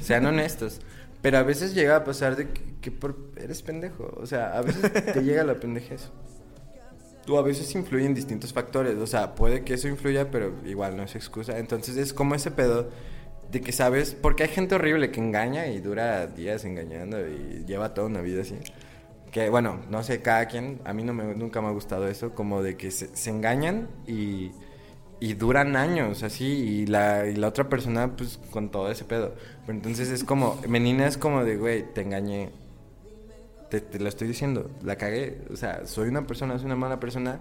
Sean 0.00 0.24
honestos. 0.24 0.80
Pero 1.20 1.38
a 1.38 1.42
veces 1.42 1.74
llega 1.74 1.96
a 1.96 2.04
pasar 2.04 2.36
de 2.36 2.48
que, 2.48 2.92
eres 3.36 3.62
pendejo. 3.62 4.12
O 4.16 4.26
sea, 4.26 4.56
a 4.56 4.62
veces 4.62 4.92
te 5.12 5.22
llega 5.22 5.44
la 5.44 5.54
pendejez 5.54 6.08
tú 7.24 7.38
a 7.38 7.42
veces 7.42 7.74
influyen 7.74 8.14
distintos 8.14 8.52
factores. 8.52 8.96
O 8.98 9.06
sea, 9.06 9.34
puede 9.34 9.64
que 9.64 9.74
eso 9.74 9.88
influya, 9.88 10.30
pero 10.30 10.54
igual 10.64 10.96
no 10.96 11.02
es 11.02 11.14
excusa. 11.14 11.58
Entonces 11.58 11.96
es 11.96 12.12
como 12.12 12.34
ese 12.34 12.50
pedo 12.50 12.90
de 13.52 13.60
que 13.60 13.72
sabes, 13.72 14.16
porque 14.20 14.44
hay 14.44 14.48
gente 14.48 14.74
horrible 14.74 15.10
que 15.10 15.20
engaña 15.20 15.66
y 15.66 15.80
dura 15.80 16.26
días 16.26 16.64
engañando 16.64 17.18
y 17.20 17.64
lleva 17.66 17.92
toda 17.92 18.06
una 18.06 18.22
vida 18.22 18.42
así. 18.42 18.56
Que 19.30 19.50
bueno, 19.50 19.80
no 19.90 20.02
sé, 20.02 20.22
cada 20.22 20.46
quien, 20.46 20.80
a 20.84 20.92
mí 20.92 21.04
no 21.04 21.12
me, 21.12 21.34
nunca 21.34 21.60
me 21.60 21.68
ha 21.68 21.70
gustado 21.70 22.08
eso, 22.08 22.34
como 22.34 22.62
de 22.62 22.76
que 22.76 22.90
se, 22.90 23.30
engañan 23.30 23.88
y, 24.06 24.52
y, 25.20 25.34
duran 25.34 25.76
años 25.76 26.22
así 26.22 26.44
y 26.46 26.86
la, 26.86 27.26
y 27.26 27.36
la 27.36 27.48
otra 27.48 27.68
persona 27.68 28.14
pues 28.16 28.38
con 28.50 28.70
todo 28.70 28.90
ese 28.90 29.04
pedo. 29.04 29.34
Pero 29.66 29.76
entonces 29.76 30.10
es 30.10 30.24
como, 30.24 30.58
menina 30.68 31.06
es 31.06 31.18
como 31.18 31.44
de, 31.44 31.56
güey, 31.56 31.82
te 31.92 32.02
engañé, 32.02 32.50
te, 33.80 33.98
lo 33.98 34.08
estoy 34.08 34.28
diciendo, 34.28 34.70
la 34.82 34.96
cagué. 34.96 35.42
O 35.50 35.56
sea, 35.56 35.86
soy 35.86 36.08
una 36.08 36.26
persona, 36.26 36.56
soy 36.58 36.66
una 36.66 36.76
mala 36.76 37.00
persona, 37.00 37.40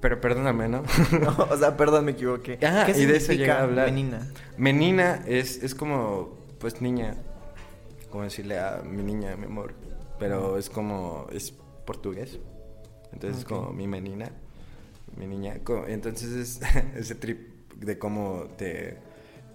pero 0.00 0.20
perdóname, 0.20 0.68
¿no? 0.68 0.82
o 1.50 1.56
sea, 1.56 1.76
perdón, 1.76 2.06
me 2.06 2.12
equivoqué. 2.12 2.58
Ajá, 2.64 2.86
¿Qué 2.86 2.98
y 2.98 3.04
de 3.04 3.16
eso 3.16 3.32
llega 3.32 3.58
a 3.58 3.62
hablar. 3.62 3.86
Menina. 3.86 4.26
Menina 4.56 5.22
es, 5.26 5.62
es 5.62 5.74
como, 5.74 6.38
pues, 6.58 6.80
niña. 6.80 7.16
Como 8.10 8.24
decirle 8.24 8.58
a 8.58 8.82
mi 8.84 9.02
niña, 9.02 9.36
mi 9.36 9.46
amor. 9.46 9.74
Pero 10.18 10.58
es 10.58 10.70
como, 10.70 11.26
es 11.32 11.52
portugués. 11.84 12.38
Entonces 13.12 13.40
es 13.40 13.44
como 13.44 13.72
mi 13.72 13.86
menina, 13.86 14.30
mi 15.16 15.26
niña. 15.26 15.60
Entonces 15.88 16.32
es 16.32 16.60
ese 16.96 17.14
trip 17.14 17.74
de 17.76 17.98
cómo 17.98 18.46
te 18.56 18.98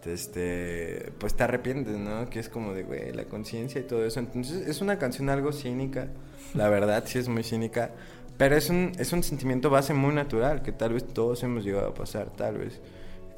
este, 0.08 1.12
pues 1.20 1.36
te 1.36 1.44
arrepientes, 1.44 1.98
¿no? 1.98 2.30
Que 2.30 2.40
es 2.40 2.50
como 2.50 2.74
de, 2.74 2.84
güey, 2.84 3.14
la 3.14 3.26
conciencia 3.26 3.82
y 3.82 3.84
todo 3.84 4.06
eso. 4.06 4.20
Entonces 4.20 4.68
es 4.68 4.82
una 4.82 4.98
canción 4.98 5.30
algo 5.30 5.52
cínica, 5.52 6.08
la 6.54 6.70
verdad, 6.72 7.04
sí 7.06 7.20
es 7.20 7.28
muy 7.28 7.44
cínica, 7.44 7.92
pero 8.38 8.56
es 8.56 8.70
un, 8.70 8.92
es 8.98 9.14
un 9.14 9.24
sentimiento 9.24 9.70
base 9.70 9.94
muy 9.94 10.14
natural 10.14 10.62
que 10.62 10.72
tal 10.72 10.94
vez 10.94 11.06
todos 11.08 11.44
hemos 11.44 11.64
llegado 11.64 11.90
a 11.90 11.94
pasar, 11.94 12.32
tal 12.32 12.58
vez. 12.58 12.82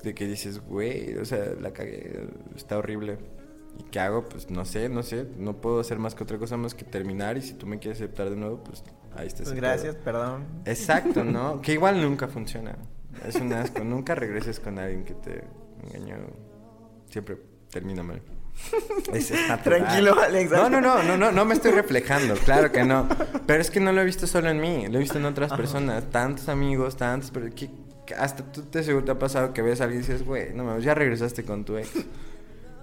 De 0.03 0.13
que 0.13 0.27
dices, 0.27 0.59
güey, 0.59 1.17
o 1.17 1.25
sea, 1.25 1.53
la 1.59 1.71
cagué, 1.71 2.27
está 2.55 2.77
horrible. 2.77 3.17
¿Y 3.77 3.83
qué 3.83 3.99
hago? 3.99 4.27
Pues 4.27 4.49
no 4.49 4.65
sé, 4.65 4.89
no 4.89 5.03
sé, 5.03 5.25
no 5.37 5.59
puedo 5.61 5.79
hacer 5.79 5.99
más 5.99 6.15
que 6.15 6.23
otra 6.23 6.37
cosa 6.37 6.57
más 6.57 6.73
que 6.73 6.85
terminar 6.85 7.37
y 7.37 7.41
si 7.41 7.53
tú 7.53 7.65
me 7.65 7.79
quieres 7.79 7.99
aceptar 7.99 8.29
de 8.29 8.35
nuevo, 8.35 8.63
pues 8.63 8.83
ahí 9.15 9.27
está. 9.27 9.43
Pues 9.43 9.55
gracias, 9.55 9.95
perdón. 9.95 10.45
Exacto, 10.65 11.23
¿no? 11.23 11.61
que 11.63 11.73
igual 11.73 12.01
nunca 12.01 12.27
funciona. 12.27 12.77
Es 13.25 13.35
un 13.35 13.51
asco, 13.53 13.83
nunca 13.83 14.15
regreses 14.15 14.59
con 14.59 14.79
alguien 14.79 15.03
que 15.03 15.13
te 15.15 15.43
engañó 15.83 16.17
siempre 17.09 17.37
termina 17.69 18.03
mal. 18.03 18.21
Es. 19.13 19.31
Tranquilo, 19.63 20.19
Alex. 20.19 20.51
No, 20.51 20.69
no, 20.69 20.81
no, 20.81 21.01
no, 21.03 21.17
no, 21.17 21.31
no 21.31 21.45
me 21.45 21.53
estoy 21.53 21.71
reflejando, 21.71 22.35
claro 22.35 22.71
que 22.71 22.83
no. 22.83 23.07
Pero 23.45 23.61
es 23.61 23.71
que 23.71 23.79
no 23.79 23.91
lo 23.91 24.01
he 24.01 24.05
visto 24.05 24.27
solo 24.27 24.49
en 24.49 24.59
mí, 24.59 24.87
lo 24.87 24.97
he 24.97 24.99
visto 24.99 25.17
en 25.17 25.25
otras 25.25 25.53
personas, 25.53 26.09
tantos 26.09 26.49
amigos, 26.49 26.97
tantos, 26.97 27.31
pero 27.31 27.49
que, 27.53 27.69
que 28.05 28.13
hasta 28.15 28.43
tú 28.51 28.63
te 28.63 28.83
seguro 28.83 29.05
te 29.05 29.11
ha 29.11 29.19
pasado 29.19 29.53
que 29.53 29.61
ves 29.61 29.81
a 29.81 29.85
alguien 29.85 30.03
y 30.03 30.05
dices, 30.05 30.25
güey, 30.25 30.53
no 30.53 30.63
mames, 30.65 30.83
ya 30.83 30.93
regresaste 30.93 31.43
con 31.43 31.63
tu 31.63 31.77
ex. 31.77 31.89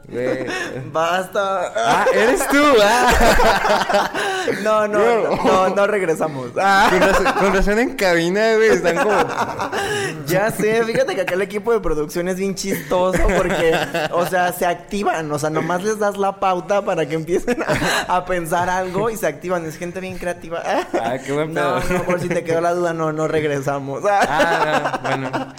Güey. 0.09 0.47
Basta. 0.92 1.73
Ah, 1.75 2.07
eres 2.14 2.47
tú. 2.49 2.62
Ah. 2.83 4.11
No, 4.62 4.87
no, 4.87 4.99
no, 4.99 5.37
no, 5.45 5.69
no 5.71 5.87
regresamos. 5.88 6.51
Ah. 6.57 6.87
Con, 6.90 7.01
razón, 7.01 7.27
con 7.40 7.53
razón 7.55 7.79
en 7.81 7.97
cabina, 7.97 8.55
güey, 8.55 8.71
están 8.71 8.97
como 8.97 9.11
Ya 10.27 10.51
sé, 10.53 10.85
fíjate 10.85 11.16
que 11.16 11.23
acá 11.23 11.35
el 11.35 11.42
equipo 11.42 11.73
de 11.73 11.81
producción 11.81 12.29
es 12.29 12.37
bien 12.37 12.55
chistoso 12.55 13.19
porque, 13.37 13.77
o 14.12 14.25
sea, 14.27 14.53
se 14.53 14.64
activan, 14.64 15.31
o 15.33 15.38
sea, 15.40 15.51
nomás 15.51 15.83
les 15.83 15.99
das 15.99 16.16
la 16.16 16.38
pauta 16.38 16.85
para 16.85 17.07
que 17.07 17.16
empiecen 17.16 17.61
a, 17.62 18.16
a 18.16 18.25
pensar 18.25 18.71
algo 18.71 19.11
y 19.11 19.16
se 19.16 19.27
activan. 19.27 19.66
Es 19.66 19.77
gente 19.77 19.99
bien 20.01 20.16
creativa. 20.16 20.62
Ah, 20.64 21.16
qué 21.19 21.33
buen 21.33 21.53
No, 21.53 21.81
pedo. 21.81 21.99
no, 21.99 22.05
por 22.05 22.21
si 22.21 22.29
te 22.29 22.45
quedó 22.45 22.61
la 22.61 22.73
duda, 22.73 22.92
no, 22.95 23.12
no 23.12 23.27
regresamos. 23.27 24.03
Ah, 24.09 25.01
no, 25.03 25.09
bueno. 25.09 25.55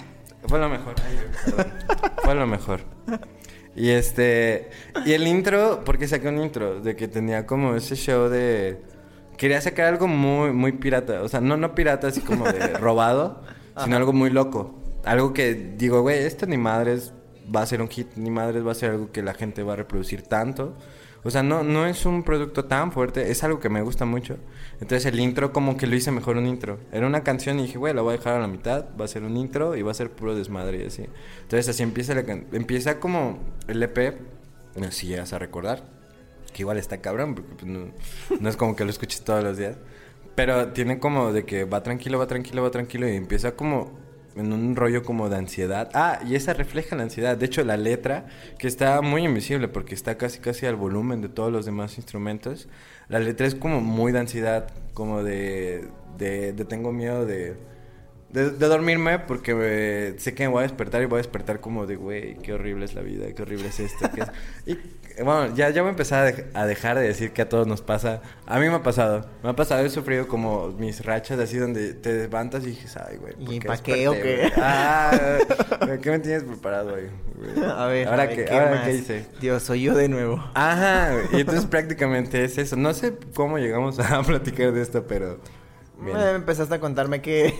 Fue 0.48 0.58
lo 0.58 0.68
mejor. 0.70 0.94
Ay. 1.06 1.64
Fue 2.24 2.34
lo 2.34 2.46
mejor. 2.46 2.80
Y 3.78 3.90
este. 3.90 4.70
Y 5.06 5.12
el 5.12 5.26
intro, 5.28 5.82
porque 5.84 6.08
saqué 6.08 6.28
un 6.28 6.42
intro, 6.42 6.80
de 6.80 6.96
que 6.96 7.06
tenía 7.06 7.46
como 7.46 7.76
ese 7.76 7.94
show 7.94 8.28
de. 8.28 8.82
Quería 9.36 9.60
sacar 9.60 9.86
algo 9.86 10.08
muy, 10.08 10.52
muy 10.52 10.72
pirata. 10.72 11.22
O 11.22 11.28
sea, 11.28 11.40
no, 11.40 11.56
no 11.56 11.76
pirata 11.76 12.08
así 12.08 12.20
como 12.20 12.44
de 12.44 12.66
robado, 12.78 13.40
sino 13.82 13.96
algo 13.96 14.12
muy 14.12 14.30
loco. 14.30 14.82
Algo 15.04 15.32
que 15.32 15.54
digo, 15.54 16.02
güey, 16.02 16.18
esto 16.18 16.44
ni 16.46 16.56
madres 16.56 17.12
va 17.54 17.62
a 17.62 17.66
ser 17.66 17.80
un 17.80 17.88
hit, 17.88 18.08
ni 18.16 18.30
madres 18.30 18.66
va 18.66 18.72
a 18.72 18.74
ser 18.74 18.90
algo 18.90 19.12
que 19.12 19.22
la 19.22 19.32
gente 19.32 19.62
va 19.62 19.74
a 19.74 19.76
reproducir 19.76 20.22
tanto. 20.22 20.74
O 21.28 21.30
sea, 21.30 21.42
no, 21.42 21.62
no 21.62 21.84
es 21.84 22.06
un 22.06 22.22
producto 22.22 22.64
tan 22.64 22.90
fuerte, 22.90 23.30
es 23.30 23.44
algo 23.44 23.60
que 23.60 23.68
me 23.68 23.82
gusta 23.82 24.06
mucho. 24.06 24.38
Entonces 24.80 25.04
el 25.04 25.20
intro 25.20 25.52
como 25.52 25.76
que 25.76 25.86
lo 25.86 25.94
hice 25.94 26.10
mejor 26.10 26.38
un 26.38 26.46
intro. 26.46 26.78
Era 26.90 27.06
una 27.06 27.22
canción 27.22 27.60
y 27.60 27.64
dije, 27.64 27.76
güey, 27.76 27.92
la 27.92 28.00
voy 28.00 28.14
a 28.14 28.16
dejar 28.16 28.36
a 28.36 28.40
la 28.40 28.46
mitad, 28.46 28.86
va 28.98 29.04
a 29.04 29.08
ser 29.08 29.24
un 29.24 29.36
intro 29.36 29.76
y 29.76 29.82
va 29.82 29.90
a 29.90 29.94
ser 29.94 30.10
puro 30.10 30.34
desmadre 30.34 30.82
y 30.82 30.86
así. 30.86 31.04
Entonces 31.42 31.68
así 31.68 31.82
empieza 31.82 32.14
la 32.14 32.22
empieza 32.22 32.98
como 32.98 33.40
el 33.66 33.82
EP, 33.82 34.16
si 34.88 35.08
llegas 35.08 35.34
a 35.34 35.38
recordar, 35.38 35.84
que 36.54 36.62
igual 36.62 36.78
está 36.78 37.02
cabrón, 37.02 37.34
porque 37.34 37.56
pues, 37.56 37.66
no, 37.66 37.88
no 38.40 38.48
es 38.48 38.56
como 38.56 38.74
que 38.74 38.86
lo 38.86 38.90
escuches 38.90 39.20
todos 39.20 39.44
los 39.44 39.58
días. 39.58 39.76
Pero 40.34 40.68
tiene 40.68 40.98
como 40.98 41.30
de 41.30 41.44
que 41.44 41.64
va 41.64 41.82
tranquilo, 41.82 42.18
va 42.18 42.26
tranquilo, 42.26 42.62
va 42.62 42.70
tranquilo 42.70 43.06
y 43.06 43.16
empieza 43.16 43.54
como 43.54 43.98
en 44.38 44.52
un 44.52 44.76
rollo 44.76 45.02
como 45.04 45.28
de 45.28 45.36
ansiedad. 45.36 45.90
Ah, 45.94 46.20
y 46.26 46.34
esa 46.34 46.54
refleja 46.54 46.96
la 46.96 47.02
ansiedad. 47.04 47.36
De 47.36 47.46
hecho, 47.46 47.64
la 47.64 47.76
letra, 47.76 48.26
que 48.58 48.66
está 48.68 49.00
muy 49.02 49.24
invisible 49.24 49.68
porque 49.68 49.94
está 49.94 50.16
casi 50.18 50.38
casi 50.40 50.66
al 50.66 50.76
volumen 50.76 51.20
de 51.20 51.28
todos 51.28 51.52
los 51.52 51.66
demás 51.66 51.96
instrumentos, 51.98 52.68
la 53.08 53.20
letra 53.20 53.46
es 53.46 53.54
como 53.54 53.80
muy 53.80 54.12
de 54.12 54.20
ansiedad, 54.20 54.68
como 54.94 55.22
de, 55.22 55.88
de, 56.18 56.52
tengo 56.66 56.92
miedo 56.92 57.24
de, 57.26 57.56
de, 58.30 58.50
dormirme 58.50 59.18
porque 59.20 59.54
me- 59.54 60.18
sé 60.18 60.34
que 60.34 60.44
me 60.44 60.48
voy 60.48 60.60
a 60.60 60.62
despertar 60.62 61.02
y 61.02 61.06
voy 61.06 61.16
a 61.16 61.22
despertar 61.22 61.60
como 61.60 61.86
de, 61.86 61.96
güey, 61.96 62.36
qué 62.38 62.52
horrible 62.52 62.84
es 62.84 62.94
la 62.94 63.02
vida, 63.02 63.32
qué 63.34 63.42
horrible 63.42 63.68
es 63.68 63.80
esto. 63.80 64.10
qué 64.14 64.22
es-". 64.22 64.30
Y 64.66 64.78
bueno, 65.24 65.54
ya, 65.54 65.70
ya 65.70 65.82
voy 65.82 65.88
a 65.88 65.90
empezar 65.90 66.26
a, 66.26 66.30
dej- 66.30 66.46
a 66.54 66.66
dejar 66.66 66.96
de 66.98 67.02
decir 67.06 67.32
que 67.32 67.42
a 67.42 67.48
todos 67.48 67.66
nos 67.66 67.82
pasa. 67.82 68.22
A 68.46 68.58
mí 68.58 68.68
me 68.68 68.74
ha 68.74 68.82
pasado. 68.82 69.26
Me 69.42 69.50
ha 69.50 69.52
pasado, 69.56 69.84
he 69.84 69.90
sufrido 69.90 70.26
como 70.28 70.68
mis 70.78 71.04
rachas 71.04 71.38
así 71.38 71.56
donde 71.58 71.94
te 71.94 72.12
levantas 72.12 72.62
y 72.64 72.68
dices, 72.68 72.96
ay, 72.96 73.16
güey. 73.18 73.34
¿por 73.34 73.54
¿Y 73.54 73.60
pa' 73.60 73.76
qué 73.78 74.08
o 74.08 74.12
qué? 74.12 74.36
güey?" 74.36 74.52
Ah, 74.56 75.38
¿qué 76.02 76.10
me 76.10 76.18
tienes 76.18 76.44
preparado 76.44 76.94
ahí? 76.94 77.08
A 77.76 77.86
ver, 77.86 78.08
¿Ahora 78.08 78.22
a 78.24 78.26
ver, 78.26 78.36
qué, 78.36 78.44
¿qué 78.44 78.52
ahora 78.52 78.70
más? 78.70 78.84
qué 78.84 78.94
hice? 78.94 79.26
Dios, 79.40 79.62
soy 79.62 79.82
yo 79.82 79.94
de 79.94 80.08
nuevo. 80.08 80.42
Ajá, 80.54 81.12
y 81.32 81.36
entonces 81.40 81.66
prácticamente 81.66 82.42
es 82.44 82.58
eso. 82.58 82.76
No 82.76 82.92
sé 82.94 83.14
cómo 83.34 83.58
llegamos 83.58 83.98
a 84.00 84.22
platicar 84.22 84.72
de 84.72 84.82
esto, 84.82 85.04
pero... 85.06 85.38
bien. 86.00 86.16
Eh, 86.16 86.32
empezaste 86.34 86.74
a 86.74 86.80
contarme 86.80 87.20
qué, 87.22 87.54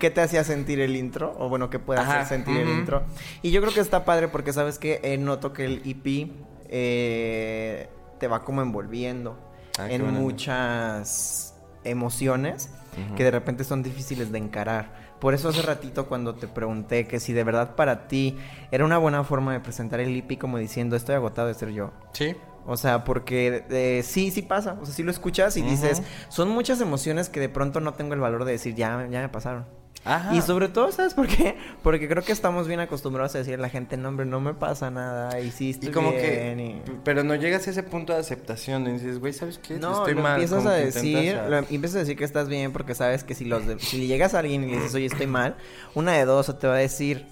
qué 0.00 0.10
te 0.10 0.20
hacía 0.20 0.42
sentir 0.44 0.80
el 0.80 0.96
intro, 0.96 1.34
o 1.38 1.48
bueno, 1.48 1.70
qué 1.70 1.78
puede 1.78 2.00
hacer 2.00 2.26
sentir 2.26 2.56
el 2.56 2.68
ujú. 2.68 2.78
intro. 2.78 3.02
Y 3.42 3.50
yo 3.52 3.60
creo 3.60 3.72
que 3.72 3.80
está 3.80 4.04
padre 4.04 4.26
porque 4.28 4.52
sabes 4.52 4.78
que 4.78 5.00
eh, 5.04 5.18
noto 5.18 5.52
que 5.52 5.64
el 5.66 5.82
EP 5.84 6.30
eh, 6.72 7.88
te 8.18 8.26
va 8.26 8.42
como 8.42 8.62
envolviendo 8.62 9.38
Ah, 9.78 9.90
en 9.90 10.12
muchas 10.12 11.54
emociones 11.84 12.68
que 13.16 13.24
de 13.24 13.30
repente 13.30 13.64
son 13.64 13.82
difíciles 13.82 14.30
de 14.30 14.38
encarar. 14.38 14.92
Por 15.18 15.32
eso 15.32 15.48
hace 15.48 15.62
ratito 15.62 16.06
cuando 16.08 16.34
te 16.34 16.46
pregunté 16.46 17.06
que 17.06 17.20
si 17.20 17.32
de 17.32 17.42
verdad 17.42 17.74
para 17.74 18.06
ti 18.06 18.36
era 18.70 18.84
una 18.84 18.98
buena 18.98 19.24
forma 19.24 19.52
de 19.54 19.60
presentar 19.60 20.00
el 20.00 20.14
EP 20.14 20.38
como 20.38 20.58
diciendo 20.58 20.94
estoy 20.94 21.14
agotado 21.14 21.48
de 21.48 21.54
ser 21.54 21.70
yo. 21.70 21.90
Sí. 22.12 22.36
O 22.66 22.76
sea, 22.76 23.04
porque 23.04 23.64
eh, 23.70 24.02
sí, 24.04 24.30
sí 24.30 24.42
pasa. 24.42 24.76
O 24.80 24.84
sea, 24.84 24.94
sí 24.94 25.02
lo 25.02 25.10
escuchas 25.10 25.56
y 25.56 25.62
dices, 25.62 26.02
son 26.28 26.50
muchas 26.50 26.80
emociones 26.82 27.30
que 27.30 27.40
de 27.40 27.48
pronto 27.48 27.80
no 27.80 27.94
tengo 27.94 28.12
el 28.12 28.20
valor 28.20 28.44
de 28.44 28.52
decir, 28.52 28.74
ya, 28.74 29.08
ya 29.10 29.22
me 29.22 29.28
pasaron. 29.30 29.64
Ajá. 30.04 30.34
Y 30.34 30.42
sobre 30.42 30.68
todo, 30.68 30.90
¿sabes 30.90 31.14
por 31.14 31.28
qué? 31.28 31.56
Porque 31.82 32.08
creo 32.08 32.24
que 32.24 32.32
estamos 32.32 32.66
bien 32.66 32.80
acostumbrados 32.80 33.34
a 33.36 33.38
decir 33.38 33.54
a 33.54 33.58
la 33.58 33.68
gente, 33.68 33.96
no, 33.96 34.08
hombre, 34.08 34.26
no 34.26 34.40
me 34.40 34.52
pasa 34.52 34.90
nada. 34.90 35.38
Estoy 35.38 35.76
Y 35.80 35.88
como 35.92 36.10
bien", 36.10 36.58
que... 36.58 36.64
y- 36.64 36.80
p- 36.90 36.98
Pero 37.04 37.22
no 37.22 37.34
llegas 37.36 37.66
a 37.68 37.70
ese 37.70 37.82
punto 37.84 38.12
de 38.12 38.18
aceptación. 38.18 38.86
Y 38.88 38.92
dices, 38.92 39.20
güey, 39.20 39.32
¿sabes 39.32 39.58
qué? 39.58 39.74
No, 39.78 39.92
Estoy 39.98 40.14
lo 40.14 40.22
mal. 40.22 40.32
empiezas 40.34 40.66
a 40.66 40.72
decir, 40.72 41.38
lo 41.48 41.56
empiezas 41.58 41.94
a 41.96 41.98
decir 42.00 42.16
que 42.16 42.24
estás 42.24 42.48
bien 42.48 42.72
porque 42.72 42.94
sabes 42.96 43.22
que 43.22 43.34
si 43.36 43.44
los 43.44 43.64
de- 43.66 43.78
si 43.78 44.06
llegas 44.08 44.34
a 44.34 44.40
alguien 44.40 44.64
y 44.64 44.70
le 44.72 44.76
dices, 44.78 44.94
oye, 44.94 45.06
estoy 45.06 45.26
mal, 45.28 45.54
una 45.94 46.12
de 46.12 46.24
dos 46.24 46.48
o 46.48 46.56
te 46.56 46.66
va 46.66 46.74
a 46.74 46.78
decir, 46.78 47.26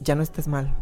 ya 0.00 0.14
no 0.16 0.22
estés 0.24 0.48
mal. 0.48 0.74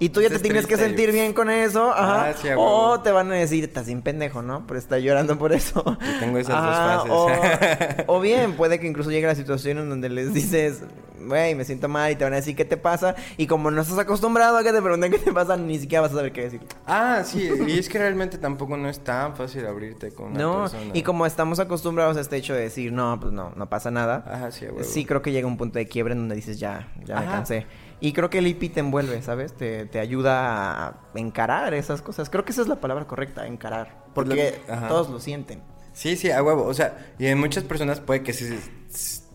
Y 0.00 0.10
tú 0.10 0.20
ya 0.22 0.28
te 0.28 0.38
tienes 0.38 0.66
que 0.66 0.76
sentir 0.76 1.10
bien 1.12 1.32
con 1.32 1.50
eso, 1.50 1.90
ajá. 1.92 2.28
Ah, 2.30 2.34
sí, 2.40 2.48
o 2.56 3.00
te 3.00 3.10
van 3.10 3.30
a 3.32 3.34
decir, 3.34 3.64
estás 3.64 3.86
bien 3.86 4.02
pendejo, 4.02 4.42
¿no? 4.42 4.64
Pero 4.66 4.78
está 4.78 4.98
llorando 4.98 5.38
por 5.38 5.52
eso. 5.52 5.82
Yo 5.84 6.18
tengo 6.20 6.38
esas 6.38 6.64
dos 6.64 6.76
Ajá, 6.76 6.98
fases. 7.00 8.06
O, 8.06 8.16
o 8.18 8.20
bien, 8.20 8.54
puede 8.54 8.78
que 8.78 8.86
incluso 8.86 9.10
llegue 9.10 9.26
la 9.26 9.34
situación 9.34 9.78
en 9.78 9.88
donde 9.88 10.08
les 10.08 10.32
dices, 10.32 10.82
güey, 11.26 11.54
me 11.56 11.64
siento 11.64 11.88
mal 11.88 12.12
y 12.12 12.16
te 12.16 12.22
van 12.24 12.32
a 12.32 12.36
decir 12.36 12.54
qué 12.54 12.64
te 12.64 12.76
pasa. 12.76 13.16
Y 13.36 13.46
como 13.48 13.70
no 13.72 13.82
estás 13.82 13.98
acostumbrado 13.98 14.56
a 14.56 14.62
que 14.62 14.72
te 14.72 14.80
pregunten 14.80 15.10
qué 15.10 15.18
te 15.18 15.32
pasa, 15.32 15.56
ni 15.56 15.78
siquiera 15.78 16.02
vas 16.02 16.12
a 16.12 16.14
saber 16.16 16.32
qué 16.32 16.42
decir. 16.42 16.60
Ah, 16.86 17.22
sí. 17.24 17.50
Y 17.66 17.78
es 17.78 17.88
que 17.88 17.98
realmente 17.98 18.38
tampoco 18.38 18.76
no 18.76 18.88
es 18.88 19.00
tan 19.00 19.34
fácil 19.36 19.66
abrirte 19.66 20.10
con 20.12 20.28
una 20.32 20.38
No, 20.38 20.60
persona. 20.62 20.90
y 20.94 21.02
como 21.02 21.26
estamos 21.26 21.58
acostumbrados 21.58 22.16
a 22.16 22.20
este 22.20 22.36
hecho 22.36 22.54
de 22.54 22.60
decir, 22.60 22.92
no, 22.92 23.18
pues 23.20 23.32
no, 23.32 23.52
no 23.56 23.68
pasa 23.68 23.90
nada. 23.90 24.24
Ajá, 24.30 24.52
sí, 24.52 24.64
huevo. 24.66 24.84
Sí, 24.84 25.04
creo 25.04 25.22
que 25.22 25.32
llega 25.32 25.48
un 25.48 25.56
punto 25.56 25.78
de 25.80 25.88
quiebre 25.88 26.12
en 26.12 26.20
donde 26.20 26.36
dices, 26.36 26.60
ya, 26.60 26.88
ya 27.04 27.16
me 27.16 27.22
Ajá. 27.22 27.32
cansé. 27.32 27.66
Y 28.00 28.12
creo 28.12 28.30
que 28.30 28.38
el 28.38 28.46
IP 28.46 28.72
te 28.72 28.80
envuelve, 28.80 29.20
¿sabes? 29.22 29.54
Te, 29.54 29.86
te 29.86 29.98
ayuda 29.98 30.86
a 30.86 31.00
encarar 31.14 31.74
esas 31.74 32.00
cosas. 32.00 32.30
Creo 32.30 32.44
que 32.44 32.52
esa 32.52 32.62
es 32.62 32.68
la 32.68 32.80
palabra 32.80 33.06
correcta, 33.06 33.46
encarar. 33.46 34.04
Porque 34.14 34.60
ajá. 34.68 34.88
todos 34.88 35.10
lo 35.10 35.18
sienten. 35.20 35.62
Sí, 35.92 36.16
sí, 36.16 36.30
a 36.30 36.42
huevo. 36.42 36.64
O 36.64 36.74
sea, 36.74 36.96
y 37.18 37.26
en 37.26 37.38
muchas 37.38 37.64
personas 37.64 37.98
puede 37.98 38.22
que 38.22 38.32
se, 38.32 38.56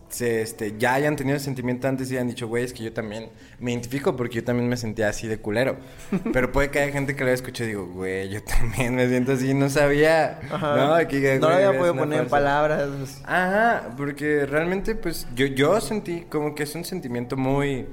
se, 0.08 0.40
este, 0.40 0.78
ya 0.78 0.94
hayan 0.94 1.14
tenido 1.14 1.36
ese 1.36 1.44
sentimiento 1.44 1.88
antes 1.88 2.10
y 2.10 2.14
hayan 2.14 2.28
dicho, 2.28 2.48
güey, 2.48 2.64
es 2.64 2.72
que 2.72 2.82
yo 2.82 2.92
también 2.94 3.28
me 3.58 3.72
identifico 3.72 4.16
porque 4.16 4.36
yo 4.36 4.44
también 4.44 4.66
me 4.66 4.78
sentía 4.78 5.10
así 5.10 5.26
de 5.26 5.36
culero. 5.36 5.76
Pero 6.32 6.52
puede 6.52 6.70
que 6.70 6.78
haya 6.78 6.92
gente 6.92 7.14
que 7.14 7.22
lo 7.22 7.30
escuche 7.30 7.64
y 7.64 7.66
digo, 7.66 7.86
güey, 7.86 8.30
yo 8.30 8.42
también 8.42 8.94
me 8.94 9.06
siento 9.08 9.32
así, 9.32 9.52
no 9.52 9.68
sabía. 9.68 10.40
Ajá. 10.50 11.02
No, 11.02 11.08
que, 11.08 11.38
no 11.38 11.48
lo 11.48 11.54
güey, 11.54 11.64
había 11.64 11.78
podido 11.78 11.96
poner 11.96 12.20
en 12.22 12.28
palabras. 12.28 13.20
Ajá, 13.24 13.90
porque 13.98 14.46
realmente, 14.46 14.94
pues, 14.94 15.26
yo, 15.34 15.44
yo 15.44 15.78
sentí 15.82 16.22
como 16.30 16.54
que 16.54 16.62
es 16.62 16.74
un 16.74 16.84
sentimiento 16.84 17.36
muy, 17.36 17.86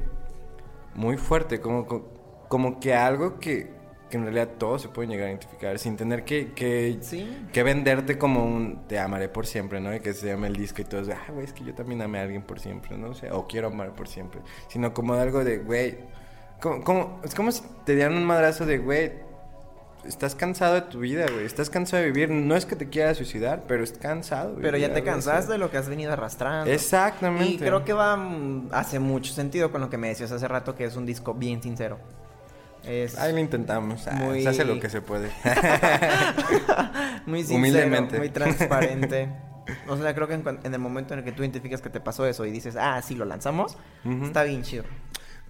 muy 0.95 1.17
fuerte, 1.17 1.60
como, 1.62 1.86
co- 1.86 2.10
como 2.49 2.80
que 2.80 2.93
algo 2.93 3.39
que, 3.39 3.69
que 4.10 4.17
en 4.17 4.23
realidad 4.23 4.49
todos 4.58 4.82
se 4.82 4.89
pueden 4.89 5.10
llegar 5.12 5.27
a 5.27 5.30
identificar, 5.30 5.80
sin 5.80 5.95
tener 5.95 6.25
que, 6.25 6.51
que, 6.54 6.97
Sí. 7.01 7.47
que 7.54 7.63
venderte 7.63 8.17
como 8.17 8.43
un 8.45 8.86
te 8.88 8.99
amaré 8.99 9.30
por 9.30 9.45
siempre, 9.47 9.80
¿no? 9.80 9.95
Y 9.95 10.01
que 10.01 10.13
se 10.13 10.27
llame 10.27 10.47
el 10.47 10.56
disco 10.56 10.82
y 10.82 10.86
todo 10.86 11.01
eso, 11.01 11.12
ah, 11.13 11.32
güey, 11.32 11.45
es 11.45 11.54
que 11.54 11.63
yo 11.63 11.73
también 11.73 12.01
amé 12.01 12.19
a 12.19 12.23
alguien 12.23 12.41
por 12.41 12.60
siempre, 12.60 12.97
¿no? 12.97 13.10
O 13.12 13.13
sea, 13.13 13.34
o 13.36 13.47
quiero 13.47 13.67
amar 13.67 13.93
por 13.93 14.08
siempre, 14.10 14.41
sino 14.67 14.93
como 14.93 15.15
de 15.15 15.21
algo 15.21 15.43
de, 15.45 15.60
güey, 15.60 15.99
como, 16.62 16.84
como, 16.84 17.21
es 17.23 17.34
como 17.34 17.51
si 17.51 17.63
te 17.86 17.95
dieran 17.95 18.15
un 18.17 18.25
madrazo 18.25 18.65
de, 18.65 18.77
güey, 18.80 19.13
estás 20.05 20.35
cansado 20.35 20.75
de 20.75 20.81
tu 20.81 20.99
vida, 20.99 21.25
güey, 21.31 21.45
estás 21.45 21.69
cansado 21.69 22.03
de 22.03 22.11
vivir, 22.11 22.29
no 22.29 22.55
es 22.55 22.65
que 22.65 22.75
te 22.75 22.89
quieras 22.89 23.17
suicidar, 23.17 23.63
pero 23.67 23.83
es 23.83 23.93
cansado. 23.93 24.55
de 24.55 24.61
Pero 24.61 24.77
ya 24.77 24.93
te 24.93 25.03
cansaste 25.03 25.51
de 25.53 25.57
lo 25.57 25.69
que 25.71 25.77
has 25.77 25.89
venido 25.89 26.11
arrastrando. 26.13 26.71
Exactamente. 26.71 27.45
Y 27.53 27.57
creo 27.57 27.85
que 27.85 27.93
va 27.93 28.17
mm, 28.17 28.69
hace 28.71 28.99
mucho 28.99 29.33
sentido 29.33 29.71
con 29.71 29.81
lo 29.81 29.89
que 29.89 29.97
me 29.97 30.07
decías 30.09 30.31
hace 30.31 30.47
rato, 30.47 30.75
que 30.75 30.85
es 30.85 30.95
un 30.95 31.05
disco 31.05 31.33
bien 31.33 31.61
sincero. 31.61 31.99
Es 32.83 33.17
Ahí 33.17 33.31
lo 33.31 33.39
intentamos. 33.39 34.08
Ah, 34.08 34.13
Muy- 34.13 34.41
Se 34.41 34.49
hace 34.49 34.65
lo 34.65 34.79
que 34.79 34.89
se 34.89 35.02
puede. 35.02 35.29
muy 37.25 37.39
sincero, 37.39 37.58
Humildemente. 37.60 38.17
muy 38.17 38.29
transparente. 38.29 39.29
O 39.87 39.95
sea, 39.95 40.13
creo 40.15 40.27
que 40.27 40.33
en, 40.33 40.73
el 40.73 40.79
momento 40.79 41.13
en 41.13 41.19
el 41.19 41.25
que 41.25 41.31
tú 41.31 41.43
identificas 41.43 41.81
que 41.81 41.89
te 41.89 42.02
pasó 42.02 42.25
eso 42.25 42.45
y 42.45 42.52
dices, 42.52 42.75
ah, 42.77 42.99
sí, 43.02 43.15
lo 43.15 43.25
lanzamos, 43.25 43.77
está 44.23 44.43
bien 44.43 44.63
chido. 44.63 44.83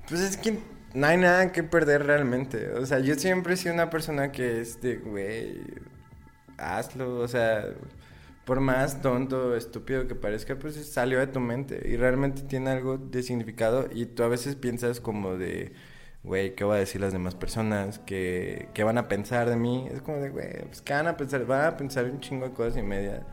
pues 0.08 0.20
es 0.22 0.38
que 0.38 0.60
no 0.94 1.08
hay 1.08 1.18
nada 1.18 1.52
que 1.52 1.64
perder 1.64 2.06
realmente. 2.06 2.72
O 2.72 2.86
sea, 2.86 3.00
yo 3.00 3.16
siempre 3.16 3.54
he 3.54 3.58
sido 3.58 3.74
una 3.74 3.89
persona 3.89 4.32
que 4.32 4.62
es 4.62 4.82
de, 4.82 4.98
güey, 4.98 5.62
hazlo. 6.58 7.20
O 7.20 7.28
sea, 7.28 7.66
por 8.46 8.60
más 8.60 9.02
tonto, 9.02 9.56
estúpido 9.56 10.08
que 10.08 10.16
parezca, 10.16 10.58
pues 10.58 10.76
salió 10.88 11.20
de 11.20 11.28
tu 11.28 11.39
mente. 11.39 11.82
Y 11.88 11.98
realmente 11.98 12.44
tiene 12.44 12.72
algo 12.72 12.98
de 12.98 13.24
significado. 13.24 13.88
Y 13.92 14.06
tú 14.08 14.24
a 14.24 14.28
veces 14.28 14.56
piensas 14.56 15.00
como 15.00 15.38
de, 15.38 15.74
güey, 16.24 16.56
¿qué 16.56 16.64
va 16.64 16.76
a 16.76 16.80
decir 16.80 17.02
las 17.02 17.14
demás 17.14 17.36
personas? 17.36 18.00
¿Qué, 18.00 18.70
¿Qué 18.74 18.84
van 18.84 18.98
a 18.98 19.08
pensar 19.08 19.50
de 19.50 19.56
mí? 19.58 19.88
Es 19.92 20.02
como 20.02 20.18
de, 20.20 20.30
güey, 20.30 20.66
pues, 20.66 20.82
¿qué 20.82 20.94
van 20.94 21.08
a 21.08 21.18
pensar? 21.18 21.46
Van 21.46 21.66
a 21.66 21.78
pensar 21.78 22.06
un 22.06 22.20
chingo 22.20 22.48
de 22.50 22.54
cosas 22.54 22.78
y 22.78 22.84
media. 22.84 23.26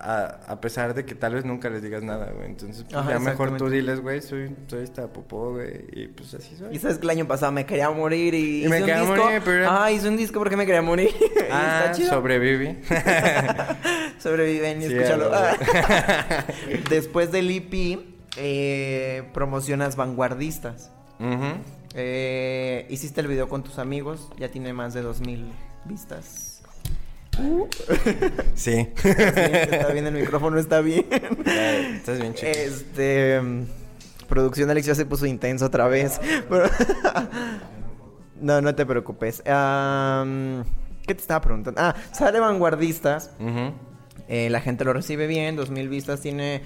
A, 0.00 0.38
a 0.48 0.60
pesar 0.60 0.94
de 0.94 1.04
que 1.04 1.14
tal 1.14 1.34
vez 1.34 1.44
nunca 1.44 1.68
les 1.70 1.82
digas 1.82 2.02
nada, 2.02 2.30
güey. 2.32 2.46
Entonces, 2.46 2.84
pues, 2.84 2.96
Ajá, 2.96 3.10
ya 3.12 3.18
mejor 3.18 3.56
tú 3.56 3.68
diles, 3.68 4.00
güey, 4.00 4.20
soy, 4.22 4.54
soy 4.66 4.82
esta 4.84 5.06
popó, 5.08 5.52
güey. 5.52 5.84
Y 5.92 6.08
pues 6.08 6.34
así 6.34 6.56
soy. 6.56 6.74
Y 6.74 6.78
sabes 6.78 6.98
que 6.98 7.04
el 7.04 7.10
año 7.10 7.26
pasado 7.26 7.52
me 7.52 7.66
quería 7.66 7.90
morir 7.90 8.34
y, 8.34 8.64
Y 8.64 8.68
me 8.68 8.78
quería 8.80 9.02
un 9.02 9.08
disco. 9.10 9.24
morir, 9.24 9.42
pero- 9.44 9.70
Ah, 9.70 9.90
hice 9.90 10.08
un 10.08 10.16
disco 10.16 10.38
porque 10.38 10.56
me 10.56 10.66
quería 10.66 10.82
morir. 10.82 11.10
Ah, 11.50 11.82
está 11.86 11.92
chido. 11.92 12.10
sobreviví. 12.10 12.78
Sobreviven 14.18 14.82
y 14.82 14.86
Sí, 14.88 14.94
escúchalo. 14.94 15.30
Después 16.90 17.32
del 17.32 17.50
EP, 17.50 17.98
eh, 18.36 19.22
promocionas 19.32 19.96
vanguardistas. 19.96 20.90
Eh, 21.94 22.86
hiciste 22.90 23.20
el 23.20 23.28
video 23.28 23.48
con 23.48 23.62
tus 23.64 23.78
amigos, 23.78 24.28
ya 24.38 24.48
tiene 24.50 24.72
más 24.72 24.94
de 24.94 25.02
2000 25.02 25.50
vistas. 25.84 26.47
Sí. 28.54 28.88
Está 29.04 29.92
bien, 29.92 30.06
el 30.06 30.14
micrófono 30.14 30.58
está 30.58 30.80
bien. 30.80 31.06
Estás 31.94 32.20
bien 32.20 32.34
chido. 32.34 32.50
Este. 32.52 33.40
mm, 33.40 33.62
Producción 34.28 34.68
Alex 34.70 34.86
ya 34.86 34.94
se 34.94 35.06
puso 35.06 35.26
intenso 35.26 35.66
otra 35.66 35.88
vez. 35.88 36.20
No, 38.40 38.60
no 38.60 38.72
te 38.74 38.86
preocupes. 38.86 39.42
¿Qué 39.42 41.14
te 41.14 41.20
estaba 41.20 41.40
preguntando? 41.40 41.80
Ah, 41.80 41.94
sale 42.12 42.38
Vanguardistas. 42.38 43.32
Eh, 44.28 44.48
la 44.50 44.60
gente 44.60 44.84
lo 44.84 44.92
recibe 44.92 45.26
bien. 45.26 45.56
2000 45.56 45.88
vistas 45.88 46.20
tiene. 46.20 46.62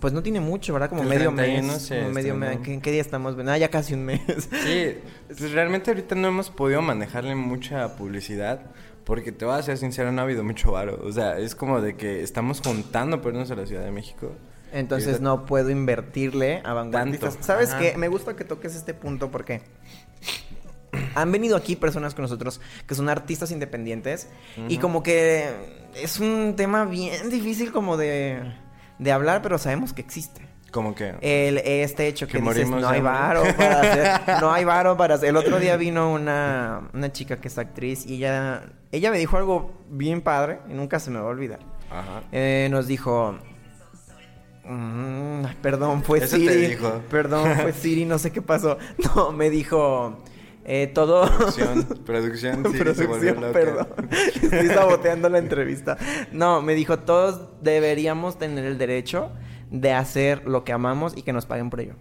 Pues 0.00 0.14
no 0.14 0.22
tiene 0.22 0.40
mucho, 0.40 0.72
¿verdad? 0.72 0.88
Como 0.88 1.02
medio 1.02 1.34
31 1.34 1.70
mes. 1.70 1.82
se 1.82 1.98
como 1.98 2.10
medio 2.14 2.34
mes. 2.34 2.60
¿Qué, 2.64 2.80
qué 2.80 2.90
día 2.92 3.02
estamos? 3.02 3.36
Ah, 3.46 3.58
ya 3.58 3.68
casi 3.68 3.92
un 3.92 4.06
mes. 4.06 4.22
Sí, 4.64 4.94
pues 5.28 5.52
realmente 5.52 5.90
ahorita 5.90 6.14
no 6.14 6.28
hemos 6.28 6.48
podido 6.48 6.80
manejarle 6.80 7.34
mucha 7.34 7.94
publicidad 7.96 8.62
porque 9.04 9.32
te 9.32 9.44
voy 9.44 9.58
a 9.58 9.62
ser 9.62 9.78
sincero, 9.78 10.12
no 10.12 10.20
ha 10.20 10.24
habido 10.24 10.44
mucho 10.44 10.72
varo. 10.72 11.00
O 11.04 11.12
sea, 11.12 11.38
es 11.38 11.54
como 11.54 11.80
de 11.80 11.96
que 11.96 12.22
estamos 12.22 12.60
juntando 12.60 13.20
por 13.20 13.32
irnos 13.32 13.50
a 13.50 13.56
la 13.56 13.66
Ciudad 13.66 13.84
de 13.84 13.90
México. 13.90 14.32
Entonces 14.72 15.20
no 15.20 15.44
puedo 15.44 15.70
invertirle 15.70 16.62
a 16.64 16.72
vanguardistas. 16.72 17.34
Tanto. 17.34 17.46
¿Sabes 17.46 17.70
Ajá. 17.70 17.78
qué? 17.78 17.96
Me 17.98 18.08
gusta 18.08 18.34
que 18.36 18.44
toques 18.44 18.74
este 18.74 18.94
punto 18.94 19.30
porque 19.30 19.62
han 21.14 21.32
venido 21.32 21.56
aquí 21.56 21.76
personas 21.76 22.14
con 22.14 22.22
nosotros 22.22 22.60
que 22.86 22.94
son 22.94 23.08
artistas 23.08 23.50
independientes 23.50 24.28
y 24.68 24.78
como 24.78 25.02
que 25.02 25.50
es 25.94 26.20
un 26.20 26.54
tema 26.56 26.84
bien 26.84 27.28
difícil 27.28 27.72
como 27.72 27.96
de, 27.96 28.40
de 28.98 29.12
hablar, 29.12 29.42
pero 29.42 29.58
sabemos 29.58 29.92
que 29.92 30.00
existe. 30.00 30.51
Como 30.72 30.94
que... 30.96 31.14
El, 31.20 31.58
este 31.58 32.08
hecho 32.08 32.26
que, 32.26 32.38
Que 32.38 32.40
dices, 32.40 32.68
no 32.68 32.76
hay 32.78 32.84
hambre". 32.84 33.00
varo 33.02 33.42
para 33.56 33.80
hacer, 33.80 34.40
no 34.40 34.52
hay 34.52 34.64
varo 34.64 34.96
para 34.96 35.14
hacer. 35.14 35.28
El 35.28 35.36
otro 35.36 35.60
día 35.60 35.76
vino 35.76 36.12
una, 36.12 36.88
una 36.92 37.12
chica 37.12 37.36
que 37.36 37.46
es 37.48 37.58
actriz 37.58 38.04
y 38.06 38.14
ella, 38.16 38.64
ella 38.90 39.10
me 39.12 39.18
dijo 39.18 39.36
algo 39.36 39.70
bien 39.88 40.20
padre 40.22 40.58
y 40.68 40.72
nunca 40.72 40.98
se 40.98 41.10
me 41.10 41.18
va 41.20 41.26
a 41.26 41.28
olvidar. 41.28 41.60
Ajá. 41.90 42.22
Eh, 42.32 42.66
nos 42.70 42.86
dijo. 42.88 43.36
Mm, 44.64 45.44
perdón, 45.60 46.02
fue 46.02 46.18
Eso 46.18 46.36
te 46.36 46.42
Siri. 46.48 46.66
dijo. 46.68 47.02
Perdón, 47.10 47.54
fue 47.60 47.72
Siri, 47.78 48.04
no 48.04 48.18
sé 48.18 48.30
qué 48.30 48.40
pasó. 48.42 48.78
No, 49.14 49.32
me 49.32 49.50
dijo. 49.50 50.22
eh, 50.64 50.86
todo. 50.94 51.26
Producción, 51.36 51.84
producción, 52.06 52.64
sí, 52.72 52.78
Producción, 52.78 53.52
perdón. 53.52 53.88
Estoy 54.40 54.68
saboteando 54.68 55.28
la 55.28 55.38
entrevista. 55.38 55.98
No, 56.30 56.62
me 56.62 56.74
dijo: 56.74 57.00
todos 57.00 57.40
deberíamos 57.60 58.38
tener 58.38 58.64
el 58.64 58.78
derecho 58.78 59.32
de 59.72 59.92
hacer 59.92 60.46
lo 60.46 60.64
que 60.64 60.72
amamos 60.72 61.16
y 61.16 61.22
que 61.22 61.32
nos 61.32 61.46
paguen 61.46 61.70
por 61.70 61.80
ello. 61.80 61.96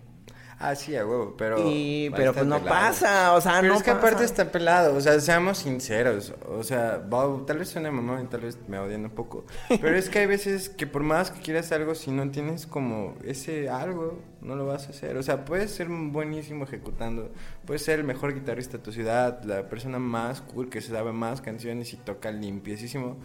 Ah, 0.64 0.76
sí, 0.76 0.96
a 0.96 1.04
huevo, 1.08 1.36
pero... 1.38 1.58
y, 1.58 2.12
pero 2.16 2.36
pues 2.36 2.46
no 2.46 2.60
pelado. 2.60 2.70
pasa, 2.70 3.34
o 3.34 3.42
sea, 3.42 3.62
Pero 3.62 3.74
no 3.74 3.74
es 3.74 3.82
que 3.82 3.90
aparte 3.90 4.18
pasa. 4.18 4.26
está 4.26 4.52
pelado, 4.52 4.96
o 4.96 5.02
sea, 5.02 5.20
seamos 5.20 5.58
sinceros, 5.58 6.36
o 6.48 6.62
sea, 6.64 7.00
va- 7.12 7.44
tal 7.48 7.58
vez 7.58 7.70
suene 7.70 7.90
mamón 7.90 8.26
y 8.26 8.28
tal 8.28 8.42
vez 8.42 8.60
me 8.68 8.78
odien 8.78 9.06
un 9.06 9.10
poco, 9.10 9.46
pero 9.82 9.98
es 9.98 10.08
que 10.10 10.20
hay 10.20 10.28
veces 10.28 10.70
que 10.70 10.86
por 10.86 11.02
más 11.02 11.32
que 11.32 11.42
quieras 11.42 11.72
algo, 11.72 11.96
si 11.96 12.12
no 12.12 12.30
tienes 12.30 12.68
como 12.68 13.16
ese 13.26 13.70
algo, 13.72 14.20
no 14.42 14.56
lo 14.56 14.68
vas 14.68 14.86
a 14.86 14.92
hacer, 14.92 15.18
o 15.18 15.24
sea, 15.24 15.46
puedes 15.46 15.72
ser 15.72 15.88
buenísimo 15.90 16.66
ejecutando, 16.66 17.32
puedes 17.66 17.84
ser 17.84 17.98
el 18.00 18.06
mejor 18.06 18.36
guitarrista 18.36 18.78
de 18.78 18.84
tu 18.84 18.92
ciudad, 18.92 19.42
la 19.44 19.68
persona 19.68 19.98
más 19.98 20.42
cool 20.42 20.70
que 20.70 20.82
se 20.82 20.92
sabe 20.92 21.12
más 21.12 21.42
canciones 21.42 21.92
y 21.94 21.98
toca 21.98 22.30
limpiecísimo, 22.32 23.18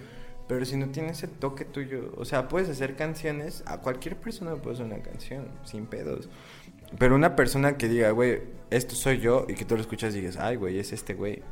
pero 0.48 0.64
si 0.64 0.76
no 0.76 0.88
tienes 0.88 1.18
ese 1.18 1.28
toque 1.28 1.64
tuyo, 1.64 2.12
o 2.16 2.24
sea, 2.24 2.48
puedes 2.48 2.68
hacer 2.68 2.96
canciones, 2.96 3.62
a 3.66 3.78
cualquier 3.78 4.16
persona 4.16 4.52
le 4.52 4.58
puede 4.58 4.74
hacer 4.74 4.86
una 4.86 5.02
canción, 5.02 5.48
sin 5.64 5.86
pedos. 5.86 6.28
Pero 6.98 7.16
una 7.16 7.34
persona 7.34 7.76
que 7.76 7.88
diga, 7.88 8.10
güey, 8.10 8.42
esto 8.70 8.94
soy 8.94 9.18
yo, 9.18 9.46
y 9.48 9.54
que 9.54 9.64
tú 9.64 9.74
lo 9.74 9.80
escuchas 9.80 10.14
y 10.14 10.20
digas, 10.20 10.36
ay, 10.36 10.56
güey, 10.56 10.78
es 10.78 10.92
este 10.92 11.14
güey. 11.14 11.42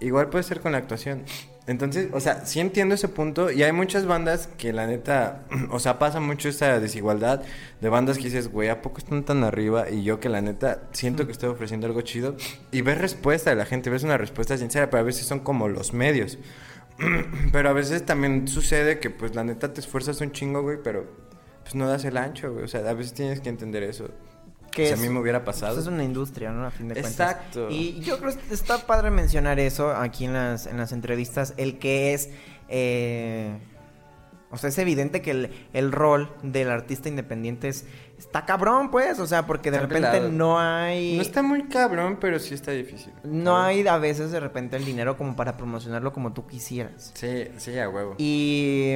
Igual 0.00 0.28
puede 0.28 0.44
ser 0.44 0.60
con 0.60 0.72
la 0.72 0.78
actuación. 0.78 1.24
Entonces, 1.66 2.08
o 2.12 2.20
sea, 2.20 2.44
sí 2.44 2.60
entiendo 2.60 2.94
ese 2.94 3.08
punto. 3.08 3.50
Y 3.50 3.62
hay 3.62 3.72
muchas 3.72 4.06
bandas 4.06 4.48
que 4.58 4.72
la 4.72 4.86
neta, 4.86 5.44
o 5.70 5.78
sea, 5.78 5.98
pasa 5.98 6.20
mucho 6.20 6.48
esta 6.48 6.78
desigualdad 6.78 7.42
de 7.80 7.88
bandas 7.88 8.18
que 8.18 8.24
dices, 8.24 8.48
güey, 8.48 8.68
¿a 8.68 8.82
poco 8.82 8.98
están 8.98 9.24
tan 9.24 9.44
arriba? 9.44 9.88
Y 9.88 10.02
yo 10.02 10.20
que 10.20 10.28
la 10.28 10.42
neta 10.42 10.82
siento 10.92 11.26
que 11.26 11.32
estoy 11.32 11.48
ofreciendo 11.48 11.86
algo 11.86 12.02
chido. 12.02 12.36
Y 12.70 12.82
ves 12.82 12.98
respuesta 12.98 13.50
de 13.50 13.56
la 13.56 13.64
gente, 13.64 13.88
ves 13.88 14.02
una 14.02 14.18
respuesta 14.18 14.58
sincera, 14.58 14.90
pero 14.90 15.00
a 15.00 15.04
veces 15.04 15.26
son 15.26 15.40
como 15.40 15.68
los 15.68 15.94
medios. 15.94 16.38
pero 17.52 17.70
a 17.70 17.72
veces 17.72 18.04
también 18.04 18.48
sucede 18.48 19.00
que, 19.00 19.10
pues, 19.10 19.34
la 19.34 19.44
neta 19.44 19.72
te 19.72 19.80
esfuerzas 19.80 20.20
un 20.20 20.32
chingo, 20.32 20.62
güey, 20.62 20.78
pero 20.82 21.06
pues 21.62 21.74
no 21.74 21.88
das 21.88 22.04
el 22.04 22.16
ancho, 22.16 22.52
güey. 22.52 22.64
O 22.64 22.68
sea, 22.68 22.88
a 22.88 22.94
veces 22.94 23.14
tienes 23.14 23.40
que 23.40 23.48
entender 23.48 23.82
eso. 23.82 24.08
Que 24.70 24.88
si 24.88 24.92
a 24.92 24.96
mí 24.96 25.08
me 25.08 25.20
hubiera 25.20 25.44
pasado. 25.44 25.74
Pues 25.74 25.86
es 25.86 25.92
una 25.92 26.04
industria, 26.04 26.50
¿no? 26.50 26.66
A 26.66 26.70
fin 26.70 26.88
de 26.88 26.94
cuentas. 26.94 27.12
Exacto. 27.12 27.68
Y 27.70 28.00
yo 28.00 28.18
creo 28.18 28.36
que 28.36 28.54
está 28.54 28.78
padre 28.78 29.10
mencionar 29.10 29.58
eso 29.60 29.90
aquí 29.90 30.24
en 30.26 30.34
las, 30.34 30.66
en 30.66 30.76
las 30.76 30.92
entrevistas, 30.92 31.54
el 31.56 31.78
que 31.78 32.12
es... 32.14 32.30
eh, 32.68 33.56
o 34.54 34.58
sea, 34.58 34.68
es 34.70 34.78
evidente 34.78 35.20
que 35.20 35.30
el, 35.32 35.50
el 35.72 35.92
rol 35.92 36.30
del 36.42 36.70
artista 36.70 37.08
independiente 37.08 37.68
es, 37.68 37.84
está 38.18 38.44
cabrón, 38.46 38.90
pues. 38.90 39.18
O 39.18 39.26
sea, 39.26 39.46
porque 39.46 39.70
de 39.70 39.76
Está 39.78 39.86
repente 39.88 40.10
pelado. 40.10 40.30
no 40.32 40.58
hay... 40.58 41.16
No 41.16 41.22
está 41.22 41.42
muy 41.42 41.64
cabrón, 41.64 42.18
pero 42.20 42.38
sí 42.38 42.54
está 42.54 42.70
difícil. 42.72 43.12
No 43.24 43.56
¿sabes? 43.56 43.76
hay 43.78 43.86
a 43.86 43.98
veces 43.98 44.30
de 44.30 44.40
repente 44.40 44.76
el 44.76 44.84
dinero 44.84 45.16
como 45.16 45.36
para 45.36 45.56
promocionarlo 45.56 46.12
como 46.12 46.32
tú 46.32 46.46
quisieras. 46.46 47.12
Sí, 47.14 47.48
sí, 47.58 47.78
a 47.78 47.88
huevo. 47.88 48.14
Y, 48.18 48.94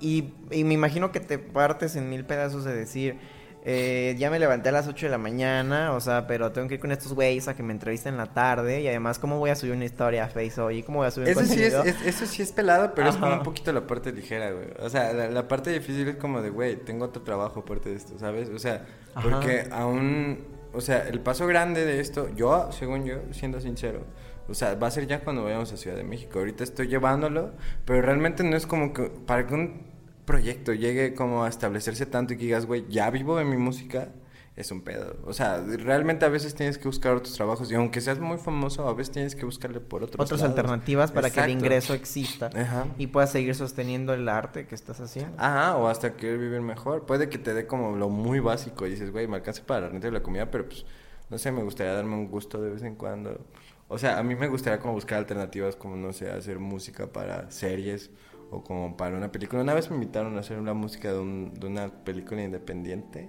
y, 0.00 0.34
y 0.50 0.64
me 0.64 0.74
imagino 0.74 1.12
que 1.12 1.20
te 1.20 1.38
partes 1.38 1.94
en 1.96 2.10
mil 2.10 2.24
pedazos 2.24 2.64
de 2.64 2.74
decir, 2.74 3.18
eh, 3.64 4.16
ya 4.18 4.28
me 4.30 4.38
levanté 4.40 4.70
a 4.70 4.72
las 4.72 4.88
8 4.88 5.06
de 5.06 5.10
la 5.10 5.18
mañana, 5.18 5.92
o 5.92 6.00
sea, 6.00 6.26
pero 6.26 6.50
tengo 6.50 6.66
que 6.68 6.74
ir 6.74 6.80
con 6.80 6.90
estos 6.90 7.12
güeyes 7.14 7.46
a 7.46 7.54
que 7.54 7.62
me 7.62 7.72
entrevisten 7.72 8.14
en 8.14 8.18
la 8.18 8.26
tarde. 8.32 8.80
Y 8.80 8.88
además, 8.88 9.18
¿cómo 9.20 9.38
voy 9.38 9.50
a 9.50 9.54
subir 9.54 9.72
una 9.74 9.84
historia 9.84 10.24
a 10.24 10.28
Face 10.28 10.60
hoy? 10.60 10.82
¿Cómo 10.82 10.98
voy 10.98 11.06
a 11.06 11.10
subir 11.12 11.28
Eso 11.28 11.44
sí, 11.44 11.62
es, 11.62 11.74
contenido? 11.74 11.84
es- 11.84 12.14
eso 12.14 12.26
sí 12.26 12.42
es 12.42 12.50
pelado, 12.52 12.92
pero 12.94 13.08
es 13.10 13.14
como 13.14 13.26
Ajá. 13.28 13.38
un 13.38 13.42
poquito 13.44 13.72
la 13.72 13.86
parte 13.86 14.12
ligera, 14.12 14.50
güey. 14.50 14.66
O 14.80 14.88
sea, 14.90 15.12
la, 15.12 15.28
la 15.28 15.46
parte 15.46 15.70
difícil 15.70 16.08
es 16.08 16.16
como 16.16 16.42
de, 16.42 16.50
güey, 16.50 16.76
tengo 16.76 17.04
otro 17.04 17.22
trabajo 17.22 17.60
aparte 17.60 17.90
de 17.90 17.96
esto, 17.96 18.18
¿sabes? 18.18 18.48
O 18.48 18.58
sea, 18.58 18.84
Ajá. 19.14 19.28
porque 19.30 19.68
aún, 19.70 20.44
o 20.72 20.80
sea, 20.80 21.06
el 21.08 21.20
paso 21.20 21.46
grande 21.46 21.84
de 21.84 22.00
esto, 22.00 22.28
yo, 22.34 22.70
según 22.72 23.04
yo, 23.04 23.16
siendo 23.30 23.60
sincero, 23.60 24.04
o 24.48 24.54
sea, 24.54 24.74
va 24.74 24.88
a 24.88 24.90
ser 24.90 25.06
ya 25.06 25.20
cuando 25.20 25.44
vayamos 25.44 25.72
a 25.72 25.76
Ciudad 25.76 25.96
de 25.96 26.02
México. 26.02 26.40
Ahorita 26.40 26.64
estoy 26.64 26.88
llevándolo, 26.88 27.52
pero 27.84 28.02
realmente 28.02 28.42
no 28.42 28.56
es 28.56 28.66
como 28.66 28.92
que 28.92 29.04
para 29.24 29.46
que 29.46 29.54
un 29.54 29.91
proyecto 30.24 30.72
llegue 30.72 31.14
como 31.14 31.44
a 31.44 31.48
establecerse 31.48 32.06
tanto 32.06 32.34
y 32.34 32.36
que 32.36 32.44
digas, 32.44 32.66
güey, 32.66 32.86
ya 32.88 33.10
vivo 33.10 33.36
de 33.36 33.44
mi 33.44 33.56
música, 33.56 34.08
es 34.54 34.70
un 34.70 34.82
pedo. 34.82 35.16
O 35.24 35.32
sea, 35.32 35.62
realmente 35.62 36.24
a 36.26 36.28
veces 36.28 36.54
tienes 36.54 36.76
que 36.76 36.86
buscar 36.86 37.14
otros 37.14 37.34
trabajos 37.34 37.70
y 37.72 37.74
aunque 37.74 38.00
seas 38.00 38.18
muy 38.18 38.36
famoso, 38.36 38.86
a 38.86 38.92
veces 38.92 39.12
tienes 39.12 39.34
que 39.34 39.44
buscarle 39.46 39.80
por 39.80 40.02
otros 40.02 40.22
Otras 40.24 40.40
lados. 40.40 40.58
alternativas 40.58 41.10
para 41.10 41.30
que 41.30 41.40
el 41.40 41.50
ingreso 41.50 41.94
exista 41.94 42.50
Ajá. 42.54 42.86
y 42.98 43.06
puedas 43.06 43.32
seguir 43.32 43.54
sosteniendo 43.54 44.12
el 44.12 44.28
arte 44.28 44.66
que 44.66 44.74
estás 44.74 45.00
haciendo. 45.00 45.34
Ajá, 45.38 45.76
o 45.76 45.88
hasta 45.88 46.16
querer 46.16 46.38
vivir 46.38 46.60
mejor. 46.60 47.06
Puede 47.06 47.28
que 47.30 47.38
te 47.38 47.54
dé 47.54 47.66
como 47.66 47.96
lo 47.96 48.10
muy 48.10 48.40
básico 48.40 48.86
y 48.86 48.90
dices, 48.90 49.10
güey, 49.10 49.26
me 49.26 49.36
alcanza 49.36 49.64
para 49.64 49.80
la 49.82 49.88
renta 49.88 50.08
y 50.08 50.10
la 50.10 50.22
comida, 50.22 50.50
pero 50.50 50.66
pues, 50.68 50.84
no 51.30 51.38
sé, 51.38 51.50
me 51.50 51.62
gustaría 51.62 51.94
darme 51.94 52.14
un 52.14 52.28
gusto 52.28 52.60
de 52.60 52.70
vez 52.70 52.82
en 52.82 52.94
cuando. 52.94 53.40
O 53.88 53.96
sea, 53.98 54.18
a 54.18 54.22
mí 54.22 54.34
me 54.34 54.48
gustaría 54.48 54.78
como 54.78 54.92
buscar 54.92 55.18
alternativas 55.18 55.76
como, 55.76 55.96
no 55.96 56.12
sé, 56.12 56.30
hacer 56.30 56.58
música 56.58 57.06
para 57.06 57.50
series 57.50 58.10
o 58.52 58.62
como 58.62 58.96
para 58.96 59.16
una 59.16 59.32
película. 59.32 59.62
Una 59.62 59.74
vez 59.74 59.88
me 59.90 59.96
invitaron 59.96 60.36
a 60.36 60.40
hacer 60.40 60.58
una 60.58 60.74
música 60.74 61.12
de, 61.12 61.18
un- 61.18 61.54
de 61.58 61.66
una 61.66 61.88
película 61.88 62.42
independiente, 62.42 63.28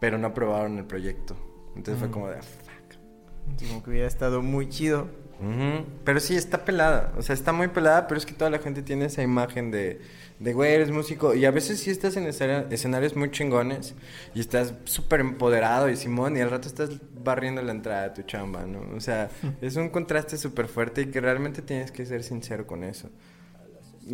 pero 0.00 0.18
no 0.18 0.26
aprobaron 0.28 0.76
el 0.78 0.84
proyecto. 0.84 1.36
Entonces 1.76 1.98
fue 1.98 2.08
Mm. 2.08 2.12
como 2.12 2.28
de, 2.28 2.36
"Ah, 2.38 2.42
fuck. 2.42 3.68
Como 3.68 3.82
que 3.82 3.90
hubiera 3.90 4.06
estado 4.08 4.42
muy 4.42 4.68
chido. 4.68 5.08
Pero 6.04 6.20
sí, 6.20 6.36
está 6.36 6.64
pelada. 6.64 7.12
O 7.18 7.22
sea, 7.22 7.34
está 7.34 7.52
muy 7.52 7.66
pelada, 7.66 8.06
pero 8.06 8.16
es 8.16 8.24
que 8.26 8.32
toda 8.32 8.48
la 8.48 8.60
gente 8.60 8.80
tiene 8.80 9.06
esa 9.06 9.22
imagen 9.24 9.72
de, 9.72 10.00
de 10.38 10.52
güey, 10.52 10.72
eres 10.72 10.92
músico. 10.92 11.34
Y 11.34 11.44
a 11.46 11.50
veces 11.50 11.80
sí 11.80 11.90
estás 11.90 12.16
en 12.16 12.28
escena- 12.28 12.66
escenarios 12.70 13.16
muy 13.16 13.28
chingones 13.32 13.96
y 14.34 14.40
estás 14.40 14.72
súper 14.84 15.18
empoderado 15.18 15.88
y 15.90 15.96
Simón, 15.96 16.36
y 16.36 16.40
al 16.40 16.50
rato 16.50 16.68
estás 16.68 16.90
barriendo 17.24 17.60
la 17.60 17.72
entrada 17.72 18.02
de 18.08 18.10
tu 18.10 18.22
chamba, 18.22 18.64
¿no? 18.66 18.82
O 18.96 19.00
sea, 19.00 19.30
es 19.60 19.74
un 19.74 19.88
contraste 19.88 20.36
súper 20.38 20.68
fuerte 20.68 21.02
y 21.02 21.06
que 21.06 21.20
realmente 21.20 21.60
tienes 21.60 21.90
que 21.90 22.06
ser 22.06 22.22
sincero 22.22 22.64
con 22.64 22.84
eso. 22.84 23.10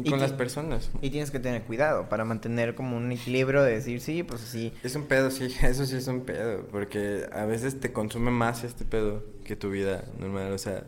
Con 0.09 0.21
las 0.21 0.33
personas. 0.33 0.91
Y 1.01 1.11
tienes 1.11 1.31
que 1.31 1.41
tener 1.41 1.63
cuidado 1.63 2.09
para 2.09 2.25
mantener 2.25 2.75
como 2.75 2.97
un 2.97 3.11
equilibrio 3.13 3.63
de 3.63 3.73
decir, 3.73 4.01
sí, 4.01 4.23
pues 4.23 4.41
sí. 4.41 4.73
Es 4.83 4.95
un 4.95 5.05
pedo, 5.05 5.31
sí, 5.31 5.49
eso 5.63 5.87
sí 5.87 5.97
es 5.97 6.07
un 6.09 6.23
pedo, 6.23 6.67
porque 6.71 7.27
a 7.33 7.45
veces 7.45 7.81
te 7.81 7.93
consume 7.93 8.31
más 8.31 8.65
este 8.65 8.85
pedo 8.85 9.25
que 9.45 9.57
tu 9.57 9.71
vida 9.71 10.05
normal, 10.19 10.53
o 10.53 10.59
sea, 10.59 10.85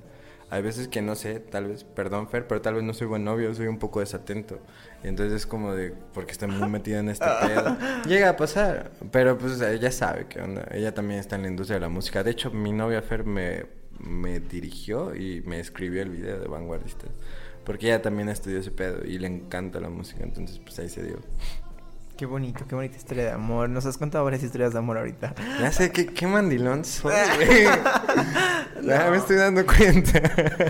hay 0.51 0.63
veces 0.63 0.89
que 0.89 1.01
no 1.01 1.15
sé, 1.15 1.39
tal 1.39 1.69
vez, 1.69 1.85
perdón 1.85 2.29
Fer, 2.29 2.47
pero 2.49 2.61
tal 2.61 2.75
vez 2.75 2.83
no 2.83 2.93
soy 2.93 3.07
buen 3.07 3.25
novio, 3.25 3.55
soy 3.55 3.69
un 3.69 3.79
poco 3.79 4.01
desatento, 4.01 4.59
y 5.05 5.09
entonces 5.09 5.35
es 5.35 5.47
como 5.47 5.75
de, 5.75 5.95
porque 6.13 6.33
estoy 6.33 6.49
muy 6.49 6.69
metido 6.69 6.99
en 6.99 7.09
este 7.09 7.27
pedo, 7.47 7.77
llega 8.07 8.31
a 8.31 8.37
pasar, 8.37 8.91
pero 9.13 9.39
pues 9.39 9.61
ella 9.61 9.93
sabe 9.93 10.27
que 10.27 10.41
onda, 10.41 10.67
ella 10.73 10.93
también 10.93 11.21
está 11.21 11.37
en 11.37 11.43
la 11.43 11.49
industria 11.49 11.77
de 11.77 11.83
la 11.83 11.89
música, 11.89 12.25
de 12.25 12.33
hecho 12.33 12.51
mi 12.51 12.73
novia 12.73 13.01
Fer 13.01 13.25
me, 13.25 13.67
me 14.01 14.41
dirigió 14.41 15.15
y 15.15 15.41
me 15.43 15.61
escribió 15.61 16.03
el 16.03 16.11
video 16.11 16.41
de 16.41 16.49
Vanguardistas, 16.49 17.11
porque 17.71 17.87
ella 17.87 18.03
también 18.03 18.29
estudió 18.29 18.59
ese 18.59 18.73
pedo 18.73 19.05
y 19.05 19.17
le 19.17 19.29
encanta 19.29 19.79
la 19.79 19.89
música, 19.89 20.25
entonces 20.25 20.59
pues 20.59 20.77
ahí 20.81 20.89
se 20.89 21.05
dio. 21.05 21.21
Qué 22.21 22.27
bonito, 22.27 22.67
qué 22.69 22.75
bonita 22.75 22.99
historia 22.99 23.25
de 23.25 23.31
amor. 23.31 23.71
Nos 23.71 23.87
has 23.87 23.97
contado 23.97 24.25
varias 24.25 24.43
historias 24.43 24.75
de 24.75 24.79
amor 24.79 24.99
ahorita. 24.99 25.35
Ya 25.59 25.73
sé, 25.73 25.91
qué, 25.91 26.05
qué 26.05 26.27
mandilón 26.27 26.85
soy, 26.85 27.15
güey. 27.37 27.65
Ya 28.83 29.11
me 29.11 29.17
estoy 29.17 29.37
dando 29.37 29.65
cuenta. 29.65 30.19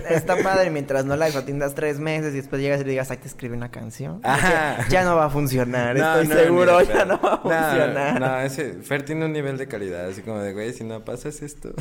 Está 0.09 0.37
padre 0.37 0.69
mientras 0.69 1.05
no 1.05 1.15
la 1.15 1.25
atiendas 1.25 1.75
tres 1.75 1.99
meses 1.99 2.33
y 2.33 2.37
después 2.37 2.61
llegas 2.61 2.79
y 2.79 2.83
le 2.85 2.91
digas, 2.91 3.11
ay, 3.11 3.17
te 3.17 3.27
escribe 3.27 3.55
una 3.55 3.69
canción. 3.69 4.21
Ajá. 4.23 4.87
Ya, 4.89 5.03
no 5.03 5.15
va 5.15 5.25
a 5.25 5.29
funcionar, 5.29 5.95
No, 5.95 6.19
estoy 6.19 6.27
no, 6.27 6.41
seguro, 6.41 6.81
ya 6.83 7.05
no 7.05 7.19
va 7.19 7.33
a 7.33 7.37
funcionar. 7.37 8.19
No, 8.19 8.39
ese 8.39 8.73
Fer 8.81 9.03
tiene 9.03 9.25
un 9.25 9.33
nivel 9.33 9.57
de 9.57 9.67
calidad, 9.67 10.07
así 10.07 10.21
como 10.21 10.39
de, 10.39 10.53
güey, 10.53 10.73
si 10.73 10.83
no 10.83 11.03
pasas 11.03 11.41
esto. 11.41 11.73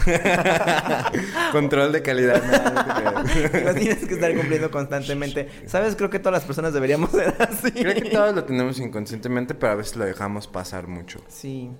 Control 1.52 1.92
de 1.92 2.02
calidad. 2.02 2.42
no, 3.64 3.74
tienes 3.74 4.04
que 4.06 4.14
estar 4.14 4.34
cumpliendo 4.34 4.70
constantemente. 4.70 5.48
¿Sabes? 5.66 5.96
Creo 5.96 6.10
que 6.10 6.18
todas 6.18 6.32
las 6.32 6.44
personas 6.44 6.72
deberíamos 6.72 7.10
ser 7.10 7.34
así. 7.38 7.70
Creo 7.70 7.94
que 7.94 8.10
todos 8.10 8.34
lo 8.34 8.44
tenemos 8.44 8.78
inconscientemente, 8.78 9.54
pero 9.60 9.72
a 9.72 9.76
veces 9.76 9.94
lo 9.96 10.04
dejamos 10.04 10.48
pasar 10.48 10.88
mucho. 10.88 11.20
Sí. 11.28 11.70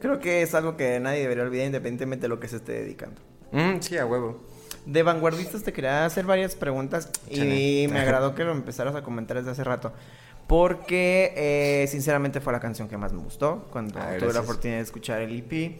Creo 0.00 0.18
que 0.20 0.42
es 0.42 0.54
algo 0.54 0.76
que 0.76 1.00
nadie 1.00 1.20
debería 1.20 1.44
olvidar 1.44 1.66
independientemente 1.66 2.24
de 2.24 2.28
lo 2.28 2.40
que 2.40 2.48
se 2.48 2.56
esté 2.56 2.72
dedicando. 2.72 3.20
Mm, 3.52 3.80
sí, 3.80 3.96
a 3.96 4.04
huevo. 4.04 4.42
De 4.84 5.02
vanguardistas 5.02 5.62
te 5.62 5.72
quería 5.72 6.04
hacer 6.04 6.26
varias 6.26 6.56
preguntas 6.56 7.10
y 7.30 7.86
me 7.90 8.00
agradó 8.00 8.34
que 8.34 8.44
lo 8.44 8.52
empezaras 8.52 8.94
a 8.94 9.02
comentar 9.02 9.38
desde 9.38 9.52
hace 9.52 9.64
rato. 9.64 9.92
Porque 10.46 11.32
eh, 11.36 11.86
sinceramente 11.88 12.40
fue 12.42 12.52
la 12.52 12.60
canción 12.60 12.86
que 12.88 12.98
más 12.98 13.12
me 13.14 13.22
gustó 13.22 13.66
cuando 13.70 13.98
Ah, 13.98 14.16
tuve 14.18 14.34
la 14.34 14.40
oportunidad 14.40 14.78
de 14.78 14.82
escuchar 14.84 15.22
el 15.22 15.38
EP. 15.38 15.72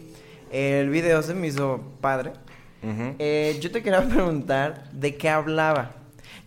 El 0.51 0.89
video 0.89 1.21
se 1.21 1.35
me 1.35 1.47
hizo 1.47 1.83
padre. 2.01 2.31
Eh, 3.19 3.57
yo 3.61 3.71
te 3.71 3.83
quería 3.83 4.01
preguntar 4.09 4.89
de 4.91 5.15
qué 5.17 5.29
hablaba. 5.29 5.91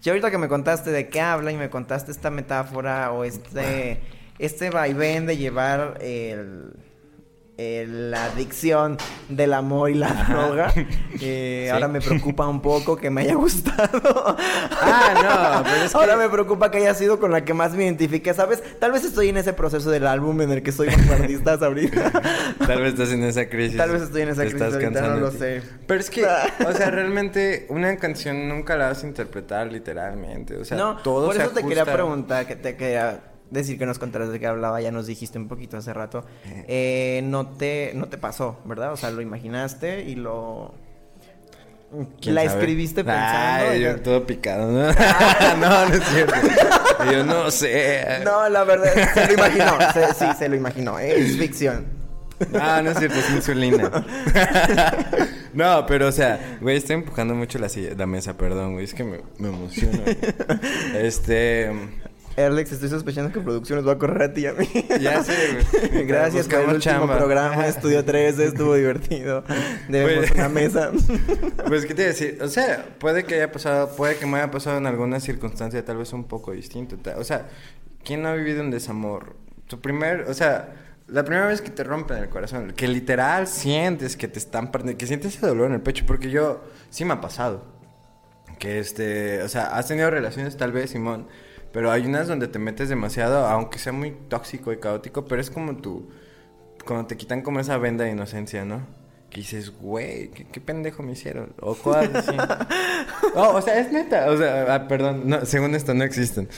Ya 0.03 0.12
ahorita 0.12 0.30
que 0.30 0.39
me 0.39 0.49
contaste 0.49 0.91
de 0.91 1.09
qué 1.09 1.20
habla 1.20 1.53
y 1.53 1.57
me 1.57 1.70
contaste 1.70 2.11
esta 2.11 2.30
metáfora 2.30 3.12
o 3.12 3.24
este, 3.24 4.01
este 4.39 4.70
vaivén 4.70 5.26
de 5.26 5.36
llevar 5.36 5.99
el, 6.01 6.72
el- 7.57 8.11
la 8.12 8.26
adicción 8.26 8.97
del 9.28 9.53
amor 9.53 9.91
y 9.91 9.95
la 9.95 10.12
droga, 10.28 10.72
eh, 11.20 11.64
Sí. 11.66 11.68
ahora 11.70 11.89
me 11.89 12.01
preocupa 12.01 12.47
un 12.47 12.62
poco 12.62 12.97
que 12.97 13.11
me 13.11 13.22
haya 13.22 13.34
gustado. 13.34 14.36
Ah, 14.80 15.59
no, 15.59 15.64
pero 15.64 15.84
es 15.84 15.91
que- 15.93 15.99
Ahora 15.99 16.16
me 16.16 16.28
preocupa 16.28 16.70
que 16.70 16.78
haya 16.78 16.95
sido 16.95 17.18
con 17.18 17.32
la 17.32 17.45
que 17.45 17.55
más 17.55 17.72
me 17.74 17.82
identifique, 17.84 18.32
¿sabes? 18.32 18.62
Tal 18.78 18.93
vez 18.93 19.05
estoy 19.05 19.30
en 19.30 19.39
ese 19.39 19.53
proceso 19.55 19.91
del 19.91 20.07
álbum 20.07 20.41
en 20.41 20.53
el 20.53 20.62
que 20.62 20.70
soy 20.70 20.86
vanguardista 20.97 21.55
ahorita. 21.55 22.12
Tal 22.64 22.80
vez 22.80 22.93
estás 22.93 23.11
en 23.11 23.24
esa 23.24 23.49
crisis. 23.49 23.76
Tal 23.76 23.91
vez 23.91 24.03
estoy 24.03 24.22
en 24.22 24.28
esa 24.28 24.43
crisis 24.43 24.61
estás 24.61 24.74
ahorita, 24.74 25.01
no 25.09 25.16
lo 25.16 25.30
sé. 25.32 25.62
Pero 25.89 25.99
es 26.01 26.11
que, 26.11 26.24
o 26.24 26.72
sea, 26.74 26.91
realmente 26.93 27.66
una 27.70 27.97
canción 27.97 28.49
nunca 28.49 28.76
la 28.76 28.86
vas 28.91 29.03
a 29.03 29.07
interpretar 29.09 29.66
literalmente. 29.72 30.57
O 30.57 30.64
sea, 30.64 30.76
no, 30.78 30.99
todo 30.99 31.26
por 31.26 31.34
se 31.34 31.43
eso 31.43 31.51
te 31.51 31.64
quería 31.64 31.84
preguntar, 31.84 32.47
que 32.47 32.55
te 32.55 32.76
quería 32.76 33.20
decir 33.51 33.78
que 33.78 33.86
nos 33.86 33.99
contaras 33.99 34.30
de 34.30 34.38
qué 34.40 34.46
hablaba, 34.46 34.80
ya 34.80 34.90
nos 34.90 35.07
dijiste 35.07 35.38
un 35.38 35.49
poquito 35.49 35.76
hace 35.76 35.92
rato. 35.92 36.24
Eh, 36.68 37.20
no 37.24 37.46
te 37.49 37.92
no 37.94 38.07
te 38.09 38.18
pasó, 38.18 38.59
¿verdad? 38.64 38.92
O 38.92 38.96
sea, 38.96 39.11
lo 39.11 39.20
imaginaste 39.22 40.03
y 40.03 40.14
lo 40.16 40.74
¿Quién 42.20 42.34
la 42.34 42.44
sabe? 42.44 42.55
escribiste 42.59 43.03
pensando. 43.05 43.70
Ay, 43.70 43.78
y- 43.80 43.82
yo 43.84 44.01
todo 44.03 44.26
picado, 44.26 44.70
¿no? 44.70 44.92
no, 45.61 45.86
no 45.88 45.94
es 45.94 46.05
cierto. 46.05 46.34
Yo 47.11 47.24
no 47.24 47.51
sé. 47.51 48.20
No, 48.24 48.49
la 48.49 48.64
verdad, 48.64 48.92
se 49.14 49.26
lo 49.26 49.32
imaginó. 49.32 49.78
se- 49.94 50.14
sí, 50.14 50.26
se 50.38 50.49
lo 50.49 50.57
imaginó. 50.57 50.99
eh, 50.99 51.14
Es 51.18 51.36
ficción. 51.38 51.86
Ah, 52.61 52.80
no 52.84 52.90
es 52.90 52.99
cierto, 52.99 53.18
es 53.18 53.30
insulina. 53.30 53.90
no, 55.55 55.86
pero 55.86 56.07
o 56.09 56.12
sea, 56.12 56.59
güey, 56.61 56.76
estoy 56.76 56.94
empujando 56.94 57.34
mucho 57.34 57.59
la, 57.59 57.68
silla, 57.68 57.90
la 57.96 58.07
mesa, 58.07 58.36
perdón, 58.36 58.74
güey, 58.74 58.84
es 58.84 58.94
que 58.94 59.03
me, 59.05 59.20
me 59.38 59.49
emociona. 59.49 59.99
Este, 60.94 61.70
Alex, 62.47 62.72
estoy 62.72 62.89
sospechando 62.89 63.32
que 63.32 63.41
producción 63.41 63.78
nos 63.78 63.89
va 63.89 63.93
a 63.93 63.99
correr 63.99 64.22
a 64.30 64.32
ti 64.32 64.43
y 64.43 64.47
a 64.47 64.53
mí. 64.53 64.68
ya 65.01 65.22
sé, 65.24 65.64
güey. 65.91 66.05
Gracias 66.07 66.47
por 66.49 66.61
el 66.61 66.70
último 66.76 67.07
programa, 67.07 67.66
Estudio 67.68 68.05
3, 68.05 68.39
estuvo 68.39 68.74
divertido. 68.74 69.45
Debemos 69.89 70.26
Pues- 70.26 70.39
una 70.39 70.49
mesa. 70.49 70.91
Pues, 71.66 71.84
¿qué 71.84 71.95
te 71.95 72.03
iba 72.03 72.11
a 72.11 72.12
decir? 72.14 72.39
O 72.43 72.49
sea, 72.49 72.86
puede 72.99 73.24
que 73.24 73.34
haya 73.34 73.53
pasado, 73.53 73.95
puede 73.97 74.16
que 74.16 74.24
me 74.26 74.39
haya 74.39 74.51
pasado 74.51 74.78
en 74.78 74.86
alguna 74.86 75.20
circunstancia 75.20 75.84
tal 75.84 75.99
vez 75.99 76.12
un 76.14 76.24
poco 76.24 76.53
distinto. 76.53 76.97
O 77.18 77.24
sea, 77.24 77.49
¿quién 78.05 78.22
no 78.22 78.28
ha 78.28 78.34
vivido 78.34 78.62
un 78.62 78.70
desamor? 78.70 79.36
Tu 79.66 79.78
primer, 79.80 80.22
o 80.28 80.34
sea, 80.34 80.74
la 81.09 81.24
primera 81.24 81.47
vez 81.47 81.61
que 81.61 81.70
te 81.70 81.84
rompen 81.84 82.16
el 82.18 82.28
corazón, 82.30 82.72
que 82.74 82.89
literal 82.89 83.47
sientes 83.47 84.16
que 84.16 84.28
te 84.28 84.39
están 84.39 84.70
partiendo, 84.70 84.97
que 84.97 85.07
sientes 85.07 85.36
ese 85.36 85.47
dolor 85.47 85.66
en 85.66 85.74
el 85.74 85.80
pecho, 85.82 86.05
porque 86.07 86.30
yo, 86.30 86.62
sí 86.91 87.05
me 87.05 87.14
ha 87.14 87.20
pasado. 87.20 87.64
Que 88.59 88.78
este, 88.78 89.43
o 89.43 89.49
sea, 89.49 89.76
has 89.76 89.89
tenido 89.89 90.11
relaciones 90.11 90.57
tal 90.57 90.72
vez, 90.72 90.91
Simón, 90.91 91.26
pero 91.72 91.90
hay 91.90 92.06
unas 92.06 92.28
donde 92.28 92.48
te 92.48 92.58
metes 92.58 92.88
demasiado, 92.88 93.46
aunque 93.46 93.78
sea 93.78 93.92
muy 93.92 94.12
tóxico 94.28 94.72
y 94.72 94.78
caótico, 94.78 95.24
pero 95.26 95.40
es 95.40 95.50
como 95.50 95.76
tu, 95.76 96.08
cuando 96.84 97.06
te 97.06 97.16
quitan 97.16 97.42
como 97.42 97.60
esa 97.60 97.76
venda 97.78 98.04
de 98.04 98.10
inocencia, 98.10 98.64
¿no? 98.64 98.86
Que 99.30 99.40
dices, 99.40 99.72
güey, 99.78 100.30
¿qué, 100.30 100.46
qué 100.46 100.60
pendejo 100.60 101.02
me 101.02 101.12
hicieron? 101.12 101.52
O 101.60 101.74
cosas 101.74 102.08
así. 102.14 102.34
Oh, 103.34 103.56
o 103.56 103.60
sea, 103.60 103.78
es 103.78 103.92
neta. 103.92 104.30
O 104.30 104.38
sea, 104.38 104.74
ah, 104.74 104.88
perdón, 104.88 105.24
no, 105.26 105.44
según 105.44 105.74
esto 105.74 105.92
no 105.92 106.02
existen. 106.02 106.48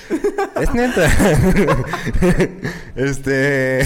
Es 0.60 0.72
neta. 0.72 1.04
este. 2.94 3.84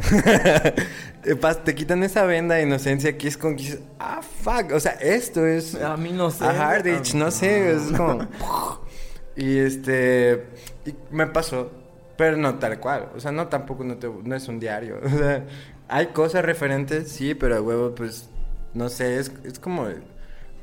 Te 1.64 1.74
quitan 1.74 2.02
esa 2.02 2.24
venda 2.24 2.56
de 2.56 2.62
inocencia 2.62 3.16
que 3.16 3.28
es 3.28 3.36
como 3.36 3.54
que 3.56 3.62
dices, 3.62 3.80
ah, 4.00 4.20
fuck. 4.22 4.72
O 4.72 4.80
sea, 4.80 4.92
esto 4.92 5.46
es. 5.46 5.74
A 5.76 5.96
mí 5.96 6.10
no 6.12 6.32
sé. 6.32 6.44
A 6.44 6.52
Hardage, 6.52 7.14
no 7.14 7.30
sé. 7.30 7.72
Es 7.74 7.82
como. 7.96 8.26
y 9.36 9.58
este. 9.58 10.46
Y 10.86 10.94
me 11.10 11.26
pasó. 11.26 11.70
Pero 12.16 12.36
no 12.36 12.58
tal 12.58 12.78
cual. 12.80 13.10
O 13.16 13.20
sea, 13.20 13.32
no 13.32 13.48
tampoco 13.48 13.84
no, 13.84 13.96
te- 13.96 14.08
no 14.08 14.34
es 14.36 14.48
un 14.48 14.60
diario. 14.60 15.00
O 15.04 15.08
sea, 15.08 15.46
hay 15.88 16.08
cosas 16.08 16.44
referentes, 16.44 17.08
sí, 17.10 17.34
pero 17.34 17.56
a 17.56 17.60
huevo, 17.62 17.94
pues. 17.94 18.28
No 18.74 18.88
sé, 18.88 19.18
es, 19.18 19.32
es 19.44 19.58
como. 19.58 19.88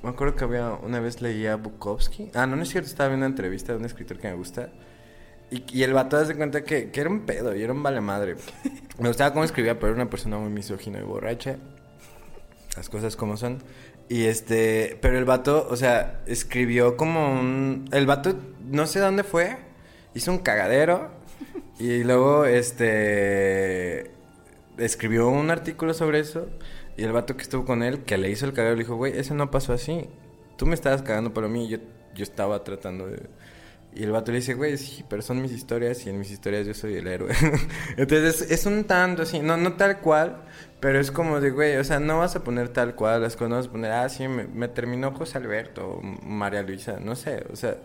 Me 0.03 0.09
acuerdo 0.09 0.35
que 0.35 0.43
había 0.43 0.71
una 0.73 0.99
vez 0.99 1.21
leía 1.21 1.55
Bukowski. 1.55 2.31
Ah, 2.35 2.45
no, 2.45 2.55
no 2.55 2.63
es 2.63 2.69
cierto, 2.69 2.87
estaba 2.89 3.09
viendo 3.09 3.25
una 3.25 3.31
entrevista 3.33 3.73
de 3.73 3.79
un 3.79 3.85
escritor 3.85 4.17
que 4.19 4.27
me 4.29 4.35
gusta. 4.35 4.69
Y, 5.51 5.63
y 5.77 5.83
el 5.83 5.93
vato 5.93 6.17
hace 6.17 6.35
cuenta 6.35 6.63
que, 6.63 6.91
que 6.91 7.01
era 7.01 7.09
un 7.09 7.21
pedo 7.25 7.55
y 7.55 7.63
era 7.63 7.73
un 7.73 7.83
vale 7.83 8.01
madre. 8.01 8.35
Me 8.99 9.09
gustaba 9.09 9.31
cómo 9.33 9.45
escribía, 9.45 9.75
pero 9.79 9.93
era 9.93 10.01
una 10.01 10.09
persona 10.09 10.37
muy 10.39 10.49
misógina 10.51 10.99
y 10.99 11.03
borracha. 11.03 11.57
Las 12.75 12.89
cosas 12.89 13.15
como 13.15 13.37
son. 13.37 13.59
Y 14.09 14.25
este, 14.25 14.97
pero 15.01 15.17
el 15.17 15.25
vato, 15.25 15.67
o 15.69 15.75
sea, 15.75 16.21
escribió 16.27 16.95
como 16.97 17.33
un. 17.33 17.89
El 17.91 18.05
vato, 18.05 18.35
no 18.65 18.87
sé 18.87 18.99
dónde 18.99 19.23
fue, 19.23 19.57
hizo 20.13 20.31
un 20.31 20.39
cagadero. 20.39 21.11
Y 21.79 22.03
luego, 22.03 22.45
este. 22.45 24.11
Escribió 24.77 25.27
un 25.29 25.51
artículo 25.51 25.93
sobre 25.93 26.19
eso. 26.19 26.47
Y 26.97 27.03
el 27.03 27.11
vato 27.11 27.37
que 27.37 27.43
estuvo 27.43 27.65
con 27.65 27.83
él, 27.83 28.03
que 28.03 28.17
le 28.17 28.31
hizo 28.31 28.45
el 28.45 28.53
cagadero, 28.53 28.77
le 28.77 28.83
dijo, 28.83 28.95
güey, 28.95 29.17
eso 29.17 29.35
no 29.35 29.51
pasó 29.51 29.73
así. 29.73 30.09
Tú 30.57 30.65
me 30.65 30.73
estabas 30.73 31.03
cagando 31.03 31.33
por 31.33 31.47
mí 31.47 31.65
y 31.65 31.69
yo, 31.69 31.77
yo 32.15 32.23
estaba 32.23 32.63
tratando 32.63 33.07
de. 33.07 33.21
Y 33.97 34.03
el 34.03 34.11
vato 34.11 34.31
le 34.31 34.37
dice, 34.37 34.53
güey, 34.53 34.77
sí, 34.77 35.03
pero 35.09 35.23
son 35.23 35.41
mis 35.41 35.51
historias 35.51 36.05
y 36.05 36.09
en 36.09 36.19
mis 36.19 36.29
historias 36.29 36.67
yo 36.67 36.73
soy 36.73 36.95
el 36.95 37.07
héroe. 37.07 37.33
Entonces 37.97 38.41
es, 38.41 38.51
es 38.51 38.65
un 38.67 38.83
tanto 38.83 39.23
así, 39.23 39.39
no, 39.39 39.57
no 39.57 39.73
tal 39.73 39.99
cual, 40.01 40.43
pero 40.79 40.99
es 40.99 41.09
como 41.09 41.39
de, 41.39 41.49
güey, 41.49 41.77
o 41.77 41.83
sea, 41.83 41.99
no 41.99 42.19
vas 42.19 42.35
a 42.35 42.43
poner 42.43 42.69
tal 42.69 42.93
cual 42.93 43.23
las 43.23 43.35
cosas, 43.35 43.49
no 43.49 43.55
vas 43.55 43.67
a 43.67 43.71
poner, 43.71 43.91
ah, 43.91 44.07
sí, 44.09 44.27
me, 44.27 44.43
me 44.45 44.67
terminó 44.67 45.11
José 45.13 45.39
Alberto 45.39 45.87
o 45.87 46.01
María 46.01 46.61
Luisa, 46.61 46.99
no 46.99 47.15
sé, 47.15 47.43
o 47.51 47.55
sea, 47.55 47.77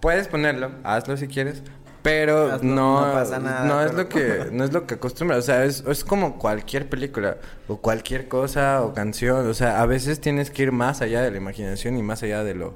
puedes 0.00 0.28
ponerlo, 0.28 0.70
hazlo 0.84 1.16
si 1.16 1.28
quieres, 1.28 1.62
pero 2.02 2.52
Hazlo, 2.52 2.74
no, 2.74 3.06
no 3.06 3.12
pasa 3.14 3.38
nada, 3.38 3.64
no 3.64 3.80
es 3.80 3.94
lo 3.94 4.06
que, 4.10 4.48
no 4.52 4.64
es 4.64 4.72
lo 4.74 4.86
que 4.86 4.96
acostumbra, 4.96 5.38
o 5.38 5.42
sea, 5.42 5.64
es, 5.64 5.82
es 5.86 6.04
como 6.04 6.38
cualquier 6.38 6.90
película 6.90 7.38
o 7.68 7.78
cualquier 7.78 8.28
cosa 8.28 8.82
o 8.82 8.92
canción, 8.92 9.48
o 9.48 9.54
sea, 9.54 9.80
a 9.80 9.86
veces 9.86 10.20
tienes 10.20 10.50
que 10.50 10.64
ir 10.64 10.72
más 10.72 11.00
allá 11.00 11.22
de 11.22 11.30
la 11.30 11.38
imaginación 11.38 11.96
y 11.96 12.02
más 12.02 12.22
allá 12.22 12.44
de 12.44 12.54
lo, 12.54 12.74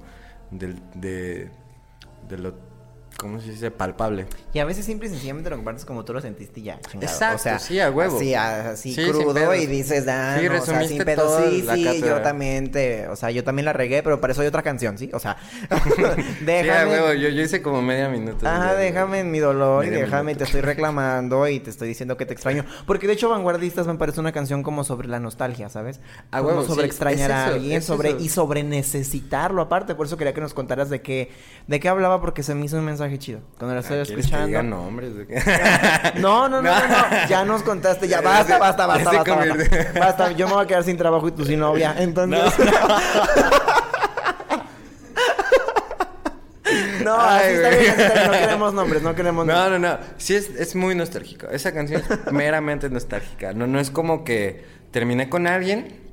del, 0.50 0.80
de, 0.94 1.50
de 2.30 2.38
lo 2.38 2.67
¿cómo 3.18 3.40
se 3.40 3.50
dice? 3.50 3.70
Palpable. 3.70 4.26
Y 4.54 4.60
a 4.60 4.64
veces 4.64 4.86
simple 4.86 5.08
y 5.08 5.10
sencillamente 5.10 5.50
lo 5.50 5.56
compartes 5.56 5.84
como 5.84 6.04
tú 6.04 6.14
lo 6.14 6.20
sentiste 6.22 6.60
y 6.60 6.62
ya, 6.62 6.80
chingado. 6.80 7.12
Exacto, 7.12 7.36
o 7.36 7.38
sea, 7.38 7.58
sí, 7.58 7.78
a 7.80 7.90
huevo. 7.90 8.16
Así, 8.16 8.32
así 8.34 8.94
Sí, 8.94 9.04
crudo 9.10 9.54
y 9.54 9.66
dices, 9.66 10.06
ah, 10.08 10.36
Sí, 10.40 10.46
no, 10.48 10.54
o 10.54 10.64
sea, 10.64 10.78
resumiste 10.78 10.94
sin 10.94 11.04
pedo. 11.04 11.24
toda 11.26 11.50
Sí, 11.50 11.62
la 11.62 11.74
sí, 11.74 11.84
cátedra. 11.84 12.08
yo 12.08 12.22
también 12.22 12.70
te, 12.70 13.08
o 13.08 13.16
sea, 13.16 13.30
yo 13.30 13.44
también 13.44 13.66
la 13.66 13.72
regué, 13.74 14.02
pero 14.02 14.20
para 14.20 14.32
eso 14.32 14.40
hay 14.42 14.48
otra 14.48 14.62
canción, 14.62 14.96
¿sí? 14.96 15.10
O 15.12 15.18
sea, 15.18 15.36
Sí, 15.96 16.04
a 16.04 16.44
déjame. 16.44 16.90
huevo, 16.92 17.12
yo, 17.14 17.28
yo 17.28 17.42
hice 17.42 17.60
como 17.60 17.82
media 17.82 18.08
minuto. 18.08 18.48
Ajá, 18.48 18.74
de- 18.74 18.84
déjame 18.84 19.20
en 19.20 19.30
mi 19.30 19.38
dolor 19.40 19.84
y 19.84 19.90
déjame, 19.90 20.22
minuto. 20.34 20.38
te 20.38 20.44
estoy 20.44 20.60
reclamando 20.62 21.46
y 21.48 21.60
te 21.60 21.70
estoy 21.70 21.88
diciendo 21.88 22.16
que 22.16 22.24
te 22.24 22.32
extraño. 22.34 22.64
Porque 22.86 23.06
de 23.06 23.12
hecho, 23.14 23.28
Vanguardistas 23.28 23.86
me 23.86 23.94
parece 23.96 24.20
una 24.20 24.32
canción 24.32 24.62
como 24.62 24.84
sobre 24.84 25.08
la 25.08 25.20
nostalgia, 25.20 25.68
¿sabes? 25.68 26.00
A 26.30 26.38
como 26.38 26.50
huevo, 26.50 26.62
sobre 26.64 26.82
sí, 26.82 26.86
extrañar 26.86 27.30
es 27.30 27.36
a 27.36 27.46
alguien 27.46 27.72
es 27.78 27.84
sobre 27.84 28.10
eso. 28.10 28.18
y 28.20 28.28
sobre 28.28 28.62
necesitarlo 28.62 29.62
aparte. 29.62 29.94
Por 29.94 30.06
eso 30.06 30.16
quería 30.16 30.32
que 30.34 30.40
nos 30.40 30.54
contaras 30.54 30.88
de 30.90 31.02
qué, 31.02 31.30
de 31.66 31.80
qué 31.80 31.88
hablaba 31.88 32.20
porque 32.20 32.42
se 32.42 32.54
me 32.54 32.64
hizo 32.64 32.76
un 32.78 32.84
mensaje 32.84 33.07
chido. 33.16 33.40
Cuando 33.58 33.78
estoy 33.78 34.00
Ah, 34.00 34.02
¿quieres 34.04 34.26
que 34.26 34.34
escuchando. 34.36 34.62
nombres? 34.62 35.12
No, 36.16 36.48
no, 36.48 36.60
no, 36.60 36.62
no, 36.62 36.88
no, 36.88 37.06
ya 37.28 37.44
nos 37.46 37.62
contaste, 37.62 38.06
ya 38.08 38.20
basta, 38.20 38.58
basta, 38.58 38.86
basta, 38.86 39.12
basta, 39.12 39.34
basta, 39.98 40.32
yo 40.32 40.46
me 40.48 40.54
voy 40.54 40.64
a 40.64 40.66
quedar 40.66 40.84
sin 40.84 40.96
trabajo 40.98 41.28
y 41.28 41.32
tú 41.32 41.44
sin 41.46 41.60
novia, 41.60 41.94
entonces. 41.96 42.40
No, 47.02 47.14
así 47.18 47.44
Ay, 47.46 47.54
está 47.54 47.68
bien, 47.70 47.90
así 47.92 48.02
está 48.02 48.12
bien, 48.14 48.26
no 48.26 48.32
queremos 48.32 48.74
nombres, 48.74 49.02
no 49.02 49.14
queremos 49.14 49.46
No, 49.46 49.70
no, 49.70 49.78
no. 49.78 49.98
Sí, 50.18 50.34
es, 50.34 50.50
es 50.50 50.74
muy 50.76 50.94
nostálgico. 50.94 51.46
Esa 51.48 51.72
canción 51.72 52.02
es 52.02 52.32
meramente 52.32 52.90
nostálgica. 52.90 53.54
No, 53.54 53.66
no 53.66 53.80
es 53.80 53.90
como 53.90 54.24
que 54.24 54.64
terminé 54.90 55.30
con 55.30 55.46
alguien 55.46 56.07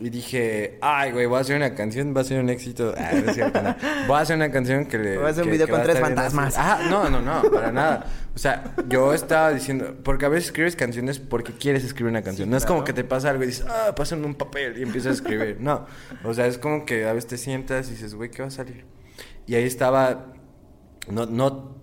y 0.00 0.10
dije, 0.10 0.78
ay, 0.80 1.10
güey, 1.10 1.26
voy 1.26 1.38
a 1.38 1.40
hacer 1.40 1.56
una 1.56 1.74
canción, 1.74 2.14
va 2.16 2.20
a 2.20 2.24
ser 2.24 2.40
un 2.40 2.48
éxito. 2.50 2.94
Ah, 2.96 3.10
no 3.12 3.30
es 3.30 3.34
cierto, 3.34 3.60
no. 3.60 3.74
Voy 4.06 4.16
a 4.16 4.20
hacer 4.20 4.36
una 4.36 4.50
canción 4.50 4.86
que 4.86 4.96
le. 4.96 5.16
Voy 5.18 5.26
a 5.26 5.30
hacer 5.30 5.42
un 5.42 5.48
que- 5.48 5.52
video 5.54 5.66
que 5.66 5.72
con 5.72 5.82
tres 5.82 5.98
fantasmas. 5.98 6.56
Ajá, 6.56 6.88
no, 6.88 7.10
no, 7.10 7.20
no, 7.20 7.42
para 7.52 7.72
nada. 7.72 8.06
O 8.32 8.38
sea, 8.38 8.74
yo 8.88 9.12
estaba 9.12 9.52
diciendo, 9.52 9.96
porque 10.04 10.26
a 10.26 10.28
veces 10.28 10.46
escribes 10.46 10.76
canciones 10.76 11.18
porque 11.18 11.52
quieres 11.52 11.82
escribir 11.82 12.10
una 12.10 12.22
canción. 12.22 12.46
Sí, 12.46 12.50
no 12.50 12.56
es 12.56 12.64
como 12.64 12.80
claro. 12.84 12.94
que 12.94 13.02
te 13.02 13.04
pasa 13.08 13.30
algo 13.30 13.42
y 13.42 13.48
dices, 13.48 13.66
ah, 13.68 13.92
pásame 13.96 14.24
un 14.24 14.36
papel 14.36 14.78
y 14.78 14.82
empiezas 14.82 15.10
a 15.10 15.14
escribir. 15.14 15.56
No. 15.58 15.86
O 16.22 16.32
sea, 16.32 16.46
es 16.46 16.58
como 16.58 16.86
que 16.86 17.06
a 17.06 17.12
veces 17.12 17.30
te 17.30 17.36
sientas 17.36 17.88
y 17.88 17.92
dices, 17.92 18.14
güey, 18.14 18.30
¿qué 18.30 18.42
va 18.42 18.48
a 18.48 18.52
salir? 18.52 18.84
Y 19.46 19.56
ahí 19.56 19.64
estaba. 19.64 20.26
No, 21.10 21.26
no 21.26 21.76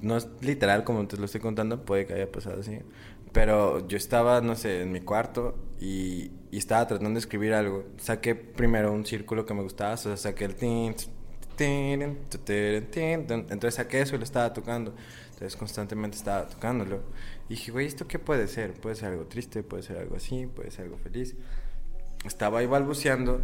no 0.00 0.16
es 0.16 0.28
literal 0.40 0.84
como 0.84 1.06
te 1.06 1.16
lo 1.16 1.24
estoy 1.24 1.40
contando, 1.40 1.84
puede 1.84 2.06
que 2.06 2.14
haya 2.14 2.30
pasado 2.30 2.60
así. 2.60 2.78
Pero 3.32 3.86
yo 3.86 3.96
estaba, 3.96 4.40
no 4.40 4.56
sé, 4.56 4.82
en 4.82 4.92
mi 4.92 5.00
cuarto 5.00 5.56
y, 5.80 6.32
estaba 6.50 6.86
tratando 6.86 7.14
de 7.14 7.20
escribir 7.20 7.52
algo. 7.54 7.84
Saqué 7.98 8.34
primero 8.34 8.92
un 8.92 9.04
círculo 9.04 9.44
que 9.44 9.54
me 9.54 9.62
gustaba, 9.62 9.94
o 9.94 9.96
sea, 9.96 10.16
saqué 10.16 10.46
el 10.46 10.54
tin, 10.54 10.94
tin, 11.56 12.18
tin, 12.44 12.86
tin. 12.90 13.26
Entonces 13.30 13.74
saqué 13.74 14.00
eso 14.00 14.14
y 14.16 14.18
lo 14.18 14.24
estaba 14.24 14.52
tocando. 14.52 14.94
Entonces 15.30 15.56
constantemente 15.56 16.16
estaba 16.16 16.46
tocándolo. 16.46 17.02
Y 17.48 17.54
dije, 17.54 17.70
güey, 17.70 17.86
¿esto 17.86 18.08
qué 18.08 18.18
puede 18.18 18.48
ser? 18.48 18.72
Puede 18.74 18.96
ser 18.96 19.10
algo 19.10 19.26
triste, 19.26 19.62
puede 19.62 19.82
ser 19.82 19.98
algo 19.98 20.16
así, 20.16 20.46
puede 20.46 20.70
ser 20.70 20.86
algo 20.86 20.98
feliz. 20.98 21.36
Estaba 22.24 22.60
ahí 22.60 22.66
balbuceando 22.66 23.40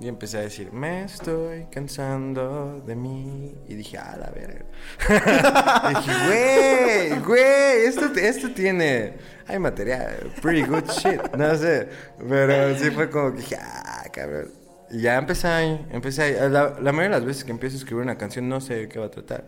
y 0.00 0.08
empecé 0.08 0.38
a 0.38 0.40
decir, 0.40 0.72
me 0.72 1.04
estoy 1.04 1.66
cansando 1.70 2.82
de 2.86 2.96
mí. 2.96 3.54
Y 3.68 3.74
dije, 3.74 3.98
ah, 3.98 4.16
la 4.18 4.30
verga. 4.30 4.64
y 5.90 5.94
dije, 5.94 7.10
güey, 7.10 7.20
güey, 7.20 7.86
esto, 7.86 8.06
esto 8.16 8.50
tiene. 8.52 9.14
Hay 9.46 9.58
material, 9.58 10.32
pretty 10.40 10.62
good 10.62 10.88
shit. 10.88 11.20
No 11.36 11.54
sé. 11.54 11.88
Pero 12.28 12.78
sí 12.78 12.90
fue 12.90 13.10
como 13.10 13.32
que 13.32 13.38
dije, 13.38 13.56
ah, 13.60 14.04
cabrón. 14.12 14.50
Y 14.90 15.02
ya 15.02 15.18
empecé 15.18 15.48
ahí, 15.48 15.86
empecé 15.90 16.22
ahí. 16.22 16.50
La, 16.50 16.78
la 16.80 16.92
mayoría 16.92 17.16
de 17.16 17.20
las 17.20 17.24
veces 17.24 17.44
que 17.44 17.50
empiezo 17.50 17.76
a 17.76 17.78
escribir 17.78 18.02
una 18.02 18.16
canción 18.16 18.48
no 18.48 18.60
sé 18.60 18.74
de 18.74 18.88
qué 18.88 18.98
va 18.98 19.06
a 19.06 19.10
tratar. 19.10 19.44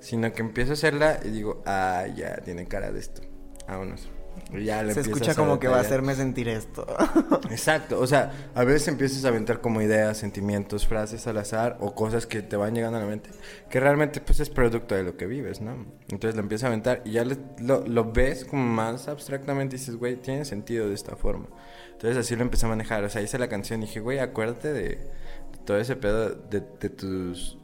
Sino 0.00 0.30
que 0.32 0.42
empiezo 0.42 0.72
a 0.72 0.74
hacerla 0.74 1.20
y 1.24 1.30
digo, 1.30 1.62
ah, 1.64 2.04
ya 2.14 2.36
tiene 2.36 2.66
cara 2.66 2.92
de 2.92 3.00
esto. 3.00 3.22
Vámonos. 3.66 4.10
Y 4.52 4.64
ya 4.64 4.82
le 4.82 4.94
Se 4.94 5.00
escucha 5.00 5.34
como 5.34 5.58
que 5.60 5.68
va 5.68 5.76
a 5.78 5.80
hacerme 5.80 6.14
sentir 6.14 6.48
esto. 6.48 6.86
Exacto, 7.50 8.00
o 8.00 8.06
sea, 8.06 8.50
a 8.54 8.64
veces 8.64 8.88
empiezas 8.88 9.24
a 9.24 9.28
aventar 9.28 9.60
como 9.60 9.80
ideas, 9.82 10.18
sentimientos, 10.18 10.86
frases 10.86 11.26
al 11.26 11.38
azar 11.38 11.76
o 11.80 11.94
cosas 11.94 12.26
que 12.26 12.42
te 12.42 12.56
van 12.56 12.74
llegando 12.74 12.98
a 12.98 13.00
la 13.02 13.06
mente, 13.06 13.30
que 13.68 13.78
realmente 13.80 14.20
pues 14.20 14.40
es 14.40 14.50
producto 14.50 14.94
de 14.94 15.02
lo 15.04 15.16
que 15.16 15.26
vives, 15.26 15.60
¿no? 15.60 15.72
Entonces 16.10 16.34
lo 16.34 16.40
empiezas 16.42 16.64
a 16.64 16.66
aventar 16.68 17.02
y 17.04 17.12
ya 17.12 17.24
le- 17.24 17.38
lo, 17.58 17.86
lo 17.86 18.12
ves 18.12 18.44
como 18.44 18.64
más 18.64 19.08
abstractamente 19.08 19.76
y 19.76 19.78
dices, 19.78 19.96
güey, 19.96 20.16
tiene 20.16 20.44
sentido 20.44 20.88
de 20.88 20.94
esta 20.94 21.16
forma. 21.16 21.46
Entonces 21.92 22.16
así 22.16 22.34
lo 22.34 22.42
empecé 22.42 22.66
a 22.66 22.70
manejar, 22.70 23.04
o 23.04 23.10
sea, 23.10 23.22
hice 23.22 23.38
la 23.38 23.48
canción 23.48 23.82
y 23.82 23.86
dije, 23.86 24.00
güey, 24.00 24.18
acuérdate 24.18 24.72
de, 24.72 24.82
de 24.82 25.58
todo 25.64 25.78
ese 25.78 25.96
pedo 25.96 26.30
de, 26.30 26.60
de 26.80 26.88
tus 26.88 27.58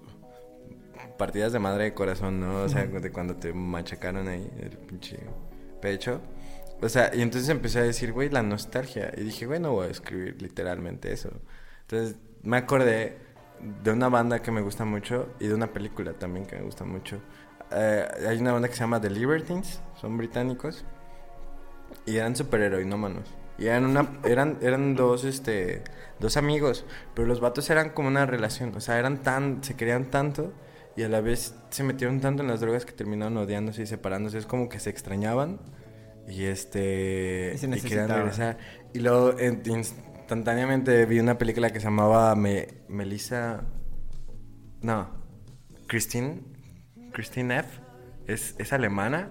partidas 1.19 1.53
de 1.53 1.59
madre 1.59 1.85
de 1.85 1.95
corazón, 1.95 2.41
¿no? 2.41 2.63
O 2.63 2.69
sea, 2.69 2.85
de 2.87 3.11
cuando 3.11 3.37
te 3.37 3.53
machacaron 3.53 4.29
ahí 4.29 4.51
el 4.61 4.71
pinche 4.71 5.19
pecho. 5.81 6.21
O 6.83 6.89
sea, 6.89 7.11
y 7.15 7.23
entonces 7.23 7.49
empecé 7.49 7.79
a 7.79 7.83
decir, 7.83 8.13
güey, 8.13 8.29
la 8.29 8.43
nostalgia. 8.43 9.13
Y 9.17 9.23
dije, 9.23 9.47
güey, 9.47 9.61
no 9.61 9.73
voy 9.73 9.89
a 9.89 9.91
escribir 9.91 10.41
literalmente 10.43 11.13
eso. 11.13 11.31
Entonces 11.83 12.17
me 12.43 12.59
acordé 12.59 13.19
de 13.83 13.91
una 13.91 14.09
banda 14.09 14.41
que 14.43 14.51
me 14.51 14.61
gusta 14.61 14.85
mucho 14.85 15.35
y 15.41 15.47
de 15.49 15.55
una 15.55 15.73
película 15.73 16.13
también 16.13 16.47
que 16.47 16.57
me 16.57 16.63
gusta 16.63 16.85
mucho. 16.85 17.21
Eh, 17.71 18.07
hay 18.29 18.39
una 18.39 18.53
banda 18.53 18.69
que 18.69 18.75
se 18.75 18.81
llama 18.81 19.01
The 19.01 19.11
Libertines, 19.11 19.81
son 20.01 20.17
británicos. 20.17 20.85
Y 22.05 22.17
eran 22.17 22.37
superheroinómanos. 22.37 23.29
Y 23.59 23.67
eran 23.67 23.85
una, 23.87 24.09
eran, 24.25 24.59
eran 24.61 24.95
dos, 24.95 25.25
este, 25.25 25.83
dos 26.21 26.37
amigos. 26.37 26.85
Pero 27.15 27.27
los 27.27 27.41
vatos 27.41 27.69
eran 27.71 27.91
como 27.91 28.09
una 28.09 28.27
relación. 28.27 28.75
O 28.77 28.81
sea, 28.81 28.99
eran 28.99 29.23
tan, 29.23 29.65
se 29.65 29.77
querían 29.77 30.07
tanto. 30.11 30.53
Y 30.97 31.03
a 31.03 31.09
la 31.09 31.21
vez 31.21 31.55
se 31.71 31.83
metieron 31.85 32.21
tanto 32.21 32.43
en 32.43 32.49
las 32.49 32.61
drogas 32.61 32.87
que 32.87 32.93
terminaron 32.93 33.37
odiándose 33.37 33.83
y 33.83 33.87
separándose. 33.87 34.39
Es 34.39 34.47
como 34.47 34.69
que 34.69 34.79
se 34.79 34.91
extrañaban. 34.91 35.59
Y 36.29 36.45
este. 36.45 37.53
Y 37.55 37.59
se 37.59 37.69
querían 37.89 38.09
regresar. 38.09 38.59
Y 38.93 39.01
luego 39.01 39.39
en- 39.39 39.63
instantáneamente 39.65 41.07
vi 41.07 41.21
una 41.21 41.39
película 41.39 41.71
que 41.71 41.79
se 41.81 41.85
llamaba 41.87 42.35
Me, 42.35 42.69
Melissa. 42.89 43.65
No. 44.83 45.09
Christine. 45.87 46.43
Christine 47.13 47.59
F. 47.61 47.81
Es, 48.27 48.55
es 48.59 48.73
alemana. 48.73 49.31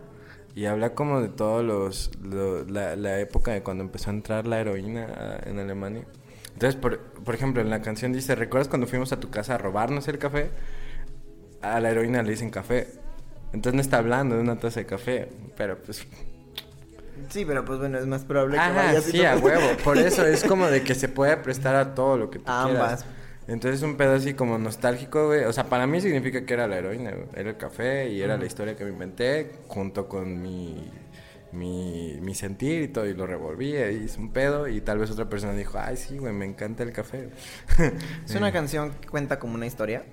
Y 0.55 0.65
habla 0.67 0.93
como 0.95 1.19
de 1.19 1.27
todos 1.27 1.65
los... 1.65 2.11
lo- 2.21 2.63
la, 2.63 2.95
la 2.95 3.19
época 3.19 3.51
de 3.51 3.61
cuando 3.61 3.83
empezó 3.83 4.09
a 4.09 4.13
entrar 4.13 4.47
la 4.47 4.59
heroína 4.61 5.41
en 5.45 5.59
Alemania. 5.59 6.05
Entonces, 6.53 6.79
por, 6.79 6.99
por 6.99 7.35
ejemplo, 7.35 7.61
en 7.61 7.69
la 7.69 7.81
canción 7.81 8.13
dice... 8.13 8.35
¿Recuerdas 8.35 8.69
cuando 8.69 8.87
fuimos 8.87 9.11
a 9.11 9.19
tu 9.19 9.29
casa 9.29 9.55
a 9.55 9.57
robarnos 9.57 10.07
el 10.07 10.17
café? 10.17 10.49
A 11.61 11.81
la 11.81 11.91
heroína 11.91 12.23
le 12.23 12.31
dicen 12.31 12.51
café. 12.51 12.87
Entonces 13.51 13.73
no 13.73 13.81
está 13.81 13.97
hablando 13.97 14.35
de 14.35 14.41
una 14.41 14.57
taza 14.57 14.79
de 14.79 14.85
café. 14.85 15.27
Pero 15.57 15.77
pues... 15.81 16.07
Sí, 17.29 17.45
pero 17.45 17.65
pues 17.65 17.79
bueno, 17.79 17.97
es 17.97 18.05
más 18.05 18.23
probable 18.23 18.53
que 18.55 18.59
Ajá, 18.59 18.73
vayas 18.87 19.07
y 19.09 19.11
sí, 19.11 19.25
a 19.25 19.35
huevo. 19.37 19.77
Por 19.83 19.97
eso 19.97 20.25
es 20.25 20.43
como 20.43 20.67
de 20.67 20.83
que 20.83 20.95
se 20.95 21.07
puede 21.09 21.37
prestar 21.37 21.75
a 21.75 21.95
todo 21.95 22.17
lo 22.17 22.29
que 22.29 22.39
tú 22.39 22.51
Ambas. 22.51 23.03
quieras. 23.03 23.05
Entonces 23.47 23.81
un 23.83 23.95
pedo 23.95 24.13
así 24.15 24.33
como 24.33 24.57
nostálgico, 24.57 25.27
güey. 25.27 25.43
O 25.43 25.53
sea, 25.53 25.65
para 25.65 25.85
mí 25.85 26.01
significa 26.01 26.45
que 26.45 26.53
era 26.53 26.67
la 26.67 26.77
heroína, 26.77 27.11
güey. 27.11 27.27
Era 27.35 27.49
el 27.51 27.57
café 27.57 28.09
y 28.09 28.21
era 28.21 28.37
la 28.37 28.45
historia 28.45 28.75
que 28.75 28.83
me 28.83 28.89
inventé 28.91 29.51
junto 29.67 30.07
con 30.07 30.41
mi, 30.41 30.91
mi, 31.51 32.17
mi 32.21 32.33
sentir 32.33 32.81
y 32.81 32.87
todo. 32.87 33.05
Y 33.05 33.13
lo 33.13 33.27
revolví 33.27 33.75
y 33.75 34.03
hice 34.05 34.19
un 34.19 34.31
pedo. 34.33 34.67
Y 34.67 34.81
tal 34.81 34.97
vez 34.97 35.11
otra 35.11 35.29
persona 35.29 35.53
dijo, 35.53 35.77
ay, 35.79 35.95
sí, 35.95 36.17
güey, 36.17 36.33
me 36.33 36.45
encanta 36.45 36.81
el 36.83 36.91
café. 36.91 37.29
Es 38.25 38.33
una 38.33 38.51
canción 38.51 38.93
que 38.99 39.07
cuenta 39.07 39.37
como 39.37 39.53
una 39.53 39.67
historia, 39.67 40.03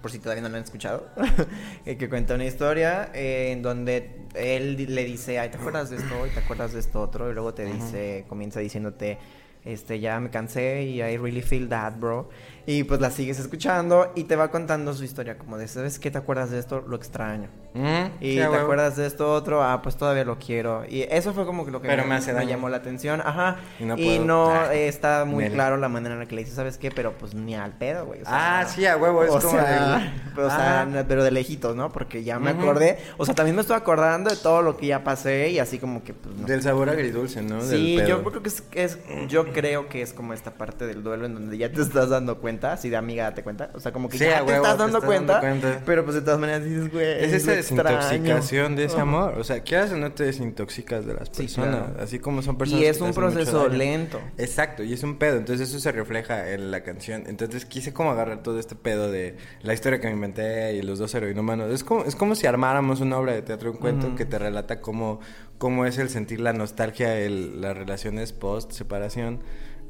por 0.00 0.10
si 0.10 0.18
todavía 0.18 0.42
no 0.42 0.48
la 0.48 0.58
han 0.58 0.64
escuchado, 0.64 1.08
eh, 1.86 1.96
que 1.96 2.08
cuenta 2.08 2.34
una 2.34 2.44
historia 2.44 3.10
eh, 3.14 3.52
en 3.52 3.62
donde 3.62 4.10
él 4.34 4.94
le 4.94 5.04
dice, 5.04 5.38
ay, 5.38 5.50
¿te 5.50 5.58
acuerdas 5.58 5.90
de 5.90 5.96
esto? 5.96 6.26
Y 6.26 6.30
te 6.30 6.40
acuerdas 6.40 6.72
de 6.72 6.80
esto 6.80 7.00
otro, 7.00 7.30
y 7.30 7.34
luego 7.34 7.54
te 7.54 7.64
dice, 7.64 8.24
comienza 8.28 8.60
diciéndote, 8.60 9.18
este, 9.64 9.98
ya 9.98 10.20
me 10.20 10.30
cansé 10.30 10.84
y 10.84 11.02
I 11.02 11.16
really 11.16 11.42
feel 11.42 11.68
that, 11.68 11.98
bro. 11.98 12.28
Y 12.68 12.82
pues 12.82 13.00
la 13.00 13.10
sigues 13.12 13.38
escuchando 13.38 14.10
y 14.16 14.24
te 14.24 14.34
va 14.34 14.50
contando 14.50 14.92
su 14.92 15.04
historia, 15.04 15.38
como 15.38 15.56
de, 15.56 15.68
¿sabes 15.68 16.00
qué? 16.00 16.10
¿Te 16.10 16.18
acuerdas 16.18 16.50
de 16.50 16.58
esto? 16.58 16.80
Lo 16.86 16.96
extraño. 16.96 17.48
Mm, 17.74 18.06
Y 18.20 18.30
sí, 18.32 18.36
te 18.38 18.48
huevo. 18.48 18.54
acuerdas 18.64 18.96
de 18.96 19.06
esto 19.06 19.32
otro, 19.32 19.62
ah, 19.62 19.82
pues 19.82 19.96
todavía 19.96 20.24
lo 20.24 20.38
quiero. 20.38 20.84
Y 20.88 21.02
eso 21.02 21.32
fue 21.32 21.46
como 21.46 21.64
que 21.64 21.70
lo 21.70 21.80
que 21.80 21.86
Pero 21.88 22.04
me 22.06 22.16
hace 22.16 22.32
llamó 22.46 22.68
la 22.68 22.78
atención, 22.78 23.20
ajá. 23.24 23.58
Y 23.78 23.84
Y 24.02 24.18
no 24.18 24.48
Ah, 24.50 24.74
eh, 24.74 24.88
está 24.88 25.24
muy 25.24 25.48
claro 25.50 25.76
la 25.76 25.88
manera 25.88 26.14
en 26.14 26.20
la 26.20 26.26
que 26.26 26.34
le 26.34 26.42
dice, 26.42 26.56
¿sabes 26.56 26.76
qué? 26.76 26.90
Pero 26.90 27.12
pues 27.16 27.34
ni 27.34 27.54
al 27.54 27.72
pedo, 27.72 28.04
güey. 28.06 28.22
o 28.22 28.24
sea, 28.24 28.60
Ah, 28.60 28.64
sí, 28.66 28.84
a 28.84 28.96
huevo, 28.96 29.22
es 29.22 29.30
o 29.30 29.38
como 29.38 29.50
sea, 29.50 29.98
de- 29.98 30.10
pero, 30.34 30.46
o 30.48 30.50
sea, 30.50 30.82
Ajá. 30.82 31.04
pero 31.06 31.22
de 31.22 31.30
lejitos, 31.30 31.76
¿no? 31.76 31.92
Porque 31.92 32.24
ya 32.24 32.38
me 32.40 32.50
acordé, 32.50 32.98
o 33.16 33.24
sea, 33.26 33.34
también 33.36 33.54
me 33.54 33.60
estoy 33.62 33.76
acordando 33.76 34.28
de 34.30 34.36
todo 34.36 34.62
lo 34.62 34.76
que 34.76 34.86
ya 34.88 35.04
pasé 35.04 35.50
y 35.50 35.58
así 35.60 35.78
como 35.78 36.02
que, 36.02 36.14
pues, 36.14 36.34
no. 36.34 36.46
Del 36.48 36.62
sabor 36.62 36.88
agridulce, 36.88 37.42
¿no? 37.42 37.60
Sí, 37.60 37.96
yo 38.08 38.24
creo 38.24 38.42
que 38.42 38.48
es, 38.48 38.62
es- 38.72 38.98
yo 39.28 39.52
creo 39.52 39.88
que 39.88 40.02
es 40.02 40.12
como 40.12 40.32
esta 40.32 40.50
parte 40.54 40.86
del 40.86 41.04
duelo 41.04 41.26
en 41.26 41.34
donde 41.34 41.58
ya 41.58 41.70
te 41.70 41.80
estás 41.82 42.08
dando 42.08 42.38
cuenta, 42.38 42.55
así 42.64 42.88
de 42.90 42.96
amiga 42.96 43.24
date 43.24 43.42
cuenta, 43.42 43.70
o 43.74 43.80
sea, 43.80 43.92
como 43.92 44.08
que 44.08 44.18
Sí, 44.18 44.24
ya 44.24 44.44
te 44.44 44.54
estás 44.54 44.76
te 44.76 44.82
dando 44.82 45.00
cuenta, 45.02 45.40
cuenta. 45.40 45.82
pero 45.86 46.04
pues 46.04 46.14
de 46.16 46.22
todas 46.22 46.38
maneras 46.40 46.64
dices, 46.64 46.90
güey, 46.92 47.24
Es 47.24 47.32
desapego, 47.46 47.56
desintoxicación 47.56 48.76
de 48.76 48.84
ese 48.84 49.00
amor. 49.00 49.34
O 49.38 49.44
sea, 49.44 49.60
quieras 49.60 49.92
o 49.92 49.96
no 49.96 50.12
te 50.12 50.24
desintoxicas 50.24 51.06
de 51.06 51.14
las 51.14 51.28
Sí, 51.32 51.42
personas. 51.42 51.68
claro. 51.90 52.02
Así 52.02 52.18
como 52.18 52.42
son 52.42 52.56
personas 52.58 52.82
Y 52.82 52.86
es 52.86 53.00
un 53.00 53.12
proceso 53.12 53.68
lento. 53.68 54.20
Exacto, 54.38 54.82
y 54.82 54.92
es 54.92 55.02
un 55.02 55.18
pedo. 55.18 55.36
Entonces 55.36 55.68
eso 55.68 55.78
se 55.78 55.92
refleja 55.92 56.50
en 56.52 56.70
la 56.70 56.82
canción. 56.82 57.24
Entonces 57.26 57.64
quise 57.66 57.92
como 57.92 58.10
agarrar 58.10 58.42
todo 58.42 58.58
este 58.58 58.74
pedo 58.74 59.10
de 59.10 59.36
la 59.62 59.74
historia 59.74 60.00
que 60.00 60.06
me 60.08 60.14
inventé 60.14 60.74
y 60.74 60.82
los 60.82 60.98
dos 60.98 61.14
heroinómanos. 61.14 61.72
Es 61.72 61.84
como, 61.84 62.04
es 62.04 62.16
como 62.16 62.34
si 62.34 62.46
armáramos 62.46 63.00
una 63.00 63.18
obra 63.18 63.32
de 63.32 63.42
teatro, 63.42 63.70
un 63.72 63.78
cuento 63.78 64.14
que 64.14 64.24
te 64.24 64.38
relata 64.38 64.80
cómo, 64.80 65.20
cómo 65.58 65.86
es 65.86 65.98
el 65.98 66.08
sentir 66.08 66.40
la 66.40 66.52
nostalgia, 66.52 67.18
el, 67.18 67.60
las 67.60 67.76
relaciones 67.76 68.32
post-separación. 68.32 69.40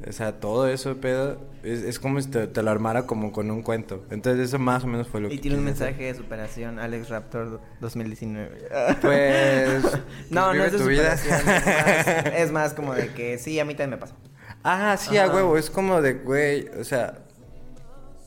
O 0.07 0.11
sea, 0.11 0.39
todo 0.39 0.67
eso, 0.67 0.97
pedo, 0.97 1.39
es, 1.63 1.81
es 1.81 1.99
como 1.99 2.21
si 2.21 2.29
te, 2.29 2.45
te 2.47 2.61
lo 2.61 2.69
armara 2.69 3.07
como 3.07 3.31
con 3.31 3.49
un 3.49 3.63
cuento. 3.63 4.05
Entonces 4.11 4.49
eso 4.49 4.59
más 4.59 4.83
o 4.83 4.87
menos 4.87 5.07
fue 5.07 5.21
lo 5.21 5.29
que 5.29 5.35
Y 5.35 5.39
tiene 5.39 5.57
un 5.57 5.67
hacer. 5.67 5.87
mensaje 5.87 6.03
de 6.03 6.15
superación, 6.15 6.77
Alex 6.79 7.09
Raptor 7.09 7.59
2019. 7.81 8.69
Pues, 9.01 9.83
no, 10.29 10.53
no 10.53 10.63
es 10.63 10.71
de 10.73 10.77
vida. 10.87 11.17
superación. 11.17 11.39
Es 11.39 11.45
más, 11.45 12.25
es 12.35 12.51
más 12.51 12.73
como 12.75 12.93
de 12.93 13.11
que 13.13 13.37
sí, 13.39 13.59
a 13.59 13.65
mí 13.65 13.73
también 13.73 13.91
me 13.91 13.97
pasa. 13.97 14.15
Ah, 14.63 14.95
sí, 14.97 15.17
Ajá. 15.17 15.31
a 15.31 15.35
huevo. 15.35 15.57
Es 15.57 15.69
como 15.71 16.01
de, 16.01 16.13
güey, 16.13 16.67
o 16.79 16.83
sea, 16.83 17.19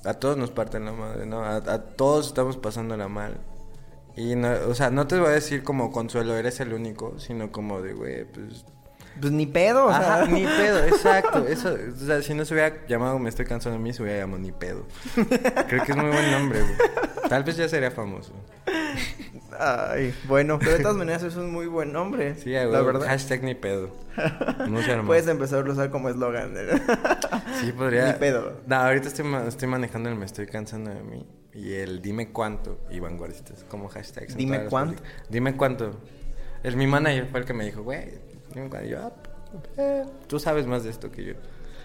a 0.04 0.14
todos 0.14 0.36
nos 0.36 0.50
parten 0.50 0.84
la 0.86 0.92
madre, 0.92 1.24
¿no? 1.26 1.44
A, 1.44 1.56
a 1.56 1.82
todos 1.82 2.26
estamos 2.28 2.56
pasándola 2.56 3.06
mal. 3.08 3.38
Y, 4.16 4.34
no, 4.34 4.50
o 4.68 4.74
sea, 4.74 4.90
no 4.90 5.06
te 5.06 5.18
voy 5.18 5.28
a 5.28 5.32
decir 5.32 5.62
como 5.62 5.92
consuelo, 5.92 6.36
eres 6.36 6.58
el 6.60 6.72
único, 6.72 7.18
sino 7.20 7.52
como 7.52 7.80
de, 7.80 7.92
güey, 7.92 8.24
pues... 8.24 8.64
Pues 9.20 9.32
ni 9.32 9.46
pedo, 9.46 9.86
o 9.86 9.90
sea. 9.90 10.14
Ajá, 10.22 10.26
ni 10.26 10.44
pedo, 10.44 10.84
exacto. 10.86 11.46
Eso, 11.46 11.74
o 11.74 12.06
sea, 12.06 12.20
si 12.22 12.34
no 12.34 12.44
se 12.44 12.54
hubiera 12.54 12.86
llamado 12.86 13.18
Me 13.18 13.28
estoy 13.28 13.44
cansando 13.46 13.78
de 13.78 13.82
mí, 13.82 13.92
se 13.92 14.02
hubiera 14.02 14.18
llamado 14.20 14.38
Ni 14.40 14.52
pedo. 14.52 14.84
Creo 15.68 15.84
que 15.84 15.92
es 15.92 15.96
muy 15.96 16.10
buen 16.10 16.30
nombre, 16.30 16.60
güey. 16.60 16.74
Tal 17.28 17.44
vez 17.44 17.56
ya 17.56 17.68
sería 17.68 17.90
famoso. 17.90 18.32
Ay, 19.58 20.14
bueno, 20.26 20.58
pero 20.58 20.72
de 20.72 20.78
todas 20.80 20.96
maneras 20.96 21.22
es 21.22 21.36
un 21.36 21.50
muy 21.52 21.66
buen 21.66 21.92
nombre. 21.92 22.34
Sí, 22.36 22.50
la 22.52 22.66
verdad. 22.82 23.06
Hashtag 23.06 23.42
Ni 23.42 23.54
pedo. 23.54 23.90
No. 24.68 25.06
Puedes 25.06 25.26
empezar 25.28 25.66
a 25.66 25.70
usar 25.70 25.90
como 25.90 26.08
eslogan. 26.08 26.54
Sí, 27.60 27.72
podría. 27.72 28.06
Ni 28.06 28.18
pedo. 28.18 28.60
No, 28.66 28.76
ahorita 28.76 29.08
estoy, 29.08 29.24
ma- 29.26 29.46
estoy 29.46 29.68
manejando 29.68 30.08
el 30.08 30.14
me 30.16 30.24
estoy 30.24 30.46
cansando 30.46 30.90
de 30.90 31.02
mí. 31.02 31.26
Y 31.52 31.74
el 31.74 32.00
dime 32.00 32.30
cuánto. 32.30 32.80
Y 32.90 33.00
vanguardistas, 33.00 33.64
como 33.68 33.88
hashtags. 33.88 34.36
¿Dime 34.36 34.64
cuánto? 34.64 35.02
Dime 35.28 35.56
cuánto. 35.56 36.00
El, 36.62 36.76
mi 36.76 36.86
manager 36.86 37.26
fue 37.30 37.40
el 37.40 37.46
que 37.46 37.52
me 37.54 37.64
dijo, 37.64 37.82
güey. 37.82 38.29
Y 38.54 38.88
yo, 38.88 38.98
ah, 39.00 39.12
eh, 39.76 40.04
tú 40.26 40.38
sabes 40.38 40.66
más 40.66 40.84
de 40.84 40.90
esto 40.90 41.10
que 41.10 41.24
yo. 41.24 41.34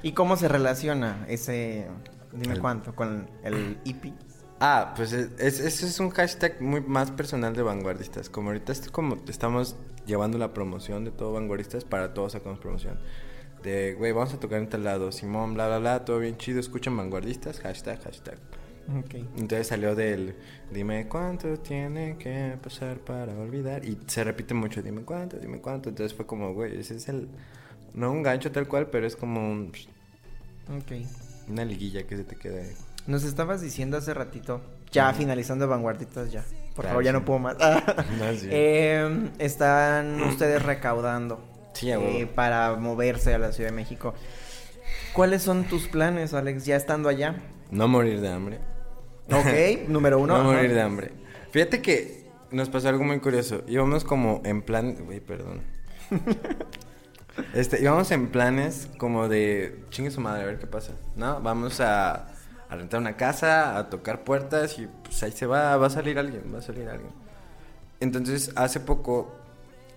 ¿Y 0.03 0.11
cómo 0.13 0.37
se 0.37 0.47
relaciona 0.47 1.25
ese, 1.27 1.87
dime 2.31 2.55
El- 2.55 2.59
cuánto, 2.61 2.95
con 2.95 3.29
el 3.43 3.77
hippie? 3.85 4.13
Ah, 4.59 4.93
pues 4.95 5.11
es- 5.13 5.29
es- 5.37 5.59
ese 5.59 5.85
es 5.85 5.99
un 5.99 6.09
hashtag 6.11 6.61
muy 6.61 6.81
más 6.81 7.11
personal 7.11 7.55
de 7.55 7.61
vanguardistas. 7.61 8.29
Como 8.29 8.49
ahorita 8.49 8.71
es 8.71 8.89
como 8.89 9.17
estamos 9.27 9.75
llevando 10.05 10.37
la 10.37 10.53
promoción 10.53 11.03
de 11.05 11.11
todo 11.11 11.33
vanguardistas, 11.33 11.83
para 11.83 12.13
todos 12.13 12.33
sacamos 12.33 12.59
promoción. 12.59 12.99
De, 13.63 13.95
güey, 13.95 14.11
vamos 14.11 14.33
a 14.33 14.39
tocar 14.39 14.59
en 14.59 14.69
tal 14.69 14.83
lado, 14.83 15.11
Simón, 15.11 15.55
bla, 15.55 15.67
bla, 15.67 15.79
bla, 15.79 16.05
todo 16.05 16.19
bien 16.19 16.37
chido, 16.37 16.59
escuchan 16.59 16.95
vanguardistas, 16.95 17.59
hashtag, 17.59 17.99
hashtag. 18.03 18.37
Entonces 19.37 19.67
salió 19.67 19.95
del 19.95 20.35
dime 20.71 21.07
cuánto 21.07 21.57
tiene 21.59 22.17
que 22.17 22.55
pasar 22.61 22.97
para 22.99 23.33
olvidar. 23.33 23.83
Y 23.85 23.97
se 24.07 24.23
repite 24.23 24.53
mucho, 24.53 24.81
dime 24.81 25.01
cuánto, 25.01 25.37
dime 25.37 25.59
cuánto. 25.59 25.89
Entonces 25.89 26.15
fue 26.15 26.25
como, 26.25 26.53
güey, 26.53 26.79
ese 26.79 26.95
es 26.97 27.09
el. 27.09 27.27
No 27.93 28.11
un 28.11 28.23
gancho 28.23 28.51
tal 28.51 28.67
cual, 28.67 28.87
pero 28.87 29.07
es 29.07 29.15
como 29.15 29.39
un- 29.41 29.71
Ok. 30.77 30.91
una 31.49 31.63
liguilla 31.65 32.05
que 32.05 32.17
se 32.17 32.23
te 32.23 32.35
queda 32.35 32.61
ahí. 32.61 32.71
Nos 33.07 33.23
estabas 33.23 33.61
diciendo 33.61 33.97
hace 33.97 34.13
ratito, 34.13 34.61
ya 34.91 35.13
finalizando 35.13 35.67
vanguardistas 35.67 36.31
ya. 36.31 36.41
Por 36.75 36.83
Claro, 36.83 36.89
favor, 36.89 37.03
ya 37.05 37.11
sí. 37.11 37.17
no 37.17 37.25
puedo 37.25 37.39
más. 37.39 37.55
No, 38.19 38.33
sí. 38.33 38.47
Eh, 38.51 39.29
están 39.39 40.21
ustedes 40.23 40.61
recaudando 40.63 41.39
Sí, 41.73 41.91
eh, 41.91 42.27
para 42.33 42.75
moverse 42.75 43.33
a 43.33 43.37
la 43.37 43.51
Ciudad 43.51 43.69
de 43.69 43.75
México. 43.75 44.13
¿Cuáles 45.13 45.41
son 45.43 45.63
tus 45.65 45.87
planes, 45.87 46.33
Alex, 46.33 46.65
ya 46.65 46.75
estando 46.75 47.07
allá? 47.09 47.35
No 47.71 47.87
morir 47.87 48.19
de 48.21 48.29
hambre. 48.29 48.59
Ok, 49.31 49.87
número 49.87 50.19
uno. 50.19 50.37
no 50.37 50.43
morir 50.43 50.73
de 50.73 50.81
hambre. 50.81 51.11
Fíjate 51.51 51.81
que 51.81 52.25
nos 52.51 52.69
pasó 52.69 52.89
algo 52.89 53.03
muy 53.03 53.19
curioso. 53.19 53.63
Íbamos 53.67 54.03
como 54.03 54.41
en 54.45 54.61
plan. 54.61 54.95
Güey, 55.05 55.19
perdón. 55.19 55.61
Este, 57.53 57.81
íbamos 57.81 58.09
en 58.11 58.29
planes 58.29 58.87
como 58.97 59.27
de. 59.27 59.83
Chingue 59.89 60.09
su 60.09 60.21
madre, 60.21 60.43
a 60.43 60.45
ver 60.45 60.57
qué 60.57 60.67
pasa. 60.67 60.93
¿No? 61.17 61.41
Vamos 61.41 61.81
a, 61.81 62.27
a 62.69 62.75
rentar 62.75 63.01
una 63.01 63.17
casa, 63.17 63.77
a 63.77 63.89
tocar 63.89 64.23
puertas 64.23 64.79
y 64.79 64.87
pues 65.03 65.21
ahí 65.21 65.33
se 65.33 65.45
va, 65.45 65.75
va 65.75 65.87
a 65.87 65.89
salir 65.89 66.17
alguien, 66.17 66.43
va 66.53 66.59
a 66.59 66.61
salir 66.61 66.87
alguien. 66.87 67.11
Entonces, 67.99 68.51
hace 68.55 68.79
poco, 68.79 69.35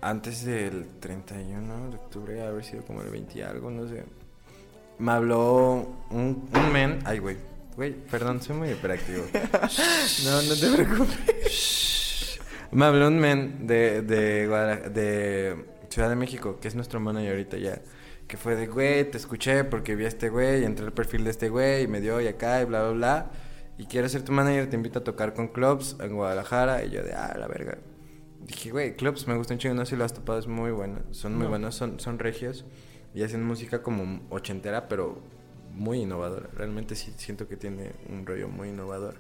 antes 0.01 0.45
del 0.45 0.89
31 1.01 1.91
de 1.91 1.97
octubre, 1.97 2.43
haber 2.45 2.65
sido 2.65 2.85
como 2.85 3.03
el 3.03 3.11
20 3.11 3.39
y 3.39 3.43
algo, 3.43 3.71
no 3.71 3.87
sé. 3.87 4.05
Me 4.99 5.13
habló 5.13 5.87
un, 6.11 6.49
un 6.53 6.73
men. 6.73 6.99
Ay, 7.05 7.21
güey. 7.21 7.37
Güey, 7.79 7.93
perdón, 8.11 8.43
soy 8.43 8.57
muy 8.57 8.71
hiperactivo. 8.71 9.23
No, 10.25 10.43
no 10.43 10.55
te 10.57 10.69
preocupes. 10.85 12.41
Me 12.73 12.85
habló 12.87 13.07
un 13.07 13.19
men 13.21 13.69
de, 13.69 14.03
de, 14.03 14.49
Guadalaj- 14.49 14.89
de 14.91 15.65
Ciudad 15.89 16.09
de 16.11 16.17
México, 16.17 16.59
que 16.61 16.67
es 16.67 16.75
nuestro 16.75 16.99
manager 16.99 17.31
ahorita 17.31 17.57
ya. 17.57 17.81
Que 18.27 18.37
fue 18.37 18.57
de, 18.57 18.67
güey, 18.67 19.09
te 19.09 19.17
escuché 19.17 19.63
porque 19.63 19.95
vi 19.95 20.07
a 20.07 20.09
este 20.09 20.29
güey, 20.29 20.65
entré 20.65 20.85
al 20.87 20.93
perfil 20.93 21.23
de 21.23 21.31
este 21.31 21.49
güey 21.51 21.85
y 21.85 21.87
me 21.87 22.01
dio 22.01 22.21
y 22.21 22.27
acá 22.27 22.61
y 22.61 22.65
bla, 22.65 22.83
bla, 22.83 22.91
bla. 22.93 23.31
Y 23.79 23.87
quiero 23.87 24.09
ser 24.09 24.23
tu 24.23 24.33
manager, 24.33 24.69
te 24.69 24.75
invito 24.75 24.99
a 24.99 25.05
tocar 25.05 25.33
con 25.33 25.47
clubs 25.47 25.95
en 26.01 26.17
Guadalajara. 26.17 26.85
Y 26.85 26.91
yo 26.91 27.05
de, 27.05 27.13
ah, 27.15 27.37
la 27.39 27.47
verga. 27.47 27.79
Dije, 28.45 28.71
güey, 28.73 28.97
clubs 28.97 29.29
me 29.29 29.37
gustan 29.37 29.59
chingo, 29.59 29.77
no 29.77 29.87
sé 29.87 29.91
si 29.91 29.97
lo 29.97 30.05
has 30.05 30.13
topado, 30.15 30.41
es 30.41 30.49
muy 30.49 30.73
bueno. 30.73 30.99
Son 31.13 31.33
muy 31.35 31.45
No. 31.45 31.51
buenos, 31.51 31.77
son, 31.77 32.01
son 32.01 32.19
regios. 32.19 32.65
Y 33.15 33.23
hacen 33.23 33.45
música 33.45 33.83
como 33.83 34.21
ochentera, 34.31 34.89
pero 34.89 35.23
muy 35.79 36.01
innovadora. 36.03 36.49
Realmente 36.55 36.95
sí 36.95 37.15
siento 37.17 37.49
que 37.49 37.57
tiene 37.57 37.93
un 38.09 38.27
rollo 38.27 38.49
muy 38.49 38.69
innovador. 38.69 39.15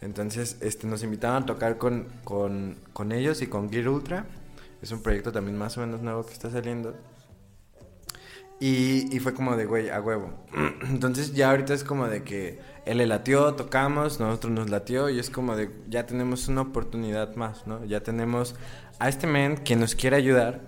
Entonces, 0.00 0.56
este, 0.60 0.86
nos 0.86 1.02
invitaban 1.02 1.42
a 1.44 1.46
tocar 1.46 1.78
con, 1.78 2.08
con, 2.24 2.76
con 2.92 3.12
ellos 3.12 3.42
y 3.42 3.46
con 3.46 3.70
Gear 3.70 3.88
Ultra. 3.88 4.26
Es 4.80 4.92
un 4.92 5.02
proyecto 5.02 5.32
también 5.32 5.56
más 5.56 5.76
o 5.76 5.80
menos 5.80 6.02
nuevo 6.02 6.24
que 6.24 6.32
está 6.32 6.50
saliendo. 6.50 6.94
Y, 8.60 9.14
y 9.14 9.20
fue 9.20 9.34
como 9.34 9.56
de, 9.56 9.66
güey, 9.66 9.90
a 9.90 10.00
huevo. 10.00 10.32
Entonces 10.88 11.34
ya 11.34 11.50
ahorita 11.50 11.74
es 11.74 11.84
como 11.84 12.08
de 12.08 12.22
que 12.22 12.58
él 12.86 12.98
le 12.98 13.06
latió, 13.06 13.54
tocamos, 13.54 14.18
nosotros 14.18 14.52
nos 14.52 14.70
latió 14.70 15.10
y 15.10 15.18
es 15.18 15.30
como 15.30 15.54
de, 15.54 15.70
ya 15.88 16.06
tenemos 16.06 16.48
una 16.48 16.62
oportunidad 16.62 17.36
más, 17.36 17.66
¿no? 17.66 17.84
Ya 17.84 18.00
tenemos 18.00 18.56
a 18.98 19.08
este 19.08 19.26
men 19.26 19.58
que 19.58 19.76
nos 19.76 19.94
quiere 19.94 20.16
ayudar 20.16 20.60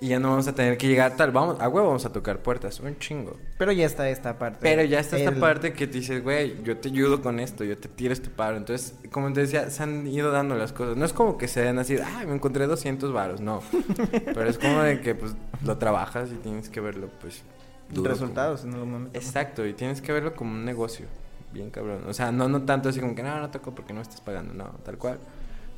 y 0.00 0.08
ya 0.08 0.18
no 0.18 0.30
vamos 0.30 0.46
a 0.48 0.54
tener 0.54 0.76
que 0.76 0.88
llegar 0.88 1.16
tal, 1.16 1.30
vamos, 1.30 1.60
a 1.60 1.68
huevo 1.68 1.86
vamos 1.86 2.04
a 2.04 2.12
tocar 2.12 2.40
puertas, 2.40 2.80
un 2.80 2.98
chingo. 2.98 3.36
Pero 3.58 3.72
ya 3.72 3.86
está 3.86 4.08
esta 4.08 4.38
parte. 4.38 4.58
Pero 4.60 4.82
ya 4.82 5.00
está 5.00 5.16
esta 5.16 5.32
parte 5.32 5.72
que 5.72 5.86
te 5.86 5.98
dices, 5.98 6.22
güey, 6.22 6.62
yo 6.62 6.76
te 6.76 6.88
ayudo 6.88 7.22
con 7.22 7.40
esto, 7.40 7.64
yo 7.64 7.76
te 7.78 7.88
tiro 7.88 8.12
este 8.12 8.28
paro. 8.28 8.56
Entonces, 8.56 8.94
como 9.10 9.32
te 9.32 9.40
decía, 9.40 9.70
se 9.70 9.82
han 9.82 10.06
ido 10.06 10.30
dando 10.30 10.56
las 10.56 10.72
cosas. 10.72 10.96
No 10.96 11.04
es 11.04 11.12
como 11.12 11.38
que 11.38 11.48
se 11.48 11.62
den 11.62 11.78
así, 11.78 11.96
ay, 11.96 12.26
me 12.26 12.34
encontré 12.34 12.66
200 12.66 13.12
varos, 13.12 13.40
no. 13.40 13.62
Pero 14.24 14.48
es 14.48 14.58
como 14.58 14.82
de 14.82 15.00
que, 15.00 15.14
pues, 15.14 15.34
lo 15.64 15.78
trabajas 15.78 16.30
y 16.32 16.36
tienes 16.36 16.68
que 16.68 16.80
verlo, 16.80 17.08
pues, 17.20 17.42
duro, 17.88 18.10
resultados 18.10 18.64
en 18.64 18.74
algún 18.74 18.90
momento. 18.90 19.18
Exacto, 19.18 19.64
y 19.66 19.72
tienes 19.74 20.02
que 20.02 20.12
verlo 20.12 20.34
como 20.34 20.52
un 20.52 20.64
negocio, 20.64 21.06
bien 21.52 21.70
cabrón. 21.70 22.02
O 22.08 22.12
sea, 22.12 22.32
no, 22.32 22.48
no 22.48 22.62
tanto 22.62 22.88
así 22.88 23.00
como 23.00 23.14
que, 23.14 23.22
no, 23.22 23.38
no 23.40 23.50
toco 23.50 23.74
porque 23.74 23.92
no 23.92 24.00
estás 24.00 24.20
pagando, 24.20 24.52
no, 24.54 24.70
tal 24.84 24.98
cual. 24.98 25.18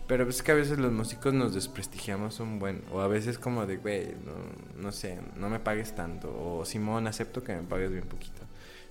Pero 0.06 0.24
pues 0.24 0.36
es 0.36 0.42
que 0.42 0.52
a 0.52 0.54
veces 0.54 0.78
los 0.78 0.92
músicos 0.92 1.34
nos 1.34 1.52
desprestigiamos 1.54 2.38
un 2.38 2.58
buen. 2.60 2.82
O 2.92 3.00
a 3.00 3.08
veces 3.08 3.38
como 3.38 3.66
de, 3.66 3.76
güey, 3.76 4.14
no, 4.24 4.80
no 4.82 4.92
sé, 4.92 5.18
no 5.36 5.48
me 5.48 5.58
pagues 5.58 5.94
tanto. 5.96 6.28
O 6.28 6.64
Simón, 6.64 7.06
acepto 7.08 7.42
que 7.42 7.54
me 7.56 7.62
pagues 7.62 7.90
bien 7.90 8.04
poquito. 8.04 8.42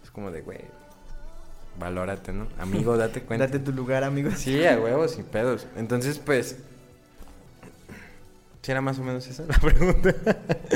Es 0.04 0.12
como 0.12 0.30
de, 0.30 0.42
güey, 0.42 0.60
valórate, 1.80 2.34
¿no? 2.34 2.48
Amigo, 2.60 2.98
date 2.98 3.22
cuenta. 3.22 3.46
Date 3.48 3.60
tu 3.60 3.72
lugar, 3.72 4.04
amigos. 4.04 4.34
Sí, 4.38 4.66
a 4.66 4.78
huevos, 4.78 5.12
sin 5.12 5.24
pedos. 5.24 5.66
Entonces, 5.78 6.20
pues... 6.20 6.58
¿Sí 8.62 8.72
era 8.72 8.82
más 8.82 8.98
o 8.98 9.04
menos 9.04 9.28
esa 9.28 9.44
la 9.44 9.58
pregunta? 9.62 10.14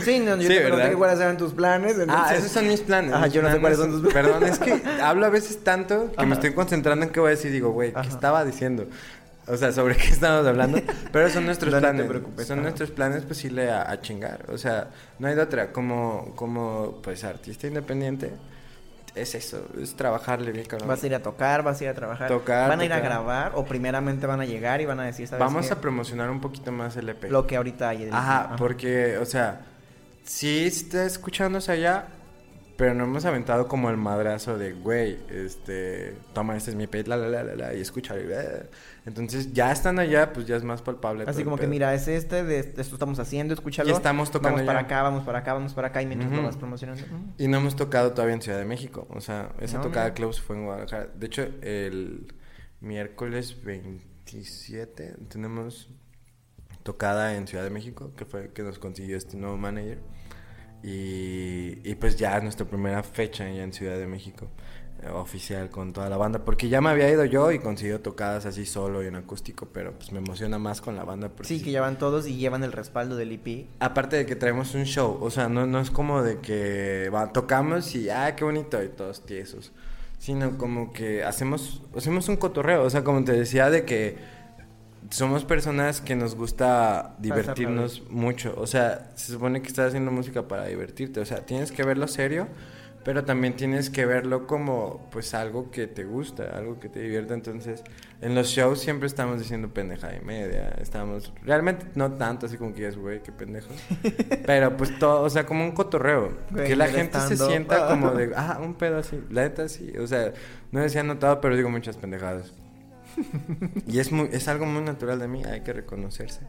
Sí, 0.04 0.20
no, 0.20 0.36
yo 0.36 0.44
Sí, 0.44 0.48
te 0.50 0.62
pregunté 0.62 0.94
cuáles 0.94 1.20
eran 1.20 1.38
tus 1.38 1.54
planes. 1.54 1.96
Ah, 1.98 2.04
entonces- 2.04 2.38
esos 2.38 2.52
son 2.52 2.68
mis 2.68 2.82
planes. 2.82 3.20
Mis 3.20 3.34
yo 3.34 3.42
no 3.42 3.52
sé 3.52 3.60
cuáles 3.60 3.80
son 3.80 3.90
tus 3.92 4.02
planes. 4.14 4.32
Perdón, 4.32 4.44
es 4.44 4.60
que 4.60 5.02
hablo 5.02 5.26
a 5.26 5.30
veces 5.30 5.64
tanto 5.64 6.12
que 6.12 6.18
Ajá. 6.18 6.26
me 6.28 6.36
estoy 6.36 6.54
concentrando 6.54 7.04
en 7.06 7.12
qué 7.12 7.20
voy 7.20 7.30
a 7.30 7.32
decir. 7.32 7.52
Digo, 7.52 7.72
güey, 7.72 7.92
¿qué 7.92 8.00
Ajá. 8.00 8.08
estaba 8.10 8.46
diciendo? 8.46 8.86
O 9.50 9.58
sea, 9.58 9.72
¿sobre 9.72 9.95
qué 9.97 10.08
estábamos 10.10 10.47
hablando? 10.47 10.80
Pero 11.12 11.30
son 11.30 11.45
nuestros 11.45 11.72
No, 11.74 11.80
no 11.80 11.88
te 11.88 11.91
planes. 11.93 12.08
preocupes, 12.08 12.47
son 12.47 12.60
ajá. 12.60 12.64
nuestros 12.64 12.91
planes, 12.91 13.24
pues, 13.26 13.43
irle 13.45 13.70
a, 13.72 13.89
a 13.89 14.00
chingar. 14.02 14.45
O 14.50 14.58
sea, 14.58 14.89
no 15.18 15.28
hay 15.28 15.36
de 15.36 15.41
otra. 15.41 15.72
Como, 15.72 16.34
como, 16.36 17.00
pues, 17.02 17.24
artista 17.24 17.66
independiente, 17.68 18.32
es 19.16 19.34
eso. 19.36 19.68
Es 19.82 19.95
trabajarle 19.95 20.52
bien, 20.52 20.66
cabrón. 20.68 20.88
Vas 20.88 21.02
a 21.04 21.06
ir 21.08 21.16
a 21.16 21.22
tocar, 21.24 21.64
vas 21.64 21.82
a 21.82 21.84
ir 21.86 21.89
a 21.89 21.93
trabajar. 21.95 22.28
Tocar, 22.28 22.70
¿Van 22.70 22.80
a 22.80 22.86
ir 22.86 22.93
a 22.93 23.00
grabar 23.00 23.54
o 23.56 23.66
primeramente 23.66 24.28
van 24.28 24.39
a 24.39 24.45
llegar 24.45 24.82
y 24.82 24.86
van 24.86 25.00
a 25.00 25.06
decir, 25.06 25.28
¿sabes 25.28 25.39
Vamos 25.43 25.68
qué? 25.68 25.74
a 25.74 25.82
promocionar 25.82 26.30
un 26.30 26.39
poquito 26.41 26.72
más 26.72 26.95
el 26.95 27.10
EP. 27.10 27.24
Lo 27.32 27.47
que 27.47 27.56
ahorita 27.58 27.89
hay. 27.89 28.06
del- 28.06 28.14
Ajá, 28.14 28.56
porque, 28.58 29.18
o 29.18 29.26
sea, 29.26 29.62
sí 30.24 30.66
está 30.68 31.06
escuchándose 31.06 31.72
allá, 31.72 32.06
pero 32.78 32.93
no 32.93 33.04
hemos 33.06 33.26
aventado 33.26 33.68
como 33.68 33.89
el 33.89 33.97
madrazo 33.97 34.58
de, 34.58 34.74
güey, 34.74 35.18
este, 35.30 36.16
toma, 36.34 36.56
este 36.56 36.70
es 36.70 36.76
mi 36.78 36.88
pet, 36.88 37.08
la, 37.08 37.18
la, 37.18 37.28
la, 37.28 37.43
la, 37.43 37.56
la, 37.56 37.74
y 37.74 37.82
escucha. 37.82 38.16
y, 38.16 38.28
eh. 38.30 38.64
Entonces, 39.10 39.51
ya 39.53 39.72
estando 39.72 40.03
allá, 40.03 40.32
pues 40.34 40.45
ya 40.45 40.55
es 40.55 40.64
más 40.64 40.84
palpable. 40.84 41.24
Así 41.28 41.43
como 41.43 41.57
que 41.57 41.66
mira, 41.66 41.93
es 41.95 42.07
este, 42.07 42.43
de 42.43 42.60
esto 42.60 42.82
estamos 42.82 43.18
haciendo, 43.20 43.55
escúchalo. 43.55 43.89
Y 43.89 43.91
estamos 43.91 44.30
tocando 44.30 44.57
Vamos 44.57 44.68
para 44.68 44.80
acá, 44.82 45.01
vamos 45.01 45.24
para 45.26 45.39
acá, 45.39 45.53
vamos 45.53 45.74
para 45.74 45.88
acá 45.88 46.01
y 46.03 46.05
mientras 46.05 46.32
Ujú. 46.32 46.41
lo 46.41 46.47
vas 46.47 46.57
promocionando. 46.57 47.03
Y 47.39 47.47
no 47.47 47.57
hemos 47.57 47.76
tocado 47.76 48.14
todavía 48.14 48.36
en 48.36 48.41
Ciudad 48.43 48.60
de 48.60 48.66
México. 48.66 49.07
O 49.10 49.20
sea, 49.20 49.51
esa 49.60 49.78
No, 49.78 49.84
tocada 49.84 50.10
no. 50.10 50.14
clubs 50.14 50.39
fue 50.39 50.57
en 50.57 50.66
Guadalajara. 50.66 51.07
De 51.16 51.26
hecho, 51.26 51.41
el 51.62 52.34
miércoles 52.82 53.62
27 53.64 55.16
tenemos 55.28 55.89
tocada 56.84 57.36
en 57.36 57.47
Ciudad 57.47 57.64
de 57.64 57.72
México, 57.72 58.14
que 58.16 58.26
fue 58.26 58.51
que 58.53 58.62
nos 58.62 58.78
consiguió 58.78 59.18
este 59.18 59.36
nuevo 59.38 59.57
manager. 59.57 59.99
Y, 60.84 61.80
y 61.84 61.95
pues 61.95 62.16
ya 62.16 62.38
es 62.38 62.43
nuestra 62.43 62.66
primera 62.66 63.03
fecha 63.03 63.49
ya 63.49 63.64
en 63.64 63.74
Ciudad 63.74 63.97
de 63.97 64.07
México, 64.07 64.47
oficial 65.14 65.70
con 65.70 65.93
toda 65.93 66.10
la 66.10 66.18
banda. 66.18 66.39
Porque 66.45 66.70
ya 66.70 66.82
me 66.82 66.89
había 66.89 67.10
ido 67.10 67.26
yo 67.26 67.52
y 67.52 67.60
consiguió 67.60 68.02
tocadas 68.02 68.45
así 68.45 68.66
solo 68.66 69.04
y 69.04 69.08
en 69.08 69.16
acústico, 69.16 69.68
pero 69.72 69.93
pues 69.93 70.12
me 70.12 70.20
emociona 70.20 70.60
más 70.60 70.82
con 70.82 70.95
la 70.95 71.04
banda. 71.04 71.30
Porque 71.30 71.47
Sí, 71.47 71.62
que 71.62 71.72
ya 71.72 71.82
van 71.82 71.97
todos 71.97 72.28
y 72.28 72.38
llevan 72.38 72.64
el 72.64 72.72
respaldo 72.72 73.16
del 73.16 73.32
EP. 73.32 73.68
Aparte 73.80 74.18
de 74.18 74.26
que 74.26 74.36
traemos 74.36 74.76
un 74.76 74.86
show, 74.86 75.18
o 75.22 75.30
sea, 75.30 75.50
no, 75.50 75.66
no 75.66 75.80
es 75.80 75.91
como 75.91 76.22
de 76.22 76.39
que 76.39 77.10
va, 77.14 77.32
tocamos 77.32 77.95
y, 77.95 78.10
ah, 78.10 78.36
qué 78.36 78.43
bonito, 78.43 78.84
y 78.84 78.89
todos 78.89 79.26
tiesos. 79.26 79.72
Sino 80.18 80.58
como 80.58 80.91
que 80.91 81.24
hacemos, 81.24 81.82
hacemos 81.95 82.28
un 82.28 82.38
cotorreo, 82.38 82.84
o 82.84 82.89
sea, 82.89 83.04
como 83.04 83.24
te 83.24 83.32
decía, 83.32 83.70
de 83.70 83.86
que 83.86 84.18
somos 85.10 85.45
personas 85.45 86.02
que 86.02 86.16
nos 86.16 86.36
gusta 86.36 87.16
divertirnos 87.20 88.04
mucho. 88.10 88.54
O 88.58 88.68
sea, 88.68 89.12
se 89.16 89.32
supone 89.32 89.62
que 89.62 89.68
estás 89.68 89.89
haciendo 89.89 90.12
música 90.12 90.47
para 90.47 90.66
divertirte, 90.66 91.20
o 91.20 91.26
sea, 91.26 91.45
tienes 91.45 91.72
que 91.72 91.84
verlo 91.84 92.08
serio, 92.08 92.47
pero 93.04 93.24
también 93.24 93.56
tienes 93.56 93.89
que 93.89 94.06
verlo 94.06 94.45
como, 94.45 95.08
pues, 95.12 95.34
algo 95.34 95.72
que 95.72 95.88
te 95.88 96.04
gusta, 96.04 96.56
algo 96.56 96.80
que 96.80 96.89
te 96.89 97.00
divierta. 97.00 97.34
Entonces, 97.34 97.84
en 98.22 98.36
los 98.36 98.47
shows 98.47 98.80
siempre 98.80 99.08
estamos 99.08 99.39
diciendo 99.39 99.74
pendeja 99.74 100.16
y 100.16 100.20
media. 100.24 100.76
Estamos, 100.82 101.34
realmente 101.43 101.86
no 101.95 102.14
tanto, 102.14 102.45
así 102.45 102.58
como 102.58 102.74
que 102.74 102.82
dices, 102.82 102.97
güey, 102.97 103.24
qué 103.24 103.32
pendejo. 103.32 103.70
Pero 104.45 104.76
pues 104.76 104.97
todo, 105.00 105.22
o 105.22 105.30
sea, 105.30 105.45
como 105.45 105.64
un 105.64 105.72
cotorreo. 105.72 106.38
Güey, 106.52 106.68
que 106.68 106.76
la 106.76 106.88
gente 106.88 107.20
se 107.22 107.38
sienta 107.38 107.88
como 107.88 108.12
de, 108.12 108.34
ah, 108.36 108.60
un 108.62 108.76
pedo 108.76 108.97
así. 108.97 109.24
La 109.30 109.43
neta 109.43 109.70
sí. 109.70 109.93
O 109.97 110.08
sea, 110.08 110.34
no 110.72 110.82
decía 110.82 111.04
notado, 111.04 111.39
pero 111.41 111.56
digo 111.56 111.70
muchas 111.70 111.97
pendejadas. 111.97 112.54
y 113.88 114.00
es 114.00 114.12
muy, 114.12 114.30
es 114.32 114.47
algo 114.47 114.66
muy 114.66 114.84
natural 114.84 115.20
de 115.20 115.28
mí, 115.28 115.43
hay 115.43 115.62
que 115.62 115.74
reconocerse. 115.74 116.41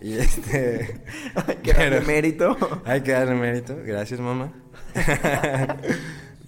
Y 0.00 0.18
este. 0.18 1.02
que 1.62 1.72
darle 1.72 2.00
mérito. 2.02 2.56
hay 2.84 3.00
que 3.00 3.12
darle 3.12 3.34
mérito, 3.34 3.76
gracias 3.84 4.20
mamá. 4.20 4.52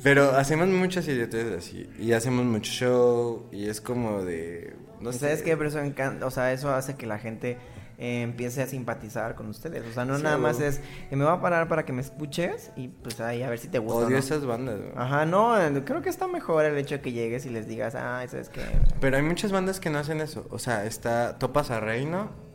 Pero 0.03 0.31
hacemos 0.31 0.69
muchas 0.69 1.07
idioteces 1.09 1.59
así. 1.59 1.91
Y 1.99 2.13
hacemos 2.13 2.45
mucho 2.45 2.71
show. 2.73 3.49
Y 3.53 3.69
es 3.69 3.81
como 3.81 4.25
de. 4.25 4.75
No 5.01 5.13
sé. 5.13 5.19
¿Sabes 5.21 5.43
qué? 5.43 5.57
Pero 5.57 5.69
eso 5.69 5.81
encanta, 5.81 6.27
o 6.27 6.31
sea, 6.31 6.53
eso 6.53 6.73
hace 6.73 6.95
que 6.95 7.07
la 7.07 7.19
gente 7.19 7.59
eh, 7.99 8.23
empiece 8.23 8.63
a 8.63 8.67
simpatizar 8.67 9.35
con 9.35 9.49
ustedes. 9.49 9.85
O 9.87 9.93
sea, 9.93 10.05
no 10.05 10.17
Sí, 10.17 10.23
nada 10.23 10.39
más 10.39 10.61
es, 10.61 10.81
eh, 11.11 11.17
me 11.17 11.25
voy 11.25 11.35
a 11.35 11.41
parar 11.41 11.69
para 11.69 11.85
que 11.85 11.93
me 11.93 12.01
escuches 12.01 12.71
y 12.77 12.89
pues 12.89 13.21
ahí 13.21 13.43
a 13.43 13.51
ver 13.51 13.59
si 13.59 13.69
te 13.69 13.79
gusta. 13.79 14.07
Odio 14.07 14.11
no. 14.11 14.17
esas 14.17 14.47
bandas. 14.47 14.79
güey. 14.79 14.93
Ajá, 14.97 15.27
no, 15.27 15.55
creo 15.85 16.01
que 16.01 16.09
está 16.09 16.27
mejor 16.27 16.65
el 16.65 16.79
hecho 16.79 16.97
de 16.97 17.01
que 17.03 17.13
llegues 17.13 17.45
y 17.45 17.51
les 17.51 17.69
digas, 17.69 17.95
ah, 17.95 18.25
¿sabes 18.27 18.49
qué? 18.49 18.63
Pero 19.01 19.17
hay 19.17 19.23
muchas 19.23 19.53
bandas 19.53 19.81
que 19.81 19.91
no 19.91 19.99
hacen 19.99 20.21
eso. 20.21 20.47
O 20.51 20.59
sea, 20.59 20.87
está 20.87 21.39
Topas 21.39 21.71
a 21.71 21.81
Reino. 21.81 22.50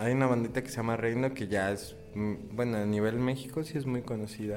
Hay 0.00 0.12
una 0.12 0.26
bandita 0.26 0.62
que 0.62 0.68
se 0.68 0.76
llama 0.76 0.96
Reino 0.96 1.32
que 1.34 1.48
ya 1.48 1.70
es. 1.70 1.96
mm, 2.14 2.34
Bueno, 2.56 2.78
a 2.78 2.84
nivel 2.84 3.18
México 3.18 3.62
sí 3.64 3.78
es 3.78 3.86
muy 3.86 4.02
conocida. 4.02 4.56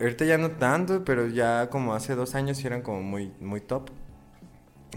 Ahorita 0.00 0.24
ya 0.24 0.36
no 0.38 0.52
tanto, 0.52 1.04
pero 1.04 1.26
ya 1.28 1.70
como 1.70 1.94
hace 1.94 2.14
dos 2.14 2.34
años 2.34 2.58
sí 2.58 2.66
eran 2.66 2.82
como 2.82 3.00
muy, 3.02 3.32
muy 3.40 3.60
top. 3.60 3.90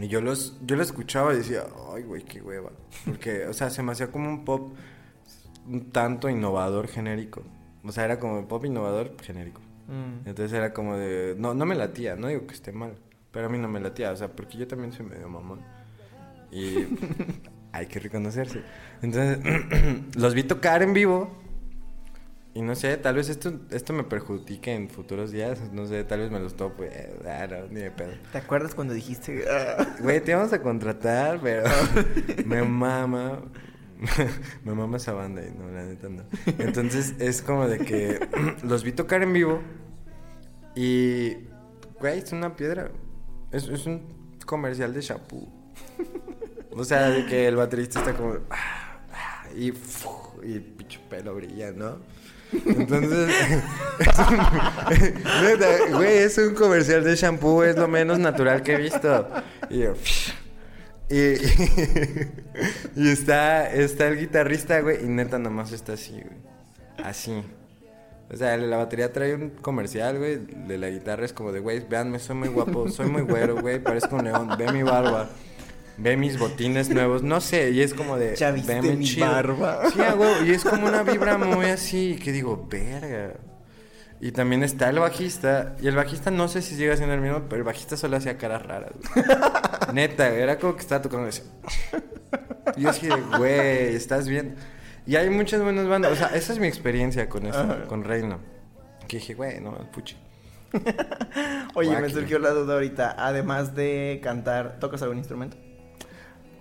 Y 0.01 0.07
yo 0.07 0.21
los, 0.21 0.57
yo 0.65 0.75
los 0.75 0.87
escuchaba 0.87 1.33
y 1.33 1.37
decía, 1.37 1.63
ay, 1.93 2.03
güey, 2.03 2.23
qué 2.23 2.41
hueva. 2.41 2.71
Porque, 3.05 3.45
o 3.47 3.53
sea, 3.53 3.69
se 3.69 3.83
me 3.83 3.91
hacía 3.91 4.11
como 4.11 4.29
un 4.29 4.45
pop 4.45 4.73
un 5.67 5.91
tanto 5.91 6.29
innovador 6.29 6.87
genérico. 6.87 7.43
O 7.83 7.91
sea, 7.91 8.05
era 8.05 8.19
como 8.19 8.47
pop 8.47 8.65
innovador 8.65 9.15
genérico. 9.21 9.61
Mm. 9.87 10.27
Entonces 10.27 10.53
era 10.53 10.73
como 10.73 10.97
de... 10.97 11.35
No, 11.37 11.53
no 11.53 11.65
me 11.65 11.75
latía, 11.75 12.15
no 12.15 12.27
digo 12.27 12.45
que 12.47 12.53
esté 12.53 12.71
mal, 12.71 12.95
pero 13.31 13.47
a 13.47 13.49
mí 13.49 13.57
no 13.57 13.67
me 13.67 13.79
latía, 13.79 14.11
o 14.11 14.15
sea, 14.15 14.29
porque 14.29 14.57
yo 14.57 14.67
también 14.67 14.91
soy 14.91 15.05
medio 15.05 15.29
mamón. 15.29 15.61
Y 16.51 16.87
hay 17.71 17.87
que 17.87 17.99
reconocerse. 17.99 18.61
Entonces, 19.01 19.39
los 20.15 20.33
vi 20.33 20.43
tocar 20.43 20.81
en 20.83 20.93
vivo. 20.93 21.37
Y 22.55 22.63
no 22.63 22.75
sé, 22.75 22.97
tal 22.97 23.15
vez 23.15 23.29
esto, 23.29 23.53
esto 23.69 23.93
me 23.93 24.03
perjudique 24.03 24.73
en 24.73 24.89
futuros 24.89 25.31
días. 25.31 25.71
No 25.71 25.85
sé, 25.85 26.03
tal 26.03 26.19
vez 26.21 26.31
me 26.31 26.39
los 26.39 26.55
topo. 26.55 26.83
eh, 26.83 27.15
ah, 27.27 27.47
no, 27.49 27.67
ni 27.67 27.79
de 27.79 27.91
pedo. 27.91 28.11
¿Te 28.31 28.39
acuerdas 28.39 28.73
cuando 28.73 28.93
dijiste? 28.93 29.45
"Ah"? 29.49 29.85
Güey, 30.01 30.19
te 30.21 30.33
vamos 30.33 30.51
a 30.51 30.61
contratar, 30.61 31.39
pero 31.41 31.63
me 32.45 32.63
mama. 32.63 33.43
me 34.63 34.73
mama 34.73 34.97
esa 34.97 35.13
banda 35.13 35.41
y 35.45 35.51
no, 35.51 35.69
la 35.69 35.83
neta 35.83 36.09
no. 36.09 36.23
Entonces 36.57 37.13
es 37.19 37.41
como 37.41 37.67
de 37.67 37.79
que 37.79 38.19
los 38.63 38.83
vi 38.83 38.93
tocar 38.93 39.21
en 39.21 39.31
vivo 39.33 39.61
y, 40.75 41.33
güey, 41.99 42.19
es 42.19 42.31
una 42.31 42.55
piedra. 42.55 42.91
Es, 43.51 43.67
es 43.67 43.85
un 43.85 44.01
comercial 44.45 44.93
de 44.93 45.01
shampoo. 45.01 45.47
O 46.79 46.85
sea, 46.85 47.09
de 47.09 47.25
que 47.25 47.47
el 47.47 47.55
baterista 47.55 47.99
está 47.99 48.13
como. 48.13 48.35
ah, 48.49 48.99
ah, 49.13 49.43
y, 49.55 49.67
y 49.67 50.59
pinche 50.59 50.99
pelo 51.09 51.35
brilla, 51.35 51.71
¿no? 51.71 51.97
Entonces, 52.51 53.29
es 54.89 55.93
güey, 55.93 56.17
es 56.17 56.37
un 56.39 56.55
comercial 56.55 57.03
de 57.03 57.15
shampoo, 57.15 57.63
es 57.63 57.75
lo 57.75 57.87
menos 57.87 58.17
natural 58.17 58.63
que 58.63 58.73
he 58.73 58.77
visto. 58.77 59.27
Y 59.69 59.83
y, 61.09 61.15
y 62.95 63.09
está, 63.09 63.71
está 63.71 64.07
el 64.07 64.19
guitarrista, 64.19 64.79
güey, 64.81 65.03
y 65.03 65.07
neta 65.07 65.39
nomás 65.39 65.71
está 65.71 65.93
así, 65.93 66.13
güey. 66.13 66.37
Así. 67.03 67.43
O 68.31 68.37
sea, 68.37 68.55
la 68.57 68.77
batería 68.77 69.11
trae 69.11 69.33
un 69.33 69.49
comercial, 69.49 70.19
güey, 70.19 70.37
de 70.37 70.77
la 70.77 70.89
guitarra 70.89 71.25
es 71.25 71.33
como 71.33 71.51
de, 71.51 71.59
güey, 71.59 71.79
véanme, 71.79 72.19
soy 72.19 72.35
muy 72.35 72.49
guapo, 72.49 72.87
soy 72.89 73.07
muy 73.07 73.23
güero, 73.23 73.59
güey, 73.59 73.79
parezco 73.79 74.17
un 74.17 74.25
león, 74.25 74.49
ve 74.57 74.71
mi 74.71 74.83
barba. 74.83 75.29
Ve 76.01 76.15
mis 76.15 76.39
botines 76.39 76.89
nuevos, 76.89 77.23
no 77.23 77.41
sé, 77.41 77.71
y 77.71 77.81
es 77.81 77.93
como 77.93 78.17
de. 78.17 78.35
Ya 78.35 78.51
viste 78.51 78.73
"Veme 78.75 78.95
mi 78.95 79.05
chido". 79.05 79.27
barba. 79.27 79.89
Sí, 79.91 79.99
huevo, 79.99 80.45
y 80.45 80.51
es 80.51 80.63
como 80.63 80.87
una 80.87 81.03
vibra 81.03 81.37
muy 81.37 81.65
así, 81.65 82.17
que 82.23 82.31
digo, 82.31 82.67
verga. 82.69 83.33
Y 84.21 84.31
también 84.31 84.63
está 84.63 84.89
el 84.89 84.99
bajista, 84.99 85.75
y 85.81 85.87
el 85.87 85.95
bajista 85.95 86.29
no 86.31 86.47
sé 86.47 86.61
si 86.61 86.75
sigue 86.75 86.95
siendo 86.97 87.15
el 87.15 87.21
mismo, 87.21 87.43
pero 87.49 87.57
el 87.57 87.63
bajista 87.63 87.95
solo 87.97 88.17
hacía 88.17 88.37
caras 88.37 88.65
raras. 88.65 88.91
güey. 89.13 89.25
Neta, 89.93 90.29
era 90.29 90.57
como 90.57 90.75
que 90.75 90.81
estaba 90.81 91.01
tocando 91.01 91.27
así. 91.27 91.41
Y 92.77 92.81
yo 92.81 92.89
así 92.89 93.07
de, 93.07 93.15
güey, 93.37 93.95
estás 93.95 94.27
bien. 94.27 94.55
Y 95.05 95.15
hay 95.15 95.29
muchas 95.29 95.61
buenas 95.61 95.87
bandas, 95.87 96.11
o 96.11 96.15
sea, 96.15 96.27
esa 96.27 96.53
es 96.53 96.59
mi 96.59 96.67
experiencia 96.67 97.27
con 97.29 97.45
eso, 97.45 97.59
Ajá. 97.59 97.85
con 97.87 98.03
Reino. 98.03 98.39
Que 99.07 99.17
dije, 99.17 99.33
güey, 99.33 99.59
no, 99.59 99.71
puchi. 99.91 100.15
Oye, 101.75 101.99
me 101.99 102.09
surgió 102.09 102.39
la 102.39 102.51
duda 102.51 102.75
ahorita. 102.75 103.15
Además 103.17 103.73
de 103.75 104.19
cantar, 104.23 104.77
¿tocas 104.79 105.01
algún 105.01 105.17
instrumento? 105.17 105.57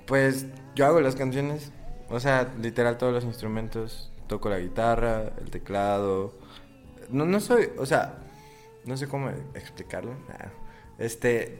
Pues 0.09 0.47
yo 0.75 0.87
hago 0.87 1.01
las 1.01 1.17
canciones, 1.17 1.71
o 2.09 2.19
sea, 2.19 2.51
literal 2.59 2.97
todos 2.97 3.13
los 3.13 3.25
instrumentos, 3.25 4.11
toco 4.27 4.49
la 4.49 4.59
guitarra, 4.59 5.33
el 5.39 5.51
teclado. 5.51 6.35
No, 7.11 7.27
no 7.27 7.41
soy, 7.41 7.69
o 7.77 7.85
sea, 7.85 8.15
no 8.87 8.97
sé 8.97 9.07
cómo 9.07 9.29
explicarlo. 9.55 10.17
Este, 10.99 11.59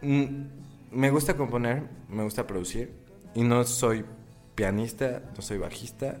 me 0.00 1.10
gusta 1.10 1.36
componer, 1.36 1.82
me 2.08 2.22
gusta 2.22 2.46
producir. 2.46 2.92
Y 3.34 3.42
no 3.42 3.64
soy 3.64 4.04
pianista, 4.54 5.22
no 5.34 5.42
soy 5.42 5.58
bajista, 5.58 6.18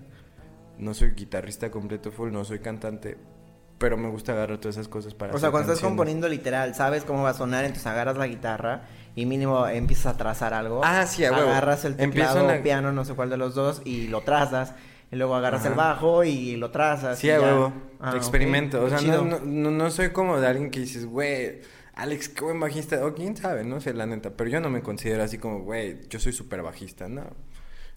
no 0.78 0.94
soy 0.94 1.10
guitarrista 1.10 1.70
completo 1.70 2.10
full, 2.10 2.32
no 2.32 2.44
soy 2.44 2.58
cantante, 2.58 3.16
pero 3.78 3.96
me 3.96 4.08
gusta 4.08 4.32
agarrar 4.32 4.58
todas 4.58 4.76
esas 4.76 4.88
cosas 4.88 5.14
para 5.14 5.34
O 5.34 5.38
sea, 5.38 5.52
cuando 5.52 5.72
estás 5.72 5.86
componiendo 5.86 6.28
literal, 6.28 6.74
sabes 6.74 7.04
cómo 7.04 7.22
va 7.22 7.30
a 7.30 7.34
sonar, 7.34 7.64
entonces 7.64 7.86
agarras 7.86 8.16
la 8.16 8.26
guitarra 8.26 8.82
y 9.14 9.26
mínimo 9.26 9.66
empiezas 9.66 10.14
a 10.14 10.16
trazar 10.16 10.54
algo. 10.54 10.80
Ah, 10.84 11.06
sí, 11.06 11.24
a 11.24 11.32
huevo. 11.32 11.50
Agarras 11.50 11.84
el 11.84 11.96
teclado, 11.96 12.46
la- 12.46 12.62
piano, 12.62 12.92
no 12.92 13.04
sé 13.04 13.14
cuál 13.14 13.30
de 13.30 13.36
los 13.36 13.54
dos, 13.54 13.82
y 13.84 14.08
lo 14.08 14.22
trazas. 14.22 14.74
Y 15.10 15.16
luego 15.16 15.34
agarras 15.34 15.60
Ajá. 15.60 15.68
el 15.70 15.74
bajo 15.74 16.24
y 16.24 16.56
lo 16.56 16.70
trazas. 16.70 17.18
Sí, 17.18 17.30
a 17.30 17.38
huevo. 17.40 17.72
Ah. 18.00 18.14
Experimento. 18.16 18.82
O 18.82 18.88
sea, 18.88 19.00
no, 19.02 19.40
no, 19.40 19.70
no 19.70 19.90
soy 19.90 20.10
como 20.10 20.40
de 20.40 20.46
alguien 20.46 20.70
que 20.70 20.80
dices, 20.80 21.04
güey, 21.04 21.60
Alex, 21.94 22.30
qué 22.30 22.42
buen 22.44 22.58
bajista. 22.58 23.04
O 23.04 23.12
quién 23.14 23.36
sabe, 23.36 23.62
no 23.64 23.78
sé, 23.80 23.92
la 23.92 24.06
neta. 24.06 24.30
Pero 24.30 24.48
yo 24.48 24.60
no 24.60 24.70
me 24.70 24.80
considero 24.80 25.22
así 25.22 25.36
como, 25.36 25.60
güey, 25.60 26.00
yo 26.08 26.18
soy 26.18 26.32
súper 26.32 26.62
bajista. 26.62 27.08
No. 27.08 27.24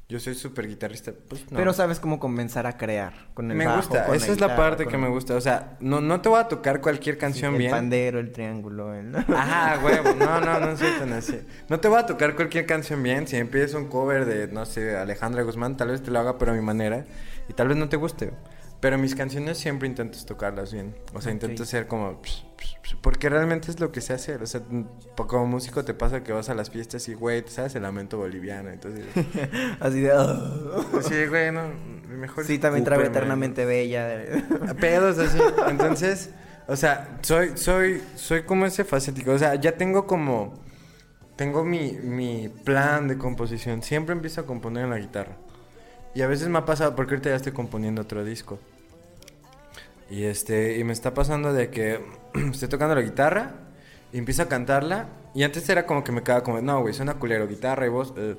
Yo 0.08 0.20
soy 0.20 0.36
súper 0.36 0.68
guitarrista. 0.68 1.14
Pues 1.28 1.50
no. 1.52 1.58
Pero 1.58 1.74
sabes 1.74 2.00
cómo 2.00 2.20
comenzar 2.20 2.68
a 2.68 2.78
crear 2.78 3.14
con 3.34 3.50
el 3.50 3.58
me 3.58 3.66
bajo, 3.66 3.78
gusta. 3.78 4.06
con 4.06 4.16
Esa 4.16 4.28
la 4.28 4.34
es 4.34 4.40
la 4.40 4.56
parte 4.56 4.86
que 4.86 4.96
el- 4.98 5.02
me 5.02 5.08
gusta. 5.10 5.34
O 5.36 5.42
sea, 5.42 5.78
no, 5.80 6.00
no 6.00 6.22
te 6.22 6.30
voy 6.30 6.40
a 6.40 6.48
tocar 6.48 6.80
cualquier 6.80 7.18
canción 7.18 7.54
el 7.54 7.58
bien. 7.58 7.72
pandero, 7.72 8.20
el 8.20 8.32
triángulo, 8.32 8.94
el... 8.94 9.16
Ajá, 9.36 9.80
huevo. 9.84 10.14
No, 10.14 10.40
no, 10.42 10.60
no 10.60 10.78
soy 10.78 10.92
tan 11.00 11.12
así. 11.14 11.42
No 11.70 11.80
te 11.80 11.88
voy 11.88 11.98
a 11.98 12.06
tocar 12.06 12.36
cualquier 12.36 12.68
canción 12.68 13.02
bien. 13.02 13.28
Si 13.28 13.36
empiezas 13.36 13.74
un 13.74 13.88
cover 13.88 14.26
de, 14.26 14.48
no 14.48 14.66
sé, 14.68 14.96
Alejandra 14.96 15.42
Guzmán, 15.42 15.76
tal 15.76 15.88
vez 15.90 16.04
te 16.04 16.12
lo 16.12 16.20
haga, 16.20 16.38
pero 16.38 16.52
a 16.52 16.54
mi 16.56 16.62
manera. 16.62 17.04
Y 17.50 17.54
tal 17.54 17.68
vez 17.68 17.78
no 17.78 17.90
te 17.90 17.98
guste. 17.98 18.32
Pero 18.86 19.00
mis 19.00 19.16
canciones 19.16 19.58
siempre 19.58 19.88
intento 19.88 20.16
tocarlas 20.28 20.72
bien. 20.72 20.96
O 21.16 21.20
sea, 21.20 21.32
intento 21.32 21.66
ser 21.66 21.88
como... 21.88 22.22
Porque 23.02 23.30
realmente 23.30 23.72
es 23.72 23.80
lo 23.80 23.92
que 23.92 24.00
sé 24.00 24.14
hacer. 24.14 24.44
O 24.44 24.46
sea, 24.46 24.62
como 25.16 25.48
músico 25.48 25.84
te 25.84 25.96
pasa 25.96 26.24
que 26.24 26.32
vas 26.32 26.50
a 26.50 26.54
las 26.54 26.70
fiestas 26.70 27.10
y, 27.10 27.16
güey, 27.16 27.42
¿te 27.42 27.50
sabes 27.50 27.74
el 27.74 27.82
lamento 27.82 28.20
boliviano? 28.20 28.70
Entonces... 28.70 29.04
Así 29.80 30.02
de... 30.02 30.14
"Oh". 30.14 31.02
sí, 31.02 31.26
güey, 31.26 31.52
no, 31.52 31.64
mejor... 32.10 32.46
Sí, 32.46 32.60
también 32.60 32.84
escúpeme, 32.84 33.08
eternamente 33.08 33.66
bella. 33.66 34.24
¿no? 34.68 34.76
Pedos 34.76 35.18
así. 35.18 35.40
Entonces, 35.68 36.30
o 36.68 36.76
sea, 36.76 37.18
soy, 37.22 37.58
soy, 37.58 38.04
soy 38.14 38.44
como 38.44 38.68
ese 38.68 38.84
facético. 38.84 39.32
O 39.32 39.40
sea, 39.40 39.56
ya 39.56 39.72
tengo 39.72 40.06
como... 40.06 40.54
Tengo 41.38 41.64
mi, 41.64 41.94
mi 41.94 42.50
plan 42.50 43.08
de 43.08 43.18
composición. 43.18 43.82
Siempre 43.82 44.14
empiezo 44.14 44.42
a 44.42 44.46
componer 44.46 44.84
en 44.84 44.92
la 44.92 45.00
guitarra. 45.00 45.38
Y 46.14 46.22
a 46.22 46.28
veces 46.28 46.50
me 46.50 46.60
ha 46.60 46.66
pasado, 46.66 46.96
porque 46.96 47.16
ahorita 47.16 47.32
ya 47.32 47.36
estoy 47.36 47.52
componiendo 47.52 48.04
otro 48.04 48.24
disco. 48.24 48.60
Y 50.10 50.24
este, 50.26 50.78
y 50.78 50.84
me 50.84 50.94
está 50.94 51.14
pasando 51.14 51.54
de 51.54 51.70
que 51.70 52.00
estoy 52.52 52.68
tocando 52.68 52.96
la 52.96 53.02
guitarra 53.02 53.56
y 54.14 54.18
empiezo 54.18 54.44
a 54.44 54.48
cantarla. 54.48 55.10
Y 55.34 55.44
antes 55.44 55.68
era 55.70 55.86
como 55.86 56.04
que 56.04 56.12
me 56.12 56.24
quedaba 56.24 56.44
como, 56.44 56.62
no, 56.62 56.82
güey, 56.82 56.94
suena 56.94 57.16
culero, 57.16 57.48
guitarra 57.48 57.86
y 57.86 57.90
voz. 57.90 58.14
eh". 58.18 58.36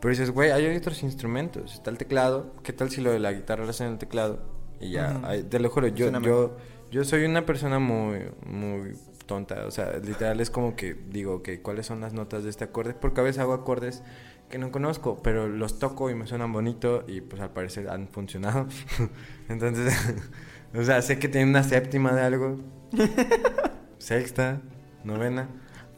Pero 0.00 0.10
dices, 0.10 0.30
güey, 0.30 0.50
hay 0.52 0.76
otros 0.76 1.02
instrumentos. 1.02 1.74
Está 1.74 1.90
el 1.90 1.98
teclado. 1.98 2.54
¿Qué 2.62 2.72
tal 2.72 2.90
si 2.90 3.00
lo 3.00 3.10
de 3.10 3.18
la 3.18 3.32
guitarra 3.32 3.64
lo 3.64 3.70
hacen 3.70 3.88
en 3.88 3.92
el 3.94 3.98
teclado? 3.98 4.38
Y 4.80 4.90
ya, 4.92 5.20
ay, 5.24 5.42
te 5.42 5.58
lo 5.58 5.70
juro, 5.70 5.88
yo, 5.88 6.08
yo, 6.20 6.56
yo 6.92 7.04
soy 7.04 7.24
una 7.24 7.44
persona 7.44 7.80
muy, 7.80 8.20
muy 8.46 8.96
tonta. 9.28 9.64
O 9.66 9.70
sea, 9.70 9.92
literal 10.04 10.40
es 10.40 10.50
como 10.50 10.74
que 10.74 10.94
digo, 10.94 11.44
que 11.44 11.62
¿cuáles 11.62 11.86
son 11.86 12.00
las 12.00 12.12
notas 12.12 12.42
de 12.42 12.50
este 12.50 12.64
acorde? 12.64 12.94
Porque 12.94 13.20
a 13.20 13.24
veces 13.24 13.40
hago 13.40 13.52
acordes 13.52 14.02
que 14.50 14.58
no 14.58 14.72
conozco, 14.72 15.20
pero 15.22 15.46
los 15.46 15.78
toco 15.78 16.10
y 16.10 16.14
me 16.16 16.26
suenan 16.26 16.52
bonito 16.52 17.04
y 17.06 17.20
pues 17.20 17.40
al 17.40 17.50
parecer 17.50 17.88
han 17.88 18.08
funcionado. 18.08 18.66
Entonces, 19.48 19.94
o 20.74 20.82
sea, 20.82 21.00
sé 21.02 21.20
que 21.20 21.28
tiene 21.28 21.48
una 21.48 21.62
séptima 21.62 22.12
de 22.12 22.22
algo, 22.22 22.58
sexta, 23.98 24.60
novena, 25.04 25.48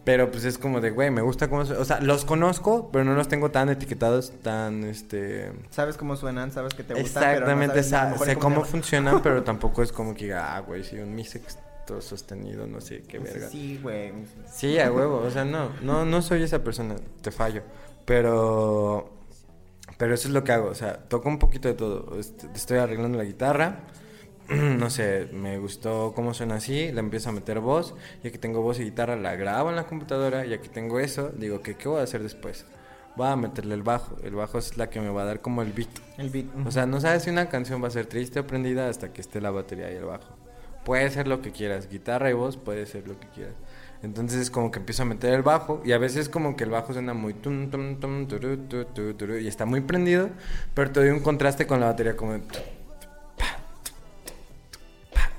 pero 0.04 0.30
pues 0.30 0.44
es 0.44 0.58
como 0.58 0.80
de, 0.80 0.90
güey, 0.90 1.10
me 1.10 1.20
gusta 1.22 1.48
cómo, 1.48 1.62
o 1.62 1.84
sea, 1.84 2.00
los 2.00 2.24
conozco, 2.24 2.90
pero 2.90 3.04
no 3.04 3.14
los 3.14 3.28
tengo 3.28 3.50
tan 3.50 3.68
etiquetados, 3.68 4.32
tan, 4.42 4.84
este... 4.84 5.52
Sabes 5.70 5.96
cómo 5.96 6.16
suenan, 6.16 6.50
sabes 6.50 6.74
que 6.74 6.82
te 6.82 6.94
gustan, 6.94 7.22
pero 7.22 7.46
no 7.46 7.52
Exactamente, 7.52 7.82
sabes 7.84 8.18
sa- 8.18 8.24
sé 8.24 8.36
cómo 8.36 8.56
llama. 8.56 8.66
funcionan, 8.66 9.22
pero 9.22 9.42
tampoco 9.44 9.82
es 9.82 9.92
como 9.92 10.14
que 10.14 10.24
diga, 10.24 10.56
ah, 10.56 10.60
güey, 10.60 10.82
sí, 10.82 10.98
un 10.98 11.14
mi 11.14 11.24
sostenido, 12.00 12.66
no 12.66 12.80
sé 12.80 13.02
qué 13.02 13.18
verga. 13.18 13.48
Sí, 13.48 13.78
güey. 13.82 14.12
Sí, 14.52 14.78
a 14.78 14.92
huevo, 14.92 15.18
o 15.26 15.30
sea, 15.30 15.44
no, 15.44 15.70
no, 15.82 16.04
no 16.04 16.22
soy 16.22 16.42
esa 16.42 16.62
persona, 16.62 16.96
te 17.22 17.30
fallo. 17.30 17.62
Pero, 18.04 19.10
pero 19.98 20.14
eso 20.14 20.28
es 20.28 20.34
lo 20.34 20.44
que 20.44 20.52
hago, 20.52 20.68
o 20.68 20.74
sea, 20.74 20.96
toco 21.08 21.28
un 21.28 21.38
poquito 21.38 21.68
de 21.68 21.74
todo. 21.74 22.18
Est- 22.18 22.44
Estoy 22.54 22.78
arreglando 22.78 23.16
la 23.18 23.24
guitarra, 23.24 23.80
no 24.48 24.90
sé, 24.90 25.28
me 25.32 25.58
gustó 25.58 26.12
cómo 26.14 26.34
suena 26.34 26.56
así, 26.56 26.90
le 26.92 27.00
empiezo 27.00 27.28
a 27.28 27.32
meter 27.32 27.60
voz, 27.60 27.94
ya 28.22 28.30
que 28.30 28.38
tengo 28.38 28.62
voz 28.62 28.80
y 28.80 28.84
guitarra, 28.84 29.16
la 29.16 29.36
grabo 29.36 29.70
en 29.70 29.76
la 29.76 29.86
computadora, 29.86 30.44
ya 30.44 30.60
que 30.60 30.68
tengo 30.68 30.98
eso, 31.00 31.30
digo, 31.36 31.62
que 31.62 31.76
¿qué 31.76 31.88
voy 31.88 32.00
a 32.00 32.04
hacer 32.04 32.22
después? 32.22 32.66
Voy 33.16 33.26
a 33.28 33.36
meterle 33.36 33.74
el 33.74 33.82
bajo, 33.82 34.16
el 34.22 34.34
bajo 34.34 34.58
es 34.58 34.76
la 34.76 34.88
que 34.88 35.00
me 35.00 35.10
va 35.10 35.22
a 35.22 35.24
dar 35.24 35.40
como 35.40 35.62
el 35.62 35.72
beat. 35.72 35.88
El 36.16 36.30
beat. 36.30 36.46
O 36.66 36.70
sea, 36.70 36.86
no 36.86 37.00
sabes 37.00 37.24
si 37.24 37.30
una 37.30 37.48
canción 37.48 37.82
va 37.82 37.88
a 37.88 37.90
ser 37.90 38.06
triste 38.06 38.40
o 38.40 38.46
prendida 38.46 38.88
hasta 38.88 39.12
que 39.12 39.20
esté 39.20 39.40
la 39.40 39.50
batería 39.50 39.90
y 39.92 39.96
el 39.96 40.04
bajo. 40.04 40.36
Puede 40.84 41.10
ser 41.10 41.28
lo 41.28 41.42
que 41.42 41.52
quieras, 41.52 41.88
guitarra 41.88 42.30
y 42.30 42.32
voz 42.32 42.56
puede 42.56 42.86
ser 42.86 43.06
lo 43.06 43.18
que 43.18 43.28
quieras. 43.28 43.54
Entonces 44.02 44.40
es 44.40 44.50
como 44.50 44.70
que 44.70 44.78
empiezo 44.78 45.02
a 45.02 45.06
meter 45.06 45.34
el 45.34 45.42
bajo 45.42 45.82
y 45.84 45.92
a 45.92 45.98
veces 45.98 46.28
como 46.28 46.56
que 46.56 46.64
el 46.64 46.70
bajo 46.70 46.92
suena 46.92 47.12
muy 47.12 47.34
tum 47.34 47.70
tum 47.70 48.00
tum 48.00 48.26
turu, 48.26 48.56
tu, 48.56 48.84
tu, 48.86 49.14
turu, 49.14 49.38
y 49.38 49.46
está 49.46 49.66
muy 49.66 49.82
prendido, 49.82 50.30
pero 50.72 50.90
te 50.90 51.00
doy 51.00 51.10
un 51.10 51.20
contraste 51.20 51.66
con 51.66 51.80
la 51.80 51.86
batería 51.86 52.16
como 52.16 52.32
de 52.32 52.40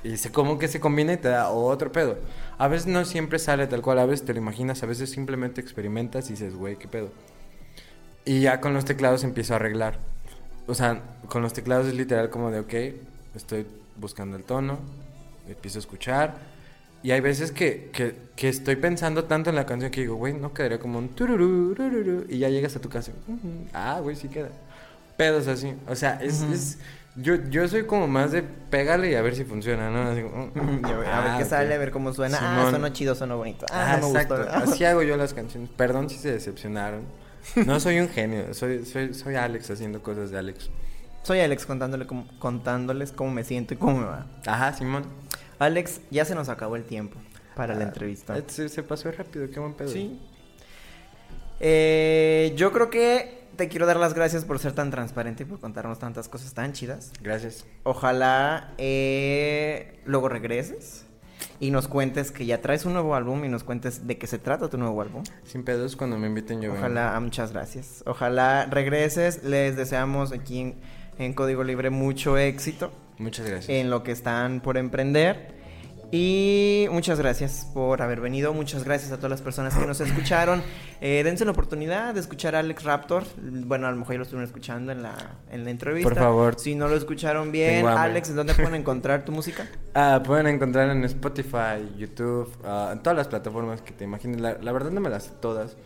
y 0.04 0.18
se 0.18 0.32
como 0.32 0.58
que 0.58 0.68
se 0.68 0.80
combina 0.80 1.14
y 1.14 1.18
te 1.18 1.30
da 1.30 1.50
otro 1.50 1.92
pedo. 1.92 2.18
A 2.58 2.68
veces 2.68 2.88
no 2.88 3.06
siempre 3.06 3.40
sale 3.40 3.68
tal 3.68 3.82
cual, 3.82 4.00
a 4.00 4.06
veces 4.06 4.26
te 4.26 4.34
lo 4.34 4.40
imaginas, 4.40 4.82
a 4.84 4.88
veces 4.88 5.12
simplemente 5.12 5.62
experimentas 5.62 6.28
y 6.30 6.34
dices, 6.34 6.56
güey, 6.56 6.78
qué 6.78 6.88
pedo. 6.88 7.10
Y 8.26 8.42
ya 8.42 8.62
con 8.62 8.74
los 8.74 8.86
teclados 8.86 9.24
empiezo 9.24 9.54
a 9.54 9.58
arreglar. 9.58 10.00
O 10.68 10.74
sea, 10.74 11.02
con 11.28 11.42
los 11.42 11.54
teclados 11.54 11.88
es 11.88 11.94
literal 11.94 12.30
como 12.30 12.52
de, 12.52 12.60
ok, 12.60 12.74
estoy 13.36 13.66
buscando 13.98 14.38
el 14.38 14.44
tono, 14.44 14.80
empiezo 15.48 15.78
a 15.80 15.82
escuchar. 15.82 16.36
Y 17.04 17.12
hay 17.12 17.20
veces 17.22 17.52
que, 17.52 17.90
que, 17.92 18.16
que 18.36 18.48
estoy 18.50 18.76
pensando 18.76 19.24
tanto 19.26 19.50
en 19.50 19.56
la 19.56 19.66
canción 19.66 19.90
que 19.92 20.02
digo, 20.02 20.16
güey, 20.16 20.34
no 20.34 20.54
quedaría 20.54 20.80
como 20.80 21.00
un 21.00 21.10
tururú, 21.10 21.74
tururú", 21.76 22.26
y 22.30 22.38
ya 22.38 22.50
llegas 22.50 22.76
a 22.76 22.80
tu 22.82 22.90
casa. 22.90 23.12
"Ujú, 23.28 23.66
Ah, 23.74 24.00
güey, 24.02 24.16
sí 24.16 24.28
queda. 24.28 24.50
Pedos 25.18 25.48
así. 25.48 25.74
O 25.88 25.96
sea, 25.96 26.20
es... 26.22 26.42
Ujú. 26.42 26.54
es 26.54 26.78
yo, 27.18 27.36
yo 27.50 27.68
soy 27.68 27.86
como 27.86 28.08
más 28.08 28.32
de 28.32 28.42
pégale 28.42 29.12
y 29.12 29.16
a 29.16 29.22
ver 29.22 29.36
si 29.36 29.44
funciona, 29.44 29.90
¿no? 29.90 30.12
Así 30.12 30.22
como, 30.22 30.46
"Mm, 30.54 30.86
a 30.86 30.94
ver 30.98 31.08
ah, 31.12 31.36
qué 31.38 31.44
ok". 31.44 31.50
sale, 31.50 31.74
a 31.74 31.78
ver 31.78 31.92
cómo 31.92 32.14
suena. 32.14 32.38
Ah, 32.40 32.56
Simón. 32.56 32.70
suena 32.70 32.94
chido, 32.94 33.16
suena 33.16 33.36
bonito. 33.36 33.66
Ah, 33.70 33.96
Ah, 33.96 33.98
no 34.00 34.10
me 34.12 34.22
exacto. 34.22 34.38
gustó. 34.38 34.72
Así 34.72 34.86
hago 34.86 35.02
yo 35.04 35.18
las 35.18 35.34
canciones. 35.34 35.70
Perdón 35.76 36.10
si 36.10 36.18
se 36.18 36.32
decepcionaron. 36.32 37.02
No 37.66 37.80
soy 37.82 38.00
un 38.00 38.08
genio, 38.08 38.54
soy, 38.54 38.86
soy, 38.86 39.14
soy 39.16 39.36
Alex 39.36 39.70
haciendo 39.72 40.02
cosas 40.02 40.30
de 40.32 40.38
Alex. 40.38 40.70
Soy 41.24 41.40
Alex 41.42 41.66
contándole 41.66 42.06
cómo- 42.08 42.28
contándoles 42.40 43.12
cómo 43.12 43.32
me 43.32 43.44
siento 43.44 43.74
y 43.74 43.78
cómo 43.78 43.98
me 43.98 44.06
va. 44.06 44.28
Ajá, 44.46 44.72
Simón. 44.74 45.04
Alex, 45.62 46.02
ya 46.10 46.26
se 46.26 46.34
nos 46.36 46.50
acabó 46.50 46.76
el 46.76 46.84
tiempo 46.84 47.18
para 47.56 47.76
la 47.76 47.82
Ah, 47.82 47.88
entrevista. 47.88 48.38
eh, 48.38 48.44
Se, 48.48 48.68
se 48.70 48.84
pasó 48.84 49.12
rápido, 49.12 49.50
qué 49.50 49.60
buen 49.60 49.74
pedo. 49.74 49.90
Sí. 49.90 50.20
Eh, 51.60 52.54
yo 52.56 52.72
creo 52.72 52.90
que 52.90 53.42
te 53.56 53.68
quiero 53.68 53.86
dar 53.86 53.98
las 53.98 54.14
gracias 54.14 54.46
por 54.46 54.58
ser 54.60 54.74
tan 54.74 54.90
transparente 54.90 55.44
y 55.44 55.46
por 55.46 55.60
contarnos 55.60 56.00
tantas 56.00 56.28
cosas 56.28 56.54
tan 56.54 56.74
chidas. 56.74 57.12
Gracias. 57.22 57.66
Ojalá 57.84 58.74
eh, 58.78 60.00
luego 60.06 60.30
regreses 60.30 61.06
y 61.60 61.70
nos 61.70 61.88
cuentes 61.88 62.32
que 62.32 62.46
ya 62.48 62.62
traes 62.62 62.86
un 62.86 62.94
nuevo 62.94 63.14
álbum 63.14 63.46
y 63.46 63.50
nos 63.50 63.64
cuentes 63.64 64.08
de 64.08 64.18
qué 64.18 64.26
se 64.26 64.40
trata 64.40 64.70
tu 64.70 64.78
nuevo 64.80 65.00
álbum. 65.02 65.24
Sin 65.44 65.64
pedos, 65.64 65.96
cuando 65.96 66.18
me 66.18 66.28
inviten 66.28 66.62
yo. 66.62 66.74
Ojalá, 66.74 67.16
ah, 67.16 67.20
muchas 67.20 67.52
gracias. 67.52 68.04
Ojalá 68.08 68.66
regreses. 68.66 69.44
Les 69.44 69.76
deseamos 69.76 70.32
aquí 70.32 70.60
en, 70.62 70.76
en 71.20 71.34
Código 71.34 71.64
Libre 71.64 71.92
mucho 71.92 72.38
éxito 72.40 72.92
Muchas 73.22 73.48
gracias. 73.48 73.70
en 73.70 73.90
lo 73.90 74.04
que 74.04 74.12
están 74.12 74.62
por 74.62 74.78
emprender. 74.78 75.62
Y 76.14 76.88
muchas 76.92 77.20
gracias 77.20 77.70
por 77.74 78.02
haber 78.02 78.20
venido. 78.20 78.54
Muchas 78.54 78.84
gracias 78.84 79.14
a 79.14 79.16
todas 79.16 79.32
las 79.32 79.42
personas 79.42 79.74
que 79.74 79.88
nos 79.88 80.02
escucharon. 80.02 80.62
Eh, 81.00 81.22
dense 81.24 81.46
la 81.46 81.52
oportunidad 81.52 82.14
de 82.14 82.20
escuchar 82.20 82.54
a 82.54 82.60
Alex 82.60 82.84
Raptor. 82.84 83.24
Bueno, 83.38 83.88
a 83.88 83.92
lo 83.92 83.98
mejor 83.98 84.16
ya 84.16 84.18
lo 84.18 84.24
estuvieron 84.24 84.46
escuchando 84.46 84.92
en 84.92 85.04
la, 85.04 85.16
en 85.50 85.64
la 85.64 85.72
entrevista. 85.72 86.10
Por 86.10 86.20
favor. 86.20 86.60
Si 86.60 86.76
no 86.76 86.90
lo 86.90 86.98
escucharon 86.98 87.54
bien. 87.54 87.88
Alex, 87.88 88.30
¿en 88.30 88.36
dónde 88.36 88.54
pueden 88.54 88.76
encontrar 88.82 89.24
tu 89.24 89.32
música? 89.32 89.66
Ah, 89.94 90.22
pueden 90.22 90.48
encontrar 90.48 90.90
en 90.90 91.06
Spotify, 91.06 91.90
YouTube, 91.98 92.52
ah, 92.66 92.90
en 92.92 93.02
todas 93.02 93.16
las 93.16 93.30
plataformas 93.30 93.82
que 93.82 93.94
te 93.94 94.04
imagines. 94.04 94.42
La, 94.42 94.58
la 94.62 94.72
verdad 94.74 94.92
no 94.92 95.00
me 95.00 95.10
las 95.10 95.24
sé 95.24 95.32
todas 95.40 95.78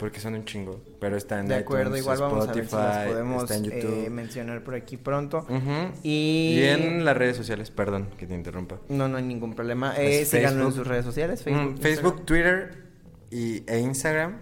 porque 0.00 0.18
son 0.18 0.32
un 0.32 0.46
chingo, 0.46 0.80
pero 0.98 1.14
está 1.18 1.40
en 1.40 1.48
De 1.48 1.56
acuerdo, 1.56 1.94
iTunes, 1.94 2.00
igual 2.00 2.18
vamos 2.20 2.48
a 2.48 2.52
ver 2.54 2.64
si 2.66 2.74
las 2.74 2.82
Spotify, 2.82 3.08
podemos 3.10 3.42
está 3.42 3.56
en 3.56 3.64
YouTube. 3.64 4.06
eh, 4.06 4.10
mencionar 4.10 4.64
por 4.64 4.74
aquí 4.74 4.96
pronto. 4.96 5.40
Ujú. 5.46 5.92
Y... 6.02 6.54
Y 6.58 6.62
en 6.64 7.04
las 7.04 7.14
redes 7.14 7.36
sociales, 7.36 7.70
perdón 7.70 8.08
que 8.16 8.26
te 8.26 8.34
interrumpa. 8.34 8.80
No, 8.88 9.08
no 9.08 9.18
hay 9.18 9.24
ningún 9.24 9.54
problema. 9.54 9.94
Eh, 9.98 10.20
en 10.20 10.26
Facebook. 10.26 10.72
sus 10.72 10.86
redes 10.86 11.04
sociales. 11.04 11.42
Mm, 11.42 11.44
Facebook, 11.44 11.80
Facebook, 11.82 12.24
Twitter 12.24 12.82
y, 13.30 13.62
e 13.70 13.78
Instagram 13.78 14.38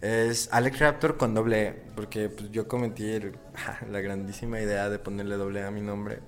es 0.00 0.48
Alex 0.52 0.78
Raptor 0.78 1.16
con 1.16 1.34
doble 1.34 1.66
E, 1.66 1.72
porque 1.96 2.28
pues, 2.28 2.52
yo 2.52 2.68
cometí 2.68 3.10
el- 3.10 3.36
la 3.90 4.00
grandísima 4.00 4.60
idea 4.60 4.88
de 4.90 5.00
ponerle 5.00 5.34
doble 5.34 5.58
E 5.58 5.64
a 5.64 5.72
mi 5.72 5.80
nombre 5.80 6.20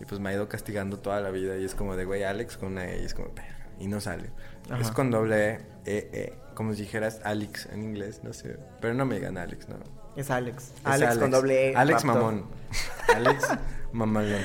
y 0.00 0.06
pues 0.06 0.18
me 0.18 0.30
ha 0.30 0.32
ido 0.32 0.48
castigando 0.48 0.98
toda 0.98 1.20
la 1.20 1.30
vida 1.30 1.58
y 1.58 1.64
es 1.64 1.74
como 1.74 1.94
de 1.94 2.06
güey 2.06 2.22
Alex 2.22 2.56
con 2.56 2.72
una 2.72 2.88
E 2.90 3.02
y 3.02 3.04
es 3.04 3.12
como 3.12 3.32
y 3.78 3.86
no 3.86 4.00
sale. 4.00 4.30
Ajá. 4.70 4.80
Es 4.80 4.90
con 4.92 5.10
doble 5.10 5.50
E, 5.50 5.60
E, 5.84 6.08
E, 6.12 6.32
como 6.58 6.74
si 6.74 6.82
dijeras 6.82 7.20
Alex 7.22 7.68
en 7.72 7.84
inglés, 7.84 8.22
no 8.24 8.32
sé, 8.32 8.58
pero 8.80 8.92
no 8.92 9.06
me 9.06 9.14
digan 9.14 9.38
Alex, 9.38 9.68
no. 9.68 9.76
Es 10.16 10.28
Alex. 10.28 10.72
Es 10.80 10.84
Alex, 10.84 11.18
con 11.18 11.30
doble 11.30 11.70
E. 11.70 11.76
Alex 11.76 12.02
Raptor. 12.02 12.22
Mamón. 12.32 12.46
Alex 13.14 13.48
Mamalón. 13.92 14.42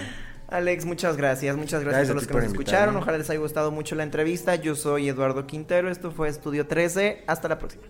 Alex, 0.47 0.85
muchas 0.85 1.17
gracias. 1.17 1.57
Muchas 1.57 1.83
gracias, 1.83 2.09
Gracias 2.09 2.11
a 2.11 2.13
los 2.13 2.27
que 2.27 2.33
nos 2.35 2.43
invitarme. 2.43 2.65
escucharon. 2.65 2.97
Ojalá 2.97 3.17
les 3.17 3.27
haya 3.31 3.39
gustado 3.39 3.71
mucho 3.71 3.95
la 3.95 4.03
entrevista. 4.03 4.53
Yo 4.53 4.75
soy 4.75 5.09
Eduardo 5.09 5.47
Quintero. 5.47 5.89
Esto 5.89 6.11
fue 6.11 6.29
Estudio 6.29 6.67
13. 6.67 7.23
Hasta 7.25 7.47
la 7.47 7.57
próxima. 7.57 7.81